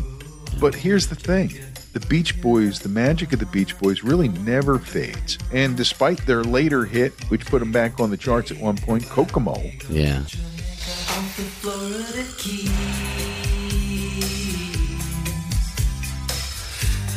But 0.60 0.74
here's 0.74 1.06
the 1.06 1.14
thing 1.14 1.54
the 1.94 2.00
Beach 2.00 2.38
Boys, 2.42 2.80
the 2.80 2.90
magic 2.90 3.32
of 3.32 3.38
the 3.38 3.46
Beach 3.46 3.78
Boys 3.78 4.02
really 4.04 4.28
never 4.28 4.78
fades. 4.78 5.38
And 5.54 5.74
despite 5.74 6.18
their 6.26 6.44
later 6.44 6.84
hit, 6.84 7.14
which 7.30 7.46
put 7.46 7.60
them 7.60 7.72
back 7.72 7.98
on 7.98 8.10
the 8.10 8.18
charts 8.18 8.50
at 8.50 8.58
one 8.58 8.76
point, 8.76 9.06
Kokomo, 9.08 9.56
Yeah. 9.88 10.18
Off 10.20 11.34
the 11.38 11.44
Florida 11.44 12.26
Keys. 12.36 12.68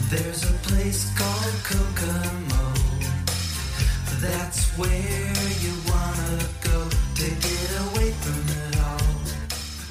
There's 0.09 0.43
a 0.49 0.53
place 0.69 1.11
called 1.17 1.53
Kokomo. 1.65 2.73
That's 4.21 4.69
where 4.77 5.40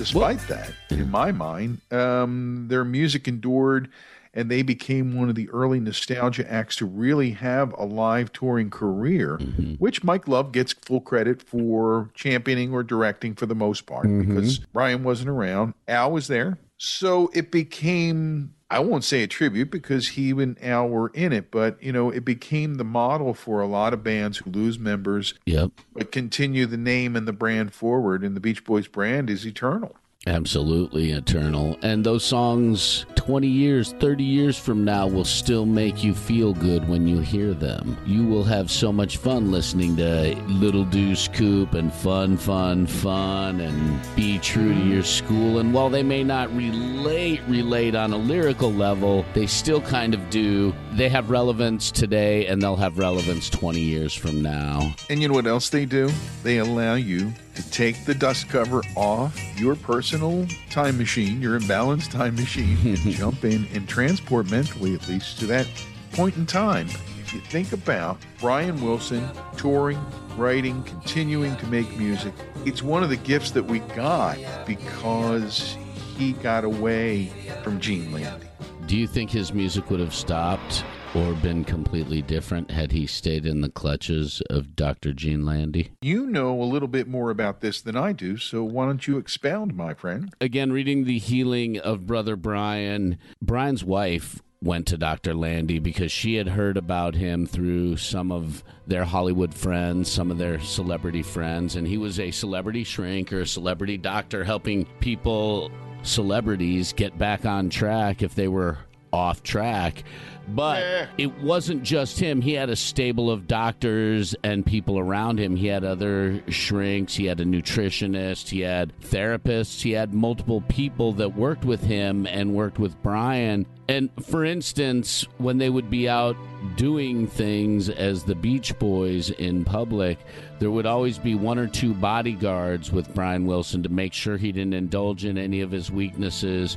despite 0.01 0.41
that, 0.49 0.73
in 0.89 1.11
my 1.11 1.31
mind, 1.31 1.79
um, 1.91 2.67
their 2.69 2.85
music 2.85 3.29
endured 3.29 3.91
and 4.33 4.51
they 4.51 4.63
became 4.63 5.15
one 5.15 5.29
of 5.29 5.35
the 5.35 5.51
early 5.51 5.79
nostalgia 5.79 6.51
acts 6.51 6.77
to 6.77 6.87
really 6.87 7.33
have 7.33 7.75
a 7.75 7.85
live 7.85 8.33
touring 8.33 8.71
career, 8.71 9.37
which 9.79 10.03
Mike 10.03 10.27
Love 10.27 10.53
gets 10.53 10.73
full 10.73 11.01
credit 11.01 11.43
for 11.43 12.09
championing 12.15 12.73
or 12.73 12.83
directing 12.83 13.35
for 13.35 13.45
the 13.47 13.55
most 13.55 13.87
part 13.87 14.07
because 14.07 14.59
Brian 14.73 15.03
wasn't 15.03 15.29
around. 15.29 15.75
Al 15.89 16.13
was 16.13 16.29
there. 16.29 16.59
So 16.79 17.31
it 17.35 17.51
became, 17.51 18.55
I 18.71 18.79
won't 18.79 19.03
say 19.03 19.23
a 19.23 19.27
tribute 19.27 19.71
because 19.71 20.11
he 20.11 20.31
and 20.31 20.57
Al 20.63 20.89
were 20.89 21.11
in 21.13 21.33
it, 21.33 21.51
but 21.51 21.83
you 21.83 21.91
know, 21.93 22.11
it 22.11 22.25
became 22.25 22.77
the 22.77 22.85
model 22.85 23.35
for 23.35 23.61
a 23.61 23.67
lot 23.67 23.93
of 23.93 24.05
bands 24.05 24.39
who 24.39 24.51
lose 24.51 24.79
members 24.79 25.35
Yep. 25.47 25.73
but 25.93 26.13
continue 26.13 26.67
the 26.67 26.77
name 26.77 27.17
and 27.17 27.27
the 27.27 27.33
brand 27.33 27.73
forward. 27.75 28.23
And 28.23 28.37
the 28.37 28.41
Beach 28.41 28.65
Boys 28.65 28.87
brand 28.87 29.29
is 29.29 29.45
eternal. 29.45 29.97
Absolutely 30.27 31.13
eternal. 31.13 31.79
And 31.81 32.05
those 32.05 32.23
songs 32.23 33.07
20 33.15 33.47
years, 33.47 33.95
30 34.01 34.23
years 34.23 34.59
from 34.59 34.85
now 34.85 35.07
will 35.07 35.25
still 35.25 35.65
make 35.65 36.05
you 36.05 36.13
feel 36.13 36.53
good 36.53 36.87
when 36.87 37.09
you 37.09 37.21
hear 37.21 37.55
them. 37.55 37.97
You 38.05 38.27
will 38.27 38.45
have 38.45 38.71
so 38.71 38.93
much 38.93 39.17
fun 39.17 39.51
listening 39.51 39.97
to 39.97 40.35
Little 40.47 40.85
Deuce 40.85 41.27
Coupe 41.29 41.73
and 41.73 41.91
Fun, 41.91 42.37
Fun, 42.37 42.87
Fun 42.87 43.61
and 43.61 44.01
Be 44.15 44.39
True 44.41 44.75
to 44.75 44.81
Your 44.81 45.05
School. 45.05 45.59
And 45.59 45.73
while 45.73 45.89
they 45.89 46.03
may 46.03 46.23
not 46.23 46.55
relate, 46.55 47.41
relate 47.49 47.95
on 47.95 48.13
a 48.13 48.19
lyrical 48.19 48.71
level, 48.71 49.25
they 49.33 49.47
still 49.47 49.81
kind 49.81 50.13
of 50.13 50.29
do. 50.29 50.75
They 50.93 51.09
have 51.09 51.31
relevance 51.31 51.91
today 51.91 52.47
and 52.47 52.61
they'll 52.61 52.77
have 52.77 52.99
relevance 52.99 53.49
20 53.49 53.81
years 53.81 54.13
from 54.13 54.43
now. 54.43 54.95
And 55.09 55.23
you 55.23 55.29
know 55.29 55.35
what 55.35 55.47
else 55.47 55.71
they 55.71 55.87
do? 55.87 56.11
They 56.43 56.59
allow 56.59 56.97
you 56.97 57.33
to 57.61 57.71
take 57.71 58.05
the 58.05 58.15
dust 58.15 58.49
cover 58.49 58.83
off 58.97 59.39
your 59.59 59.75
personal 59.75 60.47
time 60.71 60.97
machine, 60.97 61.43
your 61.43 61.59
imbalanced 61.59 62.11
time 62.11 62.35
machine, 62.35 62.79
and 62.85 62.99
jump 63.11 63.45
in 63.45 63.67
and 63.75 63.89
transport 63.89 64.51
mentally, 64.51 64.95
at 64.95 65.07
least, 65.09 65.39
to 65.39 65.47
that 65.47 65.67
point 66.13 66.37
in 66.37 66.47
time. 66.47 66.89
If 67.21 67.35
you 67.35 67.41
think 67.41 67.73
about 67.73 68.19
Brian 68.41 68.81
Wilson 68.83 69.29
touring, 69.57 70.01
writing, 70.37 70.83
continuing 70.85 71.57
to 71.57 71.67
make 71.67 71.97
music, 71.97 72.33
it's 72.65 72.83
one 72.83 73.03
of 73.03 73.11
the 73.11 73.17
gifts 73.17 73.51
that 73.53 73.63
we 73.63 73.81
got 73.81 74.39
because 74.67 75.77
he 76.17 76.33
got 76.33 76.65
away 76.65 77.27
from 77.63 77.79
Gene 77.79 78.11
Landy. 78.13 78.47
Do 78.87 78.97
you 78.97 79.07
think 79.07 79.31
his 79.31 79.53
music 79.53 79.91
would 79.91 80.01
have 80.01 80.15
stopped 80.15 80.85
or 81.15 81.35
been 81.35 81.65
completely 81.65 82.23
different 82.23 82.71
had 82.71 82.93
he 82.93 83.07
stayed 83.07 83.45
in 83.45 83.61
the 83.61 83.69
clutches 83.69 84.43
of 84.49 84.77
Dr. 84.77 85.13
Gene 85.13 85.45
Landy? 85.45 85.91
You 86.03 86.27
know 86.27 86.61
a 86.61 86.65
little 86.65 86.89
bit 86.89 87.09
more 87.09 87.31
about 87.31 87.61
this 87.61 87.81
than 87.81 87.97
I 87.97 88.13
do, 88.13 88.37
so 88.37 88.63
why 88.63 88.87
don't 88.87 89.07
you 89.07 89.19
expound, 89.19 89.75
my 89.75 89.95
friend? 89.95 90.33
Again, 90.41 90.73
reading 90.73 91.05
The 91.05 91.19
Healing 91.19 91.79
of 91.79 92.07
Brother 92.07 92.37
Brian, 92.37 93.19
Brian's 93.43 93.83
wife 93.83 94.41
went 94.63 94.87
to 94.87 94.99
Dr. 94.99 95.35
Landy 95.35 95.79
because 95.79 96.13
she 96.13 96.37
had 96.37 96.49
heard 96.49 96.77
about 96.77 97.15
him 97.15 97.47
through 97.47 97.97
some 97.97 98.31
of 98.31 98.63
their 98.87 99.05
Hollywood 99.05 99.55
friends, 99.55 100.11
some 100.11 100.31
of 100.31 100.39
their 100.39 100.61
celebrity 100.61 101.23
friends, 101.23 101.77
and 101.77 101.89
he 101.89 101.99
was 101.99 102.21
a 102.21 102.31
celebrity 102.31 102.85
shrink 102.85 103.33
or 103.33 103.41
a 103.41 103.47
celebrity 103.47 103.97
doctor 103.97 104.45
helping 104.45 104.85
people, 105.01 105.73
celebrities, 106.03 106.93
get 106.93 107.19
back 107.19 107.47
on 107.47 107.71
track 107.71 108.23
if 108.23 108.35
they 108.35 108.49
were 108.49 108.79
off 109.13 109.43
track. 109.43 110.05
But 110.49 111.09
it 111.17 111.33
wasn't 111.41 111.85
just 111.85 112.19
him. 112.19 112.41
He 112.41 112.55
had 112.55 112.71
a 112.71 112.77
stable 112.77 113.31
of 113.31 113.47
doctors 113.47 114.35
and 114.43 114.67
people 114.67 114.99
around 114.99 115.39
him. 115.39 115.55
He 115.55 115.69
had 115.69 115.85
other 115.85 116.43
shrinks. 116.49 117.15
He 117.15 117.27
had 117.27 117.41
a 117.41 117.45
nutritionist. 117.45 118.49
He 118.49 118.61
had 118.61 118.93
therapists. 119.01 119.81
He 119.81 119.93
had 119.93 120.13
multiple 120.13 120.63
people 120.63 121.13
that 121.15 121.37
worked 121.37 121.65
with 121.65 121.83
him 121.85 122.27
and 122.27 122.55
worked 122.55 122.81
with 122.81 123.01
Brian. 123.01 123.65
And 123.89 124.11
for 124.25 124.45
instance, 124.45 125.27
when 125.39 125.59
they 125.59 125.71
would 125.71 125.91
be 125.91 126.09
out 126.09 126.37
doing 126.77 127.27
things 127.27 127.89
as 127.89 128.25
the 128.25 128.35
Beach 128.35 128.77
Boys 128.79 129.31
in 129.31 129.65
public, 129.65 130.19
there 130.59 130.71
would 130.71 130.87
always 130.87 131.19
be 131.19 131.35
one 131.35 131.59
or 131.59 131.67
two 131.67 131.95
bodyguards 131.95 132.91
with 132.91 133.13
Brian 133.15 133.47
Wilson 133.47 133.83
to 133.83 133.89
make 133.89 134.13
sure 134.13 134.37
he 134.37 134.53
didn't 134.53 134.75
indulge 134.75 135.25
in 135.25 135.39
any 135.39 135.61
of 135.61 135.71
his 135.71 135.91
weaknesses 135.91 136.77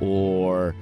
or 0.00 0.74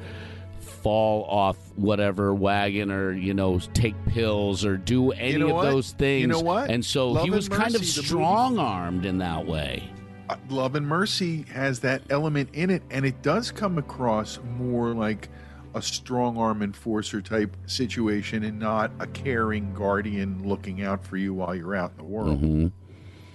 fall 0.83 1.25
off 1.25 1.57
whatever 1.77 2.35
wagon 2.35 2.91
or 2.91 3.13
you 3.13 3.35
know 3.35 3.59
take 3.75 3.95
pills 4.07 4.65
or 4.65 4.77
do 4.77 5.13
any 5.13 5.39
know 5.39 5.49
of 5.49 5.55
what? 5.57 5.63
those 5.65 5.93
things 5.93 6.23
You 6.23 6.27
know 6.29 6.41
what? 6.41 6.71
and 6.71 6.85
so 6.85 7.11
Love 7.11 7.25
he 7.25 7.31
was 7.31 7.49
kind 7.49 7.75
of 7.75 7.81
Mercy, 7.81 8.01
the 8.01 8.03
movie- 8.03 8.07
strong 8.09 8.59
armed 8.59 9.05
in 9.05 9.19
that 9.19 9.47
way 9.47 9.91
Uh, 10.29 10.37
Love 10.51 10.75
and 10.75 10.87
Mercy 10.87 11.45
has 11.53 11.81
that 11.81 12.03
element 12.11 12.51
in 12.53 12.69
it, 12.71 12.83
and 12.91 13.07
it 13.07 13.23
does 13.23 13.51
come 13.51 13.79
across 13.79 14.39
more 14.59 14.93
like 14.95 15.29
a 15.75 15.81
strong 15.83 16.37
arm 16.39 16.63
enforcer 16.63 17.21
type 17.23 17.57
situation 17.67 18.43
and 18.45 18.59
not 18.59 18.91
a 19.01 19.07
caring 19.07 19.73
guardian 19.75 20.43
looking 20.47 20.83
out 20.83 21.03
for 21.05 21.17
you 21.17 21.33
while 21.35 21.55
you're 21.55 21.75
out 21.75 21.93
in 21.93 21.97
the 21.99 22.05
world. 22.11 22.43
Mhm. 22.43 22.73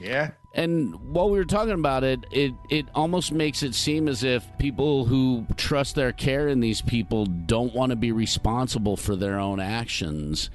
Yeah. 0.02 0.32
And 0.54 0.94
while 1.14 1.32
we 1.32 1.40
were 1.40 1.46
talking 1.46 1.74
about 1.74 2.04
it, 2.04 2.26
it 2.32 2.54
it 2.70 2.86
almost 2.94 3.32
makes 3.32 3.64
it 3.64 3.74
seem 3.74 4.08
as 4.08 4.24
if 4.24 4.46
people 4.60 5.06
who 5.06 5.48
trust 5.58 5.96
their 5.96 6.12
care 6.12 6.48
in 6.48 6.60
these 6.60 6.82
people 6.82 7.26
don't 7.26 7.74
want 7.74 7.90
to 7.90 7.96
be 7.96 8.12
responsible 8.12 8.96
for 8.96 9.16
their 9.16 9.40
own 9.40 9.60
actions 9.60 10.52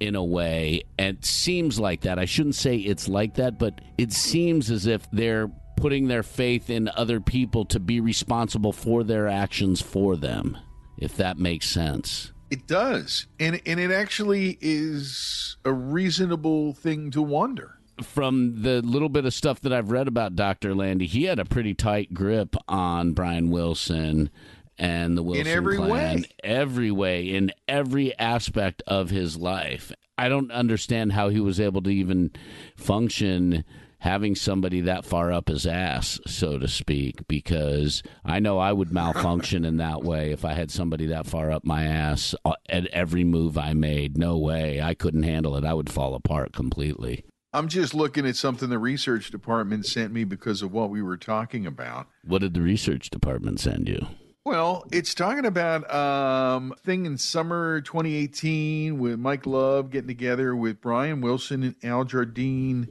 in 0.00 0.16
a 0.16 0.24
way. 0.24 0.82
And 0.98 1.16
it 1.16 1.24
seems 1.24 1.80
like 1.80 2.02
that. 2.02 2.18
I 2.18 2.26
shouldn't 2.26 2.56
say 2.56 2.76
it's 2.76 3.08
like 3.08 3.34
that, 3.34 3.58
but 3.58 3.80
it 3.96 4.12
seems 4.12 4.70
as 4.70 4.86
if 4.86 5.10
they're 5.12 5.50
putting 5.76 6.08
their 6.08 6.22
faith 6.22 6.68
in 6.68 6.90
other 6.94 7.20
people 7.20 7.64
to 7.66 7.80
be 7.80 8.00
responsible 8.00 8.72
for 8.72 9.02
their 9.02 9.28
actions 9.28 9.80
for 9.80 10.16
them, 10.16 10.58
if 10.98 11.16
that 11.16 11.38
makes 11.38 11.68
sense. 11.68 12.32
It 12.50 12.66
does. 12.66 13.26
And 13.40 13.62
and 13.64 13.80
it 13.80 13.90
actually 13.90 14.58
is 14.60 15.56
a 15.64 15.72
reasonable 15.72 16.74
thing 16.74 17.10
to 17.12 17.22
wonder. 17.22 17.78
From 18.02 18.62
the 18.62 18.80
little 18.82 19.08
bit 19.08 19.24
of 19.24 19.34
stuff 19.34 19.60
that 19.60 19.72
I've 19.72 19.90
read 19.90 20.08
about 20.08 20.36
Dr. 20.36 20.74
Landy, 20.74 21.06
he 21.06 21.24
had 21.24 21.38
a 21.38 21.44
pretty 21.44 21.74
tight 21.74 22.14
grip 22.14 22.56
on 22.68 23.12
Brian 23.12 23.50
Wilson 23.50 24.30
and 24.78 25.16
the 25.16 25.22
Wilson 25.22 25.46
every 25.46 25.76
clan. 25.76 25.90
way. 25.90 26.24
Every 26.42 26.90
way, 26.90 27.28
in 27.28 27.52
every 27.68 28.16
aspect 28.18 28.82
of 28.86 29.10
his 29.10 29.36
life. 29.36 29.92
I 30.18 30.28
don't 30.28 30.50
understand 30.52 31.12
how 31.12 31.30
he 31.30 31.40
was 31.40 31.58
able 31.58 31.82
to 31.82 31.90
even 31.90 32.30
function 32.76 33.64
having 34.02 34.34
somebody 34.34 34.80
that 34.80 35.04
far 35.04 35.30
up 35.30 35.48
his 35.48 35.64
ass, 35.64 36.18
so 36.26 36.58
to 36.58 36.66
speak, 36.66 37.26
because 37.28 38.02
I 38.24 38.40
know 38.40 38.58
I 38.58 38.72
would 38.72 38.92
malfunction 38.92 39.64
in 39.64 39.76
that 39.76 40.02
way 40.02 40.32
if 40.32 40.44
I 40.44 40.54
had 40.54 40.72
somebody 40.72 41.06
that 41.06 41.26
far 41.26 41.52
up 41.52 41.64
my 41.64 41.84
ass 41.84 42.34
at 42.68 42.86
every 42.88 43.22
move 43.22 43.56
I 43.56 43.74
made. 43.74 44.18
No 44.18 44.36
way. 44.36 44.82
I 44.82 44.94
couldn't 44.94 45.22
handle 45.22 45.56
it. 45.56 45.64
I 45.64 45.74
would 45.74 45.88
fall 45.88 46.14
apart 46.14 46.52
completely. 46.52 47.24
I'm 47.54 47.68
just 47.68 47.92
looking 47.94 48.26
at 48.26 48.36
something 48.36 48.70
the 48.70 48.78
research 48.78 49.30
department 49.30 49.84
sent 49.86 50.12
me 50.12 50.24
because 50.24 50.62
of 50.62 50.72
what 50.72 50.88
we 50.90 51.02
were 51.02 51.18
talking 51.18 51.66
about. 51.66 52.06
What 52.24 52.40
did 52.40 52.54
the 52.54 52.62
research 52.62 53.10
department 53.10 53.60
send 53.60 53.88
you? 53.88 54.06
Well, 54.44 54.84
it's 54.90 55.14
talking 55.14 55.44
about 55.44 55.88
um 55.94 56.74
thing 56.82 57.06
in 57.06 57.16
summer 57.18 57.80
2018 57.82 58.98
with 58.98 59.18
Mike 59.18 59.46
Love 59.46 59.90
getting 59.90 60.08
together 60.08 60.56
with 60.56 60.80
Brian 60.80 61.20
Wilson 61.20 61.62
and 61.62 61.76
Al 61.84 62.04
Jardine 62.04 62.88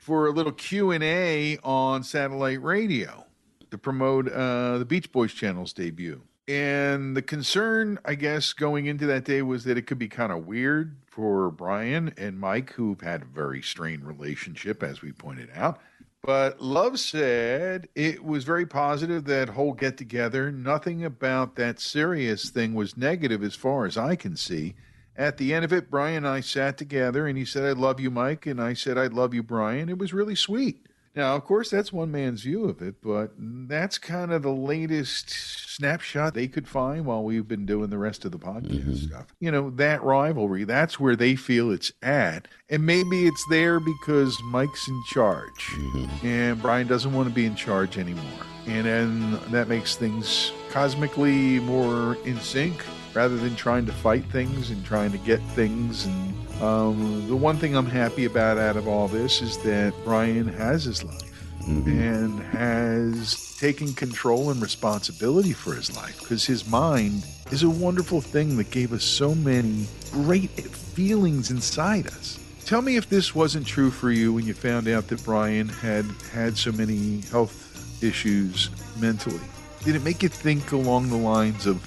for 0.00 0.26
a 0.26 0.30
little 0.30 0.52
Q&A 0.52 1.58
on 1.62 2.02
satellite 2.02 2.62
radio. 2.62 3.26
to 3.70 3.76
promote 3.78 4.28
uh, 4.32 4.78
the 4.78 4.84
Beach 4.86 5.12
Boys 5.12 5.32
channel's 5.34 5.74
debut. 5.74 6.22
And 6.48 7.14
the 7.14 7.20
concern, 7.20 7.98
I 8.06 8.14
guess, 8.14 8.54
going 8.54 8.86
into 8.86 9.04
that 9.06 9.24
day 9.24 9.42
was 9.42 9.64
that 9.64 9.76
it 9.76 9.86
could 9.86 9.98
be 9.98 10.08
kind 10.08 10.32
of 10.32 10.46
weird 10.46 10.96
for 11.06 11.50
Brian 11.50 12.14
and 12.16 12.40
Mike, 12.40 12.72
who've 12.72 13.02
had 13.02 13.20
a 13.20 13.26
very 13.26 13.60
strained 13.60 14.06
relationship, 14.06 14.82
as 14.82 15.02
we 15.02 15.12
pointed 15.12 15.50
out. 15.54 15.78
But 16.22 16.60
Love 16.60 16.98
said 16.98 17.88
it 17.94 18.24
was 18.24 18.44
very 18.44 18.64
positive 18.64 19.24
that 19.26 19.50
whole 19.50 19.74
get 19.74 19.98
together. 19.98 20.50
Nothing 20.50 21.04
about 21.04 21.56
that 21.56 21.80
serious 21.80 22.48
thing 22.48 22.74
was 22.74 22.96
negative 22.96 23.42
as 23.42 23.54
far 23.54 23.84
as 23.84 23.98
I 23.98 24.16
can 24.16 24.34
see. 24.34 24.74
At 25.16 25.36
the 25.36 25.52
end 25.52 25.66
of 25.66 25.72
it, 25.72 25.90
Brian 25.90 26.18
and 26.18 26.28
I 26.28 26.40
sat 26.40 26.78
together 26.78 27.26
and 27.26 27.36
he 27.36 27.44
said, 27.44 27.64
I 27.64 27.72
love 27.72 28.00
you, 28.00 28.10
Mike. 28.10 28.46
And 28.46 28.60
I 28.60 28.72
said, 28.72 28.96
I 28.96 29.08
love 29.08 29.34
you, 29.34 29.42
Brian. 29.42 29.88
It 29.88 29.98
was 29.98 30.14
really 30.14 30.34
sweet. 30.34 30.86
Now, 31.18 31.34
of 31.34 31.44
course, 31.44 31.68
that's 31.68 31.92
one 31.92 32.12
man's 32.12 32.42
view 32.42 32.66
of 32.66 32.80
it, 32.80 33.02
but 33.02 33.32
that's 33.36 33.98
kind 33.98 34.32
of 34.32 34.42
the 34.42 34.52
latest 34.52 35.30
snapshot 35.30 36.32
they 36.32 36.46
could 36.46 36.68
find 36.68 37.04
while 37.04 37.24
we've 37.24 37.48
been 37.48 37.66
doing 37.66 37.90
the 37.90 37.98
rest 37.98 38.24
of 38.24 38.30
the 38.30 38.38
podcast 38.38 38.84
mm-hmm. 38.84 38.94
stuff. 38.94 39.34
You 39.40 39.50
know, 39.50 39.70
that 39.70 40.00
rivalry, 40.04 40.62
that's 40.62 41.00
where 41.00 41.16
they 41.16 41.34
feel 41.34 41.72
it's 41.72 41.90
at. 42.04 42.46
And 42.70 42.86
maybe 42.86 43.26
it's 43.26 43.44
there 43.50 43.80
because 43.80 44.40
Mike's 44.44 44.86
in 44.86 45.02
charge 45.08 45.64
mm-hmm. 45.72 46.24
and 46.24 46.62
Brian 46.62 46.86
doesn't 46.86 47.12
want 47.12 47.28
to 47.28 47.34
be 47.34 47.46
in 47.46 47.56
charge 47.56 47.98
anymore. 47.98 48.46
And 48.68 48.86
then 48.86 49.40
that 49.50 49.66
makes 49.66 49.96
things 49.96 50.52
cosmically 50.70 51.58
more 51.58 52.16
in 52.26 52.38
sync 52.38 52.84
rather 53.12 53.36
than 53.36 53.56
trying 53.56 53.86
to 53.86 53.92
fight 53.92 54.24
things 54.26 54.70
and 54.70 54.84
trying 54.84 55.10
to 55.10 55.18
get 55.18 55.40
things. 55.56 56.06
And 56.06 56.47
um, 56.60 57.28
the 57.28 57.36
one 57.36 57.56
thing 57.56 57.76
I'm 57.76 57.86
happy 57.86 58.24
about 58.24 58.58
out 58.58 58.76
of 58.76 58.88
all 58.88 59.08
this 59.08 59.42
is 59.42 59.58
that 59.58 59.94
Brian 60.04 60.48
has 60.48 60.84
his 60.84 61.04
life 61.04 61.22
and 61.66 62.40
has 62.40 63.56
taken 63.58 63.92
control 63.92 64.50
and 64.50 64.62
responsibility 64.62 65.52
for 65.52 65.74
his 65.74 65.94
life 65.96 66.18
because 66.20 66.46
his 66.46 66.68
mind 66.68 67.24
is 67.50 67.62
a 67.62 67.70
wonderful 67.70 68.20
thing 68.20 68.56
that 68.56 68.70
gave 68.70 68.92
us 68.92 69.04
so 69.04 69.34
many 69.34 69.86
great 70.10 70.50
feelings 70.50 71.50
inside 71.50 72.06
us. 72.06 72.38
Tell 72.64 72.82
me 72.82 72.96
if 72.96 73.08
this 73.08 73.34
wasn't 73.34 73.66
true 73.66 73.90
for 73.90 74.10
you 74.10 74.32
when 74.32 74.46
you 74.46 74.54
found 74.54 74.88
out 74.88 75.08
that 75.08 75.24
Brian 75.24 75.68
had 75.68 76.04
had 76.32 76.56
so 76.56 76.72
many 76.72 77.22
health 77.30 78.02
issues 78.02 78.70
mentally. 78.98 79.40
Did 79.84 79.94
it 79.94 80.02
make 80.02 80.22
you 80.22 80.28
think 80.28 80.72
along 80.72 81.08
the 81.08 81.16
lines 81.16 81.66
of, 81.66 81.82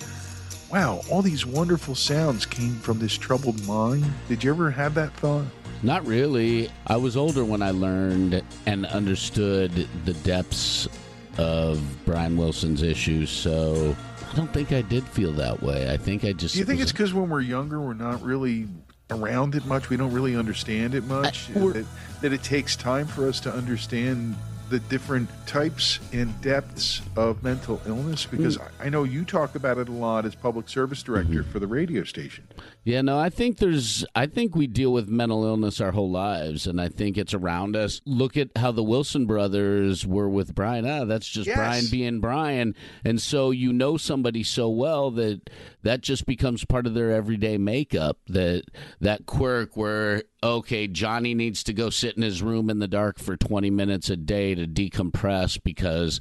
wow, 0.72 1.02
all 1.10 1.22
these 1.22 1.46
wonderful 1.46 1.96
sounds 1.96 2.46
came 2.46 2.76
from 2.76 3.00
this 3.00 3.18
troubled 3.18 3.66
mind? 3.68 4.06
Did 4.28 4.44
you 4.44 4.52
ever 4.52 4.72
have 4.72 4.94
that 4.96 5.14
thought? 5.18 5.46
Not 5.84 6.06
really. 6.06 6.70
I 6.88 6.98
was 6.98 7.18
older 7.18 7.44
when 7.44 7.62
I 7.62 7.72
learned 7.72 8.44
and 8.66 8.86
understood 8.86 9.88
the 10.06 10.14
depths 10.14 10.88
of 11.38 11.82
Brian 12.06 12.38
Wilson's 12.38 12.84
issues, 12.84 13.30
so 13.30 13.96
I 14.32 14.36
don't 14.36 14.54
think 14.54 14.72
I 14.72 14.82
did 14.82 15.04
feel 15.08 15.32
that 15.34 15.62
way. 15.62 15.92
I 15.92 15.98
think 15.98 16.24
I 16.24 16.34
just. 16.34 16.54
Do 16.54 16.60
you 16.60 16.66
think 16.66 16.82
it's 16.82 16.92
because 16.92 17.14
when 17.14 17.30
we're 17.30 17.42
younger, 17.42 17.82
we're 17.82 17.94
not 17.94 18.22
really 18.22 18.68
around 19.10 19.56
it 19.56 19.66
much? 19.66 19.90
We 19.90 19.98
don't 19.98 20.14
really 20.14 20.36
understand 20.36 20.94
it 20.94 21.04
much? 21.06 21.48
that, 21.48 21.86
that 22.22 22.32
it 22.32 22.44
takes 22.44 22.76
time 22.76 23.08
for 23.08 23.28
us 23.28 23.40
to 23.42 23.52
understand 23.52 24.36
the 24.72 24.80
different 24.80 25.30
types 25.46 26.00
and 26.14 26.40
depths 26.42 27.02
of 27.16 27.44
mental 27.44 27.80
illness? 27.86 28.26
Because 28.26 28.58
mm. 28.58 28.68
I 28.80 28.88
I 28.88 28.90
know 28.90 29.04
you 29.04 29.24
talk 29.24 29.56
about 29.56 29.78
it 29.78 29.90
a 29.90 29.92
lot 29.92 30.26
as 30.26 30.34
public 30.34 30.68
service 30.68 31.04
director 31.04 31.44
mm-hmm. 31.44 31.52
for 31.52 31.60
the 31.60 31.68
radio 31.68 32.04
station. 32.04 32.48
Yeah, 32.84 33.02
no, 33.02 33.20
I 33.20 33.30
think 33.30 33.60
there's, 33.60 34.04
I 34.16 34.26
think 34.26 34.56
we 34.56 34.66
deal 34.66 34.92
with 34.92 35.08
mental 35.08 35.46
illness 35.46 35.80
our 35.80 35.92
whole 35.92 36.10
lives, 36.10 36.66
and 36.66 36.82
I 36.82 36.88
think 36.90 37.16
it's 37.16 37.34
around 37.36 37.76
us. 37.76 38.02
Look 38.08 38.36
at 38.38 38.50
how 38.56 38.72
the 38.72 38.82
Wilson 38.84 39.28
brothers 39.28 40.08
were 40.08 40.28
with 40.28 40.56
Brian. 40.56 40.88
Ah, 40.90 41.06
that's 41.06 41.28
just 41.28 41.46
Yes. 41.46 41.58
Brian 41.58 41.86
being 41.92 42.20
Brian. 42.22 42.74
And 43.06 43.22
so 43.22 43.52
you 43.52 43.72
know 43.72 43.98
somebody 43.98 44.42
so 44.42 44.68
well 44.70 45.12
that 45.12 45.48
that 45.84 46.02
just 46.02 46.26
becomes 46.26 46.66
part 46.66 46.88
of 46.88 46.96
their 46.96 47.12
everyday 47.12 47.60
makeup. 47.60 48.18
That, 48.28 48.64
that 49.00 49.28
quirk 49.28 49.78
where, 49.78 50.24
okay, 50.44 50.88
Johnny 50.88 51.36
needs 51.36 51.64
to 51.66 51.74
go 51.74 51.92
sit 51.92 52.16
in 52.18 52.24
his 52.24 52.42
room 52.42 52.70
in 52.72 52.80
the 52.80 52.88
dark 52.88 53.20
for 53.20 53.38
20 53.38 53.70
minutes 53.70 54.10
a 54.10 54.18
day 54.18 54.56
to 54.56 54.66
decompress 54.66 55.62
because 55.64 56.20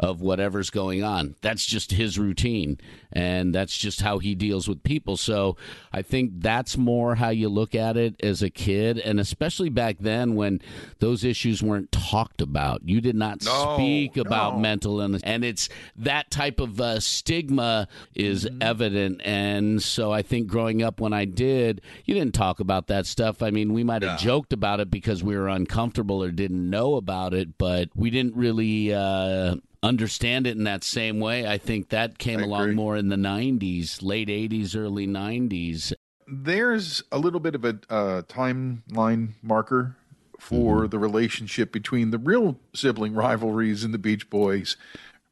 of 0.00 0.20
whatever's 0.22 0.70
going 0.70 1.04
on. 1.04 1.36
That's 1.42 1.64
just 1.66 1.92
his 1.92 2.18
routine, 2.18 2.78
and 3.12 3.54
that's 3.54 3.76
just 3.76 4.00
how 4.00 4.18
he 4.18 4.34
deals 4.34 4.66
with 4.66 4.82
people. 4.82 5.16
So 5.18 5.56
I 5.92 6.00
think 6.02 6.32
that's 6.38 6.76
more 6.78 7.14
how 7.16 7.28
you 7.28 7.48
look 7.50 7.74
at 7.74 7.96
it 7.98 8.16
as 8.22 8.42
a 8.42 8.48
kid, 8.50 8.98
and 8.98 9.20
especially 9.20 9.68
back 9.68 9.98
then 10.00 10.34
when 10.34 10.60
those 11.00 11.22
issues 11.22 11.62
weren't 11.62 11.92
talked 11.92 12.40
about. 12.40 12.80
You 12.84 13.00
did 13.02 13.14
not 13.14 13.44
No, 13.44 13.74
speak 13.76 14.16
about 14.16 14.54
no. 14.54 14.60
mental 14.60 15.00
illness, 15.00 15.20
and 15.22 15.44
it's 15.44 15.68
that 15.96 16.30
type 16.30 16.58
of 16.60 16.80
uh, 16.80 16.98
stigma 17.00 17.86
is 18.14 18.40
Mm-hmm. 18.46 18.62
evident. 18.62 19.20
And 19.22 19.82
so 19.82 20.12
I 20.12 20.22
think 20.22 20.46
growing 20.48 20.82
up 20.82 20.98
when 20.98 21.12
I 21.12 21.26
did, 21.26 21.82
you 22.06 22.14
didn't 22.14 22.34
talk 22.34 22.58
about 22.58 22.86
that 22.86 23.04
stuff. 23.04 23.42
I 23.42 23.50
mean, 23.50 23.74
we 23.74 23.84
might 23.84 24.02
have 24.02 24.18
joked 24.18 24.54
about 24.54 24.80
it 24.80 24.90
because 24.90 25.22
we 25.22 25.36
were 25.36 25.48
uncomfortable 25.48 26.22
or 26.24 26.30
didn't 26.30 26.70
know 26.70 26.94
about 26.94 27.34
it, 27.34 27.58
but 27.58 27.90
we 27.94 28.08
didn't 28.08 28.34
really. 28.34 28.94
Uh, 28.94 29.56
understand 29.82 30.46
it 30.46 30.56
in 30.56 30.64
that 30.64 30.84
same 30.84 31.20
way. 31.20 31.46
I 31.46 31.58
think 31.58 31.88
that 31.88 32.18
came 32.18 32.40
I 32.40 32.42
along 32.44 32.62
agree. 32.62 32.74
more 32.74 32.96
in 32.96 33.08
the 33.08 33.16
90s, 33.16 34.02
late 34.02 34.28
80s, 34.28 34.76
early 34.76 35.06
90s. 35.06 35.92
There's 36.26 37.02
a 37.10 37.18
little 37.18 37.40
bit 37.40 37.54
of 37.54 37.64
a 37.64 37.78
uh, 37.88 38.22
timeline 38.22 39.30
marker 39.42 39.96
for 40.38 40.88
the 40.88 40.98
relationship 40.98 41.72
between 41.72 42.10
the 42.10 42.18
real 42.18 42.56
sibling 42.74 43.14
rivalries 43.14 43.84
in 43.84 43.92
the 43.92 43.98
Beach 43.98 44.30
Boys. 44.30 44.76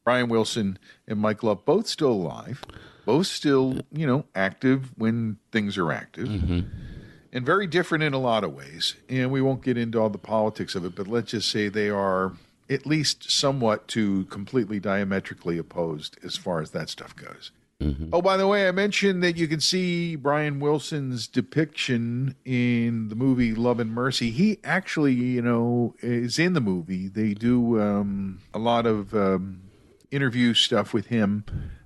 Brian 0.03 0.29
Wilson 0.29 0.77
and 1.07 1.19
Mike 1.19 1.43
Love 1.43 1.65
both 1.65 1.87
still 1.87 2.11
alive, 2.11 2.63
both 3.05 3.27
still, 3.27 3.79
you 3.91 4.07
know, 4.07 4.25
active 4.33 4.91
when 4.97 5.37
things 5.51 5.77
are 5.77 5.91
active, 5.91 6.29
and 7.31 7.45
very 7.45 7.67
different 7.67 8.03
in 8.03 8.13
a 8.13 8.19
lot 8.19 8.43
of 8.43 8.53
ways. 8.53 8.95
And 9.07 9.31
we 9.31 9.41
won't 9.41 9.63
get 9.63 9.77
into 9.77 9.99
all 9.99 10.09
the 10.09 10.17
politics 10.17 10.73
of 10.75 10.83
it, 10.85 10.95
but 10.95 11.07
let's 11.07 11.31
just 11.31 11.49
say 11.49 11.69
they 11.69 11.89
are 11.89 12.33
at 12.69 12.85
least 12.85 13.31
somewhat 13.31 13.87
to 13.89 14.25
completely 14.25 14.79
diametrically 14.79 15.57
opposed 15.57 16.17
as 16.23 16.37
far 16.37 16.61
as 16.61 16.71
that 16.71 16.89
stuff 16.89 17.15
goes. 17.15 17.51
Oh, 18.11 18.21
by 18.21 18.35
the 18.35 18.45
way, 18.45 18.67
I 18.67 18.71
mentioned 18.71 19.23
that 19.23 19.37
you 19.37 19.47
can 19.47 19.61
see 19.61 20.17
Brian 20.17 20.59
Wilson's 20.59 21.27
depiction 21.27 22.35
in 22.43 23.07
the 23.07 23.15
movie 23.15 23.55
Love 23.55 23.79
and 23.79 23.93
Mercy. 23.93 24.31
He 24.31 24.59
actually, 24.65 25.13
you 25.13 25.41
know, 25.41 25.95
is 26.01 26.37
in 26.37 26.51
the 26.51 26.59
movie. 26.59 27.07
They 27.07 27.33
do 27.33 27.79
um, 27.79 28.41
a 28.53 28.59
lot 28.59 28.85
of 28.85 29.13
um, 29.13 29.61
interview 30.11 30.53
stuff 30.53 30.93
with 30.93 31.05
him 31.05 31.45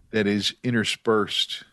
that 0.10 0.26
is 0.26 0.56
interspersed 0.64 1.64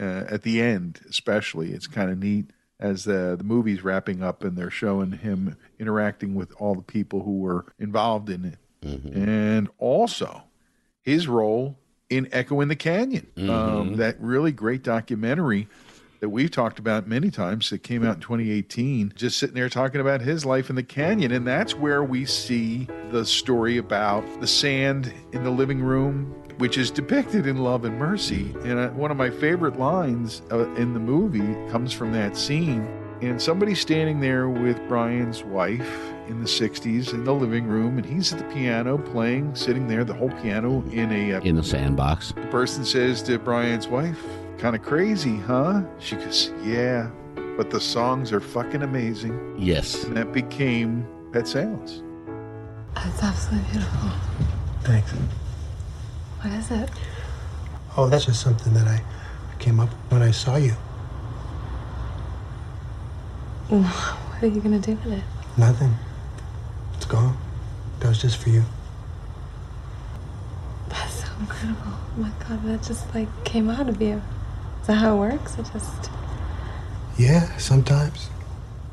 uh, 0.00 0.24
at 0.28 0.42
the 0.42 0.60
end, 0.60 1.00
especially. 1.08 1.70
It's 1.70 1.86
kind 1.86 2.10
of 2.10 2.18
neat 2.18 2.50
as 2.80 3.04
the 3.04 3.34
the 3.36 3.44
movie's 3.44 3.82
wrapping 3.82 4.22
up 4.22 4.44
and 4.44 4.56
they're 4.56 4.70
showing 4.70 5.12
him 5.12 5.56
interacting 5.78 6.34
with 6.34 6.52
all 6.58 6.74
the 6.74 6.82
people 6.82 7.22
who 7.22 7.38
were 7.38 7.66
involved 7.78 8.30
in 8.30 8.44
it, 8.44 8.58
mm-hmm. 8.82 9.28
and 9.28 9.68
also 9.78 10.42
his 11.02 11.26
role 11.26 11.76
in 12.10 12.28
Echo 12.32 12.60
in 12.60 12.68
the 12.68 12.76
Canyon. 12.76 13.26
Mm-hmm. 13.36 13.50
Um, 13.50 13.96
that 13.96 14.20
really 14.20 14.52
great 14.52 14.82
documentary 14.82 15.68
that 16.20 16.28
we've 16.28 16.50
talked 16.50 16.78
about 16.78 17.06
many 17.06 17.30
times 17.30 17.70
that 17.70 17.82
came 17.82 18.04
out 18.04 18.16
in 18.16 18.20
2018. 18.20 19.12
Just 19.16 19.38
sitting 19.38 19.54
there 19.54 19.68
talking 19.68 20.00
about 20.00 20.20
his 20.20 20.44
life 20.44 20.68
in 20.70 20.76
the 20.76 20.82
canyon. 20.82 21.32
And 21.32 21.46
that's 21.46 21.74
where 21.74 22.02
we 22.02 22.24
see 22.24 22.88
the 23.10 23.24
story 23.24 23.78
about 23.78 24.24
the 24.40 24.46
sand 24.46 25.12
in 25.32 25.44
the 25.44 25.50
living 25.50 25.80
room. 25.80 26.34
Which 26.58 26.76
is 26.76 26.90
depicted 26.90 27.46
in 27.46 27.58
Love 27.58 27.84
and 27.84 27.96
Mercy. 27.96 28.52
And 28.64 28.80
uh, 28.80 28.88
one 28.90 29.12
of 29.12 29.16
my 29.16 29.30
favorite 29.30 29.78
lines 29.78 30.42
uh, 30.50 30.68
in 30.74 30.92
the 30.92 30.98
movie 30.98 31.54
comes 31.70 31.92
from 31.92 32.12
that 32.14 32.36
scene. 32.36 32.86
And 33.22 33.40
somebody's 33.40 33.80
standing 33.80 34.18
there 34.20 34.48
with 34.48 34.76
Brian's 34.88 35.44
wife 35.44 36.12
in 36.28 36.40
the 36.40 36.46
60s 36.48 37.14
in 37.14 37.24
the 37.24 37.32
living 37.34 37.66
room, 37.66 37.96
and 37.96 38.06
he's 38.06 38.32
at 38.32 38.38
the 38.38 38.44
piano 38.54 38.98
playing, 38.98 39.54
sitting 39.56 39.88
there, 39.88 40.04
the 40.04 40.14
whole 40.14 40.30
piano 40.42 40.84
in 40.92 41.10
a. 41.10 41.34
Uh, 41.34 41.40
In 41.40 41.56
the 41.56 41.62
sandbox. 41.64 42.32
the 42.32 42.42
person 42.46 42.84
says 42.84 43.22
to 43.22 43.38
Brian's 43.38 43.88
wife, 43.88 44.22
kind 44.58 44.74
of 44.74 44.82
crazy, 44.82 45.36
huh? 45.36 45.82
She 45.98 46.16
goes, 46.16 46.52
yeah, 46.62 47.10
but 47.56 47.70
the 47.70 47.80
songs 47.80 48.32
are 48.32 48.40
fucking 48.40 48.82
amazing. 48.82 49.54
Yes. 49.56 50.04
And 50.04 50.16
that 50.16 50.32
became 50.32 51.06
Pet 51.32 51.46
Sounds. 51.46 52.02
That's 52.94 53.22
absolutely 53.22 53.70
beautiful. 53.70 54.10
Thanks. 54.82 55.12
What 56.40 56.52
is 56.54 56.70
it? 56.70 56.90
Oh, 57.96 58.08
that's 58.08 58.26
just 58.26 58.40
something 58.40 58.74
that 58.74 58.86
I 58.88 59.02
came 59.58 59.80
up 59.80 59.90
when 60.10 60.22
I 60.22 60.30
saw 60.30 60.56
you. 60.56 60.72
What 63.68 64.42
are 64.42 64.46
you 64.46 64.60
gonna 64.60 64.78
do 64.78 64.92
with 65.04 65.12
it? 65.14 65.24
Nothing. 65.56 65.94
It's 66.94 67.04
gone. 67.04 67.36
That 68.00 68.08
was 68.08 68.22
just 68.22 68.38
for 68.38 68.50
you. 68.50 68.64
That's 70.88 71.20
so 71.20 71.26
incredible. 71.40 71.82
Oh 71.86 72.12
my 72.16 72.30
god, 72.48 72.62
that 72.64 72.82
just 72.82 73.12
like 73.14 73.28
came 73.44 73.68
out 73.68 73.88
of 73.88 74.00
you. 74.00 74.22
Is 74.88 74.94
that 74.94 75.00
how 75.00 75.16
it 75.16 75.32
works? 75.32 75.58
It 75.58 75.66
just 75.70 76.10
Yeah, 77.18 77.54
sometimes. 77.58 78.30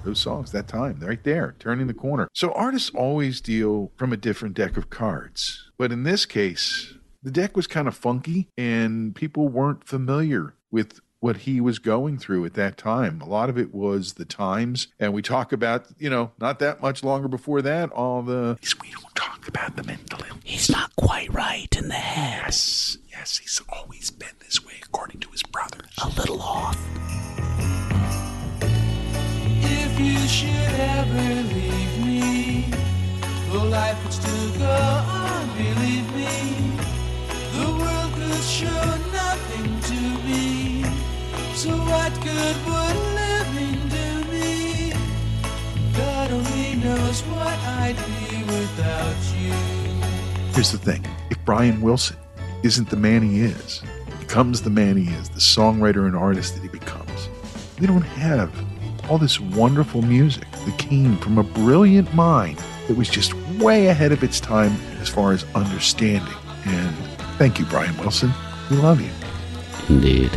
those 0.04 0.20
songs, 0.20 0.52
that 0.52 0.68
time, 0.68 1.00
right 1.00 1.24
there, 1.24 1.56
turning 1.58 1.88
the 1.88 1.94
corner. 1.94 2.28
So 2.34 2.52
artists 2.52 2.90
always 2.94 3.40
deal 3.40 3.94
from 3.96 4.12
a 4.12 4.18
different 4.18 4.56
deck 4.56 4.76
of 4.76 4.90
cards. 4.90 5.72
But 5.78 5.94
in 5.94 6.04
this 6.04 6.26
case, 6.26 6.96
the 7.24 7.32
deck 7.32 7.56
was 7.56 7.66
kind 7.66 7.88
of 7.88 7.96
funky 7.96 8.50
and 8.58 9.16
people 9.16 9.48
weren't 9.48 9.88
familiar 9.88 10.54
with 10.70 11.00
what 11.26 11.38
he 11.38 11.60
was 11.60 11.80
going 11.80 12.20
through 12.20 12.46
at 12.46 12.54
that 12.54 12.78
time. 12.78 13.20
A 13.20 13.26
lot 13.26 13.50
of 13.50 13.58
it 13.58 13.74
was 13.74 14.14
the 14.14 14.26
times. 14.26 14.90
And 15.00 15.12
we 15.12 15.24
talk 15.24 15.52
about, 15.52 15.88
you 15.98 16.08
know, 16.08 16.32
not 16.40 16.60
that 16.60 16.84
much 16.84 17.04
longer 17.04 17.28
before 17.28 17.64
that, 17.64 17.90
all 17.90 18.22
the. 18.22 18.60
We 18.80 18.92
don't 18.92 19.16
talk 19.16 19.48
about 19.48 19.76
the 19.76 19.82
mental 19.84 20.20
illness. 20.20 20.44
He's 20.44 20.70
not 20.70 20.96
quite 20.98 21.34
right 21.34 21.76
in 21.76 21.88
the 21.88 21.96
head. 21.96 22.44
Yes, 22.44 23.00
yes, 23.10 23.40
he's 23.40 23.60
always 23.70 24.12
been 24.12 24.36
this 24.40 24.64
way, 24.64 24.74
according 24.84 25.20
to 25.22 25.32
his 25.32 25.42
brothers. 25.42 25.90
A 26.04 26.10
little 26.10 26.40
off. 26.44 26.78
If 28.62 30.00
you 30.00 30.20
should 30.28 30.80
ever 30.80 31.42
leave 31.56 32.06
me, 32.06 32.70
the 33.52 33.64
life 33.66 33.98
would 34.04 34.14
still 34.14 34.60
go 34.60 34.70
on, 34.70 35.48
believe 35.58 36.08
me. 36.14 36.78
The 37.58 37.66
world 37.80 38.14
could 38.14 38.44
show 38.44 38.86
nothing 39.12 39.82
to 39.90 40.28
me. 40.28 40.65
So 41.66 41.72
what 41.72 42.14
good 42.22 42.56
would 42.68 42.96
living 43.16 43.90
do 43.90 44.32
me? 44.32 44.94
God 45.98 46.32
only 46.32 46.76
knows 46.76 47.22
what 47.22 47.58
I'd 47.82 47.96
be 48.06 48.44
without 48.44 49.16
you. 49.36 49.52
Here's 50.54 50.72
the 50.72 50.78
thing 50.78 51.04
if 51.32 51.44
Brian 51.44 51.82
Wilson 51.82 52.18
isn't 52.62 52.92
the 52.92 52.96
man 52.96 53.24
he 53.24 53.42
is, 53.42 53.82
becomes 54.20 54.62
the 54.62 54.70
man 54.70 54.96
he 54.96 55.12
is, 55.16 55.30
the 55.30 55.40
songwriter 55.40 56.06
and 56.06 56.16
artist 56.16 56.54
that 56.54 56.62
he 56.62 56.68
becomes, 56.68 57.30
we 57.80 57.88
don't 57.88 58.04
have 58.04 58.54
all 59.10 59.18
this 59.18 59.40
wonderful 59.40 60.04
music 60.04 60.46
that 60.52 60.78
came 60.78 61.18
from 61.18 61.40
a 61.40 61.44
brilliant 61.44 62.14
mind 62.14 62.60
that 62.88 62.96
was 62.96 63.10
just 63.10 63.34
way 63.58 63.88
ahead 63.88 64.12
of 64.12 64.24
its 64.24 64.40
time 64.40 64.74
as 65.02 65.10
far 65.10 65.32
as 65.34 65.44
understanding. 65.56 66.38
And 66.66 66.96
thank 67.40 67.58
you, 67.58 67.66
Brian 67.66 67.98
Wilson. 67.98 68.32
We 68.70 68.78
love 68.78 69.02
you. 69.02 69.10
Indeed. 69.90 70.30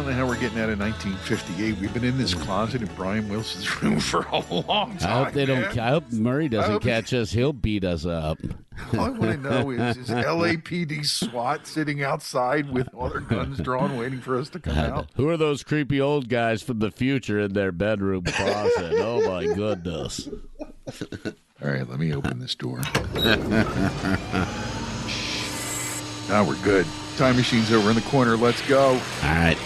I 0.00 0.02
don't 0.02 0.12
know 0.12 0.16
how 0.16 0.28
we're 0.28 0.40
getting 0.40 0.58
out 0.58 0.70
of 0.70 0.78
1958. 0.78 1.76
We've 1.78 1.92
been 1.92 2.04
in 2.04 2.16
this 2.16 2.32
mm. 2.32 2.40
closet 2.40 2.80
in 2.80 2.88
Brian 2.96 3.28
Wilson's 3.28 3.82
room 3.82 4.00
for 4.00 4.22
a 4.32 4.38
long 4.50 4.96
time. 4.96 5.12
I 5.12 5.24
hope 5.24 5.34
they 5.34 5.44
don't. 5.44 5.76
I 5.76 5.90
hope 5.90 6.10
Murray 6.10 6.48
doesn't 6.48 6.72
hope- 6.72 6.82
catch 6.82 7.12
us. 7.12 7.32
He'll 7.32 7.52
beat 7.52 7.84
us 7.84 8.06
up. 8.06 8.38
All 8.94 9.00
I 9.00 9.10
want 9.10 9.20
to 9.20 9.36
know 9.50 9.68
is 9.68 9.98
is 9.98 10.08
LAPD 10.08 11.04
SWAT 11.04 11.66
sitting 11.66 12.02
outside 12.02 12.70
with 12.70 12.88
all 12.94 13.10
their 13.10 13.20
guns 13.20 13.58
drawn, 13.58 13.98
waiting 13.98 14.22
for 14.22 14.38
us 14.38 14.48
to 14.50 14.58
come 14.58 14.78
out? 14.78 15.10
Who 15.16 15.28
are 15.28 15.36
those 15.36 15.62
creepy 15.62 16.00
old 16.00 16.30
guys 16.30 16.62
from 16.62 16.78
the 16.78 16.90
future 16.90 17.38
in 17.38 17.52
their 17.52 17.70
bedroom 17.70 18.24
closet? 18.24 18.94
oh 19.00 19.28
my 19.28 19.52
goodness! 19.52 20.30
All 21.62 21.70
right, 21.70 21.86
let 21.86 22.00
me 22.00 22.14
open 22.14 22.38
this 22.38 22.54
door. 22.54 22.80
now 26.26 26.42
we're 26.42 26.56
good. 26.64 26.86
Time 27.20 27.36
machine's 27.36 27.70
over 27.70 27.90
in 27.90 27.96
the 27.96 28.00
corner. 28.00 28.34
Let's 28.34 28.66
go. 28.66 28.92
All 28.92 28.98
right. 29.22 29.58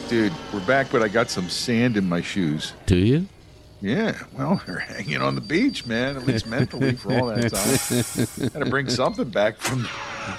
Dude, 0.08 0.32
we're 0.54 0.64
back, 0.66 0.90
but 0.90 1.02
I 1.02 1.08
got 1.08 1.28
some 1.28 1.50
sand 1.50 1.98
in 1.98 2.08
my 2.08 2.22
shoes. 2.22 2.72
Do 2.86 2.96
you? 2.96 3.26
Yeah, 3.82 4.18
well, 4.32 4.62
we're 4.66 4.78
hanging 4.78 5.20
on 5.20 5.34
the 5.34 5.42
beach, 5.42 5.84
man, 5.84 6.16
at 6.16 6.24
least 6.24 6.46
mentally 6.46 6.94
for 6.94 7.12
all 7.12 7.26
that 7.26 7.52
time. 7.52 8.48
Got 8.54 8.64
to 8.64 8.70
bring 8.70 8.88
something 8.88 9.28
back 9.28 9.58
from 9.58 9.86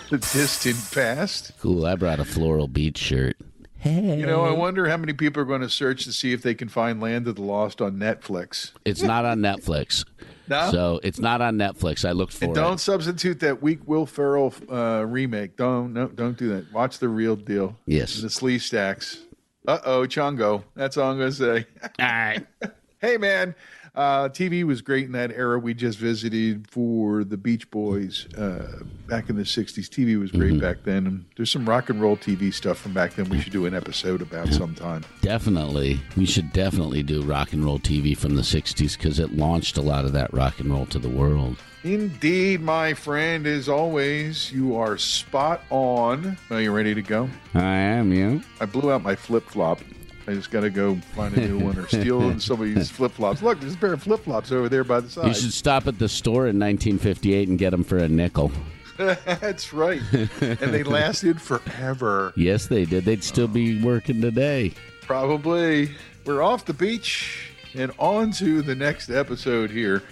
the 0.09 0.17
distant 0.17 0.77
past. 0.91 1.51
Cool. 1.59 1.85
I 1.85 1.93
brought 1.93 2.19
a 2.19 2.25
floral 2.25 2.67
beach 2.67 2.97
shirt. 2.97 3.37
You 3.85 4.25
know, 4.25 4.43
I 4.45 4.51
wonder 4.51 4.87
how 4.87 4.97
many 4.97 5.13
people 5.13 5.41
are 5.41 5.45
going 5.45 5.61
to 5.61 5.69
search 5.69 6.03
to 6.05 6.11
see 6.13 6.33
if 6.33 6.41
they 6.41 6.55
can 6.55 6.67
find 6.67 6.99
Land 6.99 7.27
of 7.27 7.35
the 7.35 7.41
Lost 7.43 7.81
on 7.81 7.93
Netflix. 7.97 8.71
It's 8.85 9.01
not 9.01 9.25
on 9.25 9.39
Netflix. 9.39 10.05
No? 10.49 10.71
So 10.71 10.99
it's 11.03 11.19
not 11.19 11.41
on 11.41 11.57
Netflix. 11.57 12.07
I 12.07 12.13
looked 12.13 12.31
for 12.31 12.45
And 12.45 12.53
it. 12.53 12.55
don't 12.55 12.79
substitute 12.79 13.41
that 13.41 13.61
weak 13.61 13.85
Will 13.85 14.05
Ferrell 14.05 14.53
uh, 14.71 15.03
remake. 15.05 15.57
Don't 15.57 15.91
no, 15.91 16.07
don't 16.07 16.37
do 16.37 16.47
that. 16.55 16.71
Watch 16.71 16.99
the 16.99 17.09
real 17.09 17.35
deal. 17.35 17.75
Yes. 17.85 18.21
The 18.21 18.29
Sleestaks. 18.29 19.19
Uh 19.67 19.79
oh, 19.83 20.01
Chongo. 20.03 20.63
That's 20.73 20.95
all 20.95 21.11
I'm 21.11 21.17
gonna 21.17 21.33
say. 21.33 21.65
All 21.83 21.89
right. 21.99 22.45
hey 23.01 23.17
man, 23.17 23.55
uh, 23.97 24.29
TV 24.29 24.63
was 24.63 24.81
great 24.81 25.05
in 25.05 25.11
that 25.13 25.31
era. 25.31 25.57
We 25.59 25.73
just 25.73 25.97
visited 25.97 26.69
for 26.69 27.23
the 27.23 27.35
Beach 27.35 27.69
Boys 27.71 28.27
uh, 28.35 28.83
back 29.07 29.29
in 29.29 29.35
the 29.35 29.41
'60s. 29.43 29.89
TV 29.89 30.19
was 30.19 30.31
great 30.31 30.51
Mm-hmm. 30.51 30.59
back 30.59 30.77
then, 30.83 31.07
and 31.07 31.25
there's 31.35 31.51
some 31.51 31.67
rock 31.67 31.89
and 31.89 31.99
roll 31.99 32.15
TV 32.15 32.53
stuff 32.53 32.77
from 32.77 32.93
back 32.93 33.15
then. 33.15 33.27
We 33.27 33.41
should 33.41 33.51
do 33.51 33.65
an 33.65 33.73
episode 33.73 34.21
about 34.21 34.49
sometime. 34.53 35.03
Definitely. 35.21 35.99
We 36.15 36.25
should 36.25 36.53
definitely 36.53 37.03
do 37.03 37.23
rock 37.23 37.51
and 37.53 37.65
roll 37.65 37.79
TV 37.79 38.15
from 38.15 38.35
the 38.35 38.43
60s 38.43 38.97
because 38.97 39.19
it 39.19 39.35
launched 39.35 39.77
a 39.77 39.81
lot 39.81 40.05
of 40.05 40.13
that 40.13 40.31
rock 40.33 40.59
and 40.59 40.69
roll 40.71 40.85
to 40.87 40.99
the 40.99 41.09
world. 41.09 41.57
Indeed, 41.83 42.61
my 42.61 42.93
friend. 42.93 43.47
As 43.47 43.67
always, 43.67 44.51
you 44.51 44.75
are 44.75 44.97
spot 44.97 45.63
on. 45.69 46.37
Are 46.49 46.61
you 46.61 46.71
ready 46.71 46.93
to 46.93 47.01
go? 47.01 47.29
I 47.55 47.63
am, 47.75 48.11
you. 48.13 48.41
I 48.61 48.65
blew 48.65 48.91
out 48.91 49.01
my 49.03 49.15
flip 49.15 49.43
flop. 49.49 49.79
I 50.27 50.33
just 50.33 50.51
got 50.51 50.61
to 50.61 50.69
go 50.69 50.95
find 51.15 51.35
a 51.37 51.47
new 51.47 51.57
one 51.59 51.77
or 51.79 51.87
steal 51.87 52.37
somebody's 52.39 52.89
flip 52.89 53.13
flops. 53.13 53.41
Look, 53.41 53.61
there's 53.61 53.75
a 53.75 53.77
pair 53.77 53.93
of 53.93 54.03
flip 54.03 54.23
flops 54.25 54.51
over 54.51 54.67
there 54.67 54.83
by 54.83 54.99
the 54.99 55.09
side. 55.09 55.27
You 55.27 55.33
should 55.33 55.53
stop 55.53 55.87
at 55.87 55.99
the 55.99 56.09
store 56.09 56.47
in 56.47 56.59
1958 56.59 57.47
and 57.47 57.57
get 57.57 57.69
them 57.69 57.83
for 57.83 57.97
a 57.97 58.09
nickel. 58.09 58.51
That's 58.97 59.71
right. 59.73 60.01
and 60.11 60.57
they 60.59 60.83
lasted 60.83 61.41
forever. 61.41 62.33
Yes, 62.37 62.67
they 62.67 62.83
did. 62.85 63.05
They'd 63.05 63.23
still 63.23 63.47
be 63.47 63.81
working 63.81 64.19
today. 64.21 64.73
Probably. 65.01 65.91
We're 66.25 66.41
off 66.41 66.65
the 66.65 66.73
beach 66.73 67.51
and 67.73 67.91
on 67.97 68.31
to 68.33 68.61
the 68.61 68.75
next 68.75 69.09
episode 69.09 69.71
here. 69.71 70.03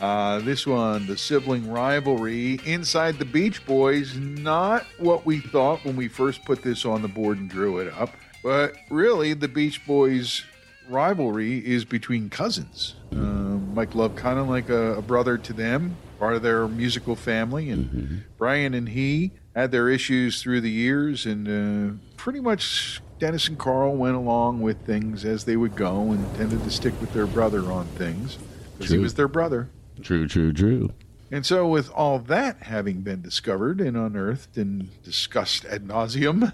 Uh, 0.00 0.40
this 0.40 0.66
one, 0.66 1.06
the 1.06 1.16
sibling 1.16 1.70
rivalry 1.70 2.58
inside 2.64 3.18
the 3.20 3.24
Beach 3.24 3.64
Boys, 3.64 4.16
not 4.16 4.84
what 4.98 5.24
we 5.24 5.38
thought 5.38 5.84
when 5.84 5.94
we 5.94 6.08
first 6.08 6.44
put 6.44 6.62
this 6.62 6.84
on 6.84 7.02
the 7.02 7.08
board 7.08 7.38
and 7.38 7.48
drew 7.48 7.78
it 7.78 7.92
up, 7.94 8.10
but 8.42 8.74
really 8.90 9.34
the 9.34 9.48
Beach 9.48 9.84
Boys 9.86 10.44
rivalry 10.88 11.58
is 11.58 11.84
between 11.84 12.28
cousins. 12.28 12.96
Uh, 13.12 13.16
Mike 13.16 13.94
Love, 13.94 14.16
kind 14.16 14.38
of 14.38 14.48
like 14.48 14.68
a, 14.68 14.94
a 14.94 15.02
brother 15.02 15.38
to 15.38 15.52
them, 15.52 15.96
part 16.18 16.34
of 16.34 16.42
their 16.42 16.68
musical 16.68 17.16
family, 17.16 17.70
and 17.70 18.24
Brian 18.38 18.74
and 18.74 18.88
he 18.90 19.32
had 19.54 19.70
their 19.70 19.88
issues 19.88 20.42
through 20.42 20.60
the 20.60 20.70
years, 20.70 21.26
and 21.26 21.48
uh, 21.48 21.94
pretty 22.16 22.40
much 22.40 23.00
Dennis 23.18 23.48
and 23.48 23.58
Carl 23.58 23.96
went 23.96 24.16
along 24.16 24.60
with 24.60 24.78
things 24.86 25.24
as 25.24 25.44
they 25.44 25.56
would 25.56 25.76
go 25.76 26.10
and 26.10 26.36
tended 26.36 26.62
to 26.64 26.70
stick 26.70 26.98
with 27.00 27.12
their 27.12 27.26
brother 27.26 27.70
on 27.70 27.86
things 27.86 28.38
because 28.76 28.90
he 28.90 28.98
was 28.98 29.14
their 29.14 29.28
brother. 29.28 29.68
True, 30.02 30.26
true, 30.26 30.52
true. 30.52 30.90
And 31.30 31.46
so, 31.46 31.66
with 31.66 31.90
all 31.90 32.18
that 32.18 32.64
having 32.64 33.00
been 33.00 33.22
discovered 33.22 33.80
and 33.80 33.96
unearthed 33.96 34.56
and 34.56 35.02
discussed 35.02 35.64
ad 35.64 35.86
nauseum, 35.86 36.52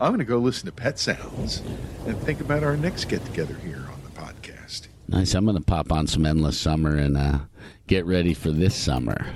I'm 0.00 0.10
going 0.10 0.18
to 0.18 0.24
go 0.24 0.38
listen 0.38 0.66
to 0.66 0.72
Pet 0.72 0.98
Sounds 0.98 1.62
and 2.06 2.18
think 2.22 2.40
about 2.40 2.62
our 2.62 2.76
next 2.76 3.06
get 3.06 3.24
together 3.24 3.54
here 3.64 3.84
on 3.92 4.00
the 4.04 4.10
podcast. 4.10 4.88
Nice. 5.08 5.34
I'm 5.34 5.44
going 5.44 5.56
to 5.56 5.62
pop 5.62 5.92
on 5.92 6.06
some 6.06 6.26
Endless 6.26 6.58
Summer 6.58 6.96
and 6.96 7.16
uh, 7.16 7.38
get 7.86 8.04
ready 8.06 8.34
for 8.34 8.50
this 8.50 8.74
summer. 8.74 9.26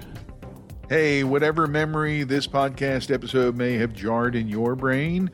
Hey, 0.89 1.23
whatever 1.23 1.67
memory 1.69 2.25
this 2.25 2.49
podcast 2.49 3.15
episode 3.15 3.57
may 3.57 3.75
have 3.75 3.95
jarred 3.95 4.35
in 4.35 4.49
your 4.49 4.75
brain, 4.75 5.31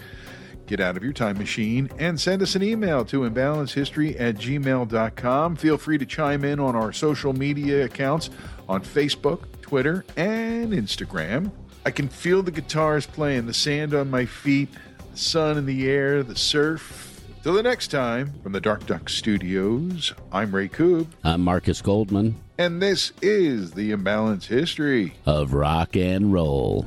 get 0.66 0.80
out 0.80 0.96
of 0.96 1.02
your 1.02 1.14
time 1.14 1.38
machine 1.38 1.88
and 1.98 2.20
send 2.20 2.42
us 2.42 2.54
an 2.54 2.62
email 2.62 3.06
to 3.06 3.20
imbalancehistory 3.20 4.20
at 4.20 4.36
gmail.com. 4.36 5.56
Feel 5.56 5.78
free 5.78 5.96
to 5.96 6.04
chime 6.04 6.44
in 6.44 6.60
on 6.60 6.76
our 6.76 6.92
social 6.92 7.32
media 7.32 7.86
accounts 7.86 8.28
on 8.68 8.82
Facebook, 8.82 9.44
Twitter, 9.62 10.04
and 10.16 10.72
Instagram. 10.72 11.50
I 11.86 11.92
can 11.92 12.08
feel 12.08 12.42
the 12.42 12.50
guitars 12.50 13.06
playing, 13.06 13.46
the 13.46 13.54
sand 13.54 13.94
on 13.94 14.10
my 14.10 14.26
feet, 14.26 14.70
the 15.12 15.16
sun 15.16 15.56
in 15.56 15.66
the 15.66 15.88
air, 15.88 16.24
the 16.24 16.34
surf. 16.34 17.22
Till 17.44 17.52
the 17.52 17.62
next 17.62 17.92
time, 17.92 18.34
from 18.42 18.50
the 18.50 18.60
Dark 18.60 18.86
Duck 18.86 19.08
Studios, 19.08 20.12
I'm 20.32 20.52
Ray 20.52 20.68
Coob, 20.68 21.06
I'm 21.22 21.42
Marcus 21.42 21.80
Goldman 21.80 22.34
and 22.58 22.82
this 22.82 23.12
is 23.22 23.70
the 23.70 23.92
Imbalance 23.92 24.48
History. 24.48 25.14
of 25.26 25.54
Rock 25.54 25.94
and 25.94 26.32
Roll. 26.32 26.86